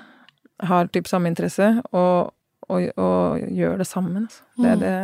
har 0.68 0.86
typ 0.92 1.06
samme 1.08 1.28
interesse, 1.30 1.82
og, 1.92 2.32
og, 2.68 2.86
og 3.00 3.40
gjør 3.56 3.78
det 3.78 3.86
sammen. 3.86 4.24
Altså. 4.26 4.42
Det, 4.60 4.70
Mm. 4.76 4.80
det, 4.80 4.94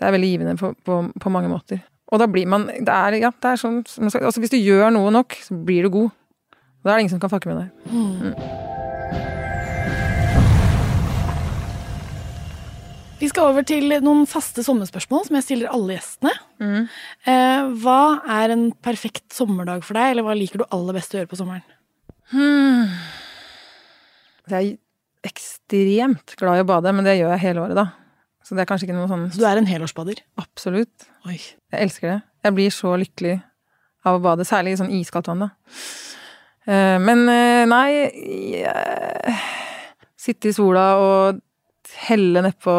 det 0.00 0.06
er 0.08 0.12
veldig 0.16 0.30
givende 0.32 0.56
på, 0.58 0.72
på, 0.84 1.00
på 1.20 1.30
mange 1.30 1.48
måter. 1.52 1.82
Og 2.12 2.18
da 2.20 2.26
blir 2.28 2.46
man 2.50 2.66
det 2.68 2.88
er, 2.92 3.12
ja, 3.22 3.30
det 3.30 3.50
er 3.52 3.56
sånn 3.60 3.78
altså 3.86 4.40
Hvis 4.42 4.50
du 4.52 4.58
gjør 4.58 4.90
noe 4.92 5.10
nok, 5.14 5.32
så 5.40 5.54
blir 5.64 5.86
du 5.86 5.90
god. 5.94 6.10
Da 6.84 6.90
er 6.90 6.96
det 6.98 7.04
ingen 7.06 7.14
som 7.14 7.20
kan 7.22 7.30
fucke 7.32 7.48
med 7.48 7.62
deg. 7.62 7.68
Mm. 7.92 8.34
Vi 13.22 13.28
skal 13.30 13.52
over 13.52 13.62
til 13.62 13.86
noen 14.02 14.24
faste 14.26 14.64
sommerspørsmål 14.66 15.28
som 15.28 15.36
jeg 15.38 15.44
stiller 15.46 15.70
alle 15.70 15.94
gjestene. 15.94 16.32
Mm. 16.58 16.88
Eh, 17.30 17.68
hva 17.84 17.98
er 18.40 18.50
en 18.56 18.64
perfekt 18.82 19.28
sommerdag 19.36 19.84
for 19.86 19.94
deg, 19.94 20.10
eller 20.16 20.26
hva 20.26 20.34
liker 20.34 20.58
du 20.58 20.66
aller 20.74 20.98
best 20.98 21.14
å 21.14 21.20
gjøre 21.20 21.30
på 21.30 21.38
sommeren? 21.38 21.62
Hmm. 22.32 22.90
Jeg 24.52 24.74
er 24.74 25.30
ekstremt 25.32 26.34
glad 26.38 26.58
i 26.60 26.62
å 26.64 26.68
bade, 26.68 26.92
men 26.94 27.06
det 27.06 27.16
gjør 27.18 27.32
jeg 27.34 27.42
hele 27.46 27.62
året, 27.64 27.78
da. 27.78 27.86
Så 28.42 28.56
det 28.58 28.64
er 28.64 28.68
kanskje 28.72 28.88
ikke 28.88 28.96
noe 28.98 29.06
sånn 29.10 29.28
Så 29.30 29.38
du 29.38 29.44
er 29.46 29.60
en 29.60 29.68
helårsbader? 29.70 30.18
Absolutt. 30.42 31.04
Oi. 31.30 31.36
Jeg 31.38 31.78
elsker 31.86 32.08
det. 32.10 32.16
Jeg 32.42 32.56
blir 32.56 32.72
så 32.74 32.96
lykkelig 32.98 33.36
av 34.04 34.18
å 34.18 34.22
bade, 34.24 34.44
særlig 34.48 34.72
i 34.74 34.80
sånn 34.80 34.90
iskaldt 34.98 35.28
vann, 35.30 35.44
da. 35.46 35.50
Eh, 36.66 36.98
Men 36.98 37.22
eh, 37.30 37.64
nei 37.70 37.86
jeg- 38.62 39.38
Sitte 40.22 40.50
i 40.50 40.52
sola 40.54 40.84
og 41.02 41.40
helle 42.06 42.42
nedpå 42.44 42.74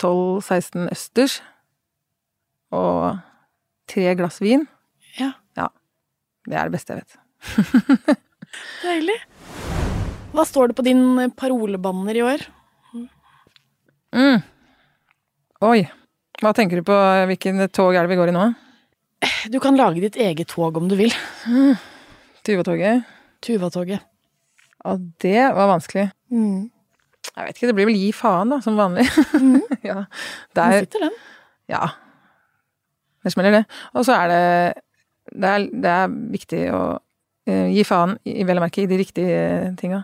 12-16 0.00 0.88
østers 0.92 1.38
og 2.72 3.18
tre 3.88 4.14
glass 4.14 4.40
vin. 4.44 4.66
Ja. 5.18 5.32
Det 6.48 6.56
er 6.56 6.68
det 6.68 6.72
beste 6.72 6.94
jeg 6.96 7.02
vet. 7.04 8.18
Deilig. 8.84 9.16
Hva 10.30 10.44
står 10.46 10.70
det 10.70 10.76
på 10.78 10.84
din 10.86 11.02
parolebanner 11.34 12.16
i 12.16 12.22
år? 12.22 12.42
Mm. 14.14 14.42
Oi. 15.66 15.80
Hva 16.40 16.52
tenker 16.56 16.80
du 16.80 16.86
på? 16.86 16.96
Hvilken 17.30 17.64
tog 17.74 17.94
er 17.94 18.06
det 18.06 18.12
vi 18.12 18.18
går 18.20 18.30
i 18.30 18.34
nå? 18.36 18.44
Du 19.52 19.58
kan 19.60 19.76
lage 19.76 20.00
ditt 20.00 20.16
eget 20.16 20.48
tog 20.48 20.78
om 20.78 20.86
du 20.88 20.94
vil. 20.96 21.12
Tuvatoget? 22.46 23.08
Tuvatoget. 23.44 24.06
Ja, 24.80 24.94
det 25.20 25.40
var 25.56 25.72
vanskelig. 25.74 26.06
Mm. 26.32 26.70
Jeg 27.30 27.46
vet 27.46 27.58
ikke, 27.58 27.68
det 27.68 27.76
blir 27.76 27.90
vel 27.90 27.98
gi 28.00 28.12
faen, 28.16 28.54
da, 28.54 28.60
som 28.64 28.78
vanlig. 28.78 29.04
ja. 29.90 30.06
Der 30.56 30.62
Den 30.62 30.78
er 30.78 30.86
sitter, 30.86 31.04
den. 31.04 31.18
Ja. 31.68 31.82
Det 33.20 33.34
smeller, 33.34 33.58
det. 33.58 33.64
Og 33.92 34.06
så 34.08 34.16
er 34.16 34.32
det 34.32 34.40
Det 35.30 35.50
er, 35.50 35.66
det 35.82 35.90
er 35.90 36.14
viktig 36.32 36.62
å 36.74 36.80
eh, 37.46 37.68
gi 37.70 37.84
faen, 37.86 38.16
i, 38.24 38.40
vel 38.48 38.58
å 38.58 38.64
merke, 38.64 38.82
i 38.82 38.88
de 38.90 38.96
riktige 38.98 39.36
eh, 39.36 39.68
tinga. 39.78 40.00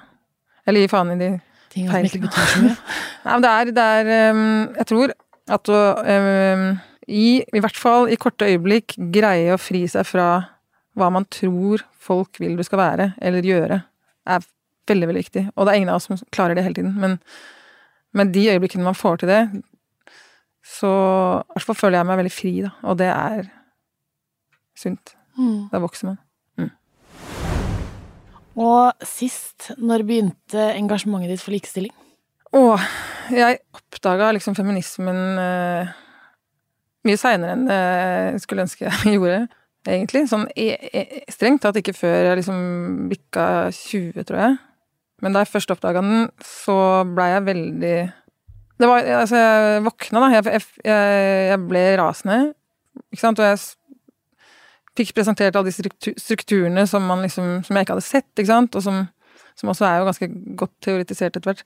Eller 0.66 0.84
gi 0.84 0.90
faen 0.90 1.14
i 1.14 1.20
de 1.20 1.30
Ting 1.72 1.88
som 1.90 2.06
ikke 2.08 2.22
betyr 2.24 2.50
så 2.50 2.62
mye. 2.62 2.74
Nei, 3.26 3.32
men 3.32 3.44
det 3.44 3.52
er, 3.52 3.70
det 3.76 3.86
er 4.00 4.32
um, 4.32 4.44
Jeg 4.78 4.88
tror 4.90 5.14
at 5.56 5.70
å 5.70 5.80
um, 6.02 6.68
i, 7.06 7.26
i 7.54 7.62
hvert 7.62 7.78
fall 7.78 8.08
i 8.10 8.18
korte 8.18 8.48
øyeblikk, 8.48 8.96
greie 9.14 9.54
å 9.54 9.60
fri 9.60 9.84
seg 9.90 10.06
fra 10.08 10.28
hva 10.98 11.10
man 11.12 11.26
tror 11.30 11.84
folk 12.02 12.40
vil 12.42 12.56
du 12.58 12.64
skal 12.66 12.80
være 12.80 13.10
eller 13.22 13.46
gjøre, 13.46 13.78
er 14.26 14.46
veldig, 14.90 15.08
veldig 15.10 15.22
viktig. 15.22 15.44
Og 15.54 15.66
det 15.66 15.72
er 15.72 15.80
ingen 15.80 15.92
av 15.92 16.00
oss 16.00 16.08
som 16.10 16.18
klarer 16.34 16.58
det 16.58 16.64
hele 16.66 16.78
tiden, 16.78 16.96
men, 16.98 17.18
med 18.16 18.32
de 18.34 18.46
øyeblikkene 18.54 18.86
man 18.86 18.98
får 18.98 19.22
til 19.22 19.30
det, 19.30 19.40
så 20.66 20.90
i 21.44 21.54
hvert 21.54 21.68
fall 21.68 21.78
føler 21.78 22.00
jeg 22.00 22.08
meg 22.08 22.20
veldig 22.22 22.34
fri, 22.34 22.54
da. 22.64 22.72
Og 22.90 22.98
det 22.98 23.10
er 23.12 23.50
sunt. 24.76 25.14
Mm. 25.36 25.68
Da 25.70 25.82
vokser 25.82 26.10
man. 26.10 26.22
Og 28.56 29.04
sist, 29.04 29.70
når 29.76 30.04
begynte 30.08 30.70
engasjementet 30.78 31.34
ditt 31.34 31.44
for 31.44 31.52
likestilling? 31.52 31.92
Å, 32.56 32.78
jeg 33.34 33.60
oppdaga 33.76 34.30
liksom 34.32 34.56
feminismen 34.56 35.18
uh, 35.36 35.90
mye 37.06 37.20
seinere 37.20 37.56
enn 37.56 37.66
jeg 37.68 38.44
skulle 38.44 38.64
ønske 38.64 38.86
jeg 38.86 39.12
gjorde, 39.16 39.42
egentlig. 39.88 40.24
Sånn 40.30 40.46
e 40.56 40.70
e 40.72 41.24
strengt 41.32 41.64
tatt 41.66 41.76
ikke 41.82 41.96
før 41.96 42.30
jeg 42.30 42.40
liksom 42.40 42.62
bikka 43.12 43.46
20, 43.76 44.24
tror 44.24 44.40
jeg. 44.40 44.56
Men 45.24 45.36
da 45.36 45.42
jeg 45.42 45.52
først 45.52 45.72
oppdaga 45.72 46.02
den, 46.04 46.28
så 46.44 46.76
blei 47.08 47.30
jeg 47.32 47.46
veldig 47.46 47.96
Det 48.76 48.88
var 48.90 49.06
Altså, 49.22 49.40
jeg 49.40 49.84
våkna, 49.86 50.20
da. 50.20 50.28
Jeg, 50.34 50.64
jeg, 50.84 51.20
jeg 51.52 51.60
ble 51.68 51.84
rasende. 52.00 52.40
Ikke 53.12 53.22
sant? 53.22 53.40
Og 53.40 53.48
jeg 53.48 53.60
fikk 54.96 55.12
presentert 55.16 55.56
alle 55.56 55.70
de 55.70 55.76
struktu- 55.76 56.16
strukturene 56.20 56.86
som, 56.90 57.04
man 57.08 57.22
liksom, 57.24 57.60
som 57.66 57.76
jeg 57.76 57.86
ikke 57.86 57.96
hadde 57.96 58.06
sett, 58.06 58.30
ikke 58.34 58.50
sant? 58.50 58.78
og 58.78 58.84
som, 58.84 59.04
som 59.58 59.72
også 59.72 59.86
er 59.88 60.00
jo 60.00 60.08
ganske 60.08 60.30
godt 60.62 60.74
teoretisert 60.84 61.36
etter 61.36 61.52
hvert. 61.52 61.62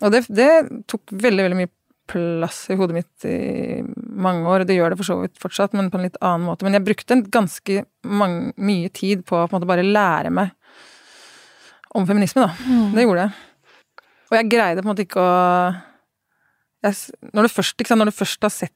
Og 0.00 0.14
det, 0.14 0.24
det 0.32 0.50
tok 0.90 1.12
veldig, 1.12 1.46
veldig 1.48 1.60
mye 1.60 1.72
plass 2.10 2.64
i 2.72 2.76
hodet 2.78 2.96
mitt 2.96 3.26
i 3.28 3.82
mange 3.94 4.48
år, 4.48 4.62
og 4.62 4.70
det 4.70 4.76
gjør 4.78 4.92
det 4.92 4.98
for 4.98 5.06
så 5.06 5.18
vidt 5.20 5.38
fortsatt, 5.42 5.76
men 5.78 5.92
på 5.92 6.00
en 6.00 6.08
litt 6.08 6.18
annen 6.18 6.48
måte. 6.48 6.66
Men 6.66 6.78
jeg 6.78 6.86
brukte 6.88 7.14
en 7.14 7.26
ganske 7.30 7.84
mange, 8.06 8.54
mye 8.58 8.90
tid 8.94 9.22
på 9.28 9.38
å 9.38 9.44
på 9.44 9.54
en 9.54 9.60
måte 9.60 9.70
bare 9.70 9.86
lære 9.86 10.32
meg 10.34 10.56
om 11.94 12.06
feminisme, 12.06 12.46
da. 12.46 12.80
Det 12.94 13.04
gjorde 13.06 13.28
jeg. 13.28 13.46
Og 14.30 14.36
jeg 14.38 14.50
greide 14.50 14.82
på 14.82 14.86
en 14.86 14.92
måte 14.92 15.06
ikke 15.06 15.22
å 15.22 15.30
jeg, 16.80 16.96
når, 17.34 17.44
du 17.44 17.52
først, 17.52 17.82
sant, 17.84 18.00
når 18.00 18.08
du 18.08 18.16
først 18.16 18.46
har 18.46 18.52
sett 18.54 18.74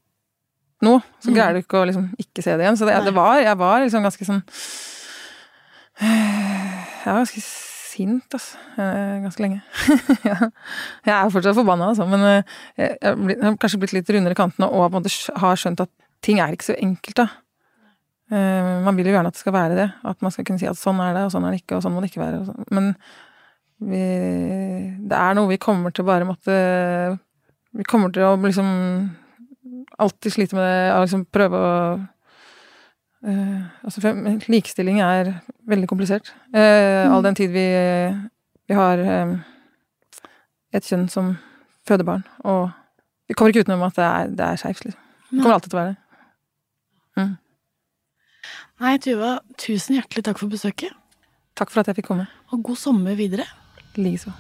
noe, 0.83 1.01
så 1.23 1.31
Mm. 1.31 1.35
greier 1.37 1.53
du 1.55 1.61
ikke 1.63 1.79
å 1.81 1.87
liksom 1.87 2.09
ikke 2.19 2.43
se 2.43 2.57
det 2.57 2.65
igjen. 2.67 2.77
Så 2.77 2.87
det, 2.87 2.97
det 3.05 3.15
var, 3.15 3.39
jeg 3.41 3.57
var 3.59 3.81
liksom 3.81 4.03
ganske 4.03 4.25
sånn 4.25 4.43
Jeg 6.01 7.13
var 7.13 7.21
ganske 7.23 7.43
sint, 7.45 8.35
altså. 8.35 8.57
Ganske 9.23 9.43
lenge. 9.45 9.61
Jeg 11.07 11.15
er 11.15 11.31
fortsatt 11.31 11.55
forbanna, 11.55 11.93
altså, 11.93 12.07
men 12.11 12.25
eh, 12.27 12.43
jeg, 12.81 13.39
har 13.45 13.57
kanskje 13.63 13.79
blitt 13.79 13.93
litt 13.95 14.11
rundere 14.11 14.35
i 14.35 14.39
kantene 14.39 14.67
og 14.67 14.89
på 14.91 14.99
en 14.99 15.05
måte 15.05 15.39
har 15.39 15.61
skjønt 15.61 15.83
at 15.85 15.91
ting 16.25 16.41
er 16.43 16.55
ikke 16.57 16.67
så 16.73 16.77
enkelt, 16.81 17.15
da. 17.21 17.29
Eh, 18.33 18.81
Man 18.83 18.97
vil 18.99 19.07
jo 19.07 19.15
gjerne 19.15 19.31
at 19.31 19.37
det 19.39 19.45
skal 19.45 19.55
være 19.55 19.77
det. 19.79 19.87
At 20.11 20.23
man 20.27 20.35
skal 20.35 20.45
kunne 20.49 20.59
si 20.59 20.67
at 20.67 20.81
sånn 20.81 20.99
er 21.05 21.15
det, 21.15 21.23
og 21.29 21.35
sånn 21.37 21.47
er 21.47 21.55
det 21.55 21.63
ikke, 21.63 21.77
og 21.79 21.85
sånn 21.87 21.95
må 21.95 22.03
det 22.03 22.11
ikke 22.11 22.25
være. 22.25 22.43
sånn. 22.49 22.67
Men 22.75 22.91
vi, 23.85 24.03
det 25.11 25.21
er 25.21 25.35
noe 25.39 25.51
vi 25.53 25.61
kommer 25.63 25.93
til 25.95 26.07
bare 26.09 26.27
måtte 26.27 26.55
Vi 27.75 27.85
kommer 27.91 28.11
til 28.15 28.23
å 28.27 28.35
liksom 28.39 28.69
alltid 29.99 30.35
sliter 30.35 30.59
med 30.59 30.65
det, 30.67 30.93
og 30.95 31.05
liksom 31.05 31.25
prøve 31.33 31.61
å 31.61 31.73
uh, 33.29 33.63
altså 33.87 34.15
Likestilling 34.51 35.01
er 35.05 35.35
veldig 35.71 35.89
komplisert. 35.91 36.33
Uh, 36.55 37.11
All 37.11 37.25
den 37.27 37.39
tid 37.39 37.53
vi, 37.55 37.67
vi 38.69 38.79
har 38.79 39.01
eh, 39.01 39.35
et 40.75 40.87
kjønn 40.87 41.09
som 41.13 41.35
føder 41.89 42.09
barn, 42.09 42.25
og 42.45 42.71
Vi 43.25 43.33
kommer 43.33 43.55
ikke 43.55 43.65
utenom 43.65 43.87
at 43.87 43.97
det 43.97 44.05
er, 44.05 44.33
det 44.37 44.45
er 44.45 44.59
skeivt, 44.61 44.83
liksom. 44.85 45.01
Det 45.31 45.39
kommer 45.39 45.55
alltid 45.55 45.73
til 45.73 45.79
å 45.79 45.81
være 45.81 45.95
det. 45.95 46.01
Nei, 48.83 48.99
Tuva, 49.01 49.31
tusen 49.57 49.97
hjertelig 49.97 50.27
takk 50.27 50.43
for 50.43 50.53
besøket. 50.53 50.93
Takk 51.57 51.73
for 51.73 51.81
at 51.81 51.89
jeg 51.89 52.03
fikk 52.03 52.11
komme. 52.11 52.27
Og 52.53 52.67
god 52.69 52.81
sommer 52.83 53.17
videre. 53.17 53.47
Likeså. 53.97 54.35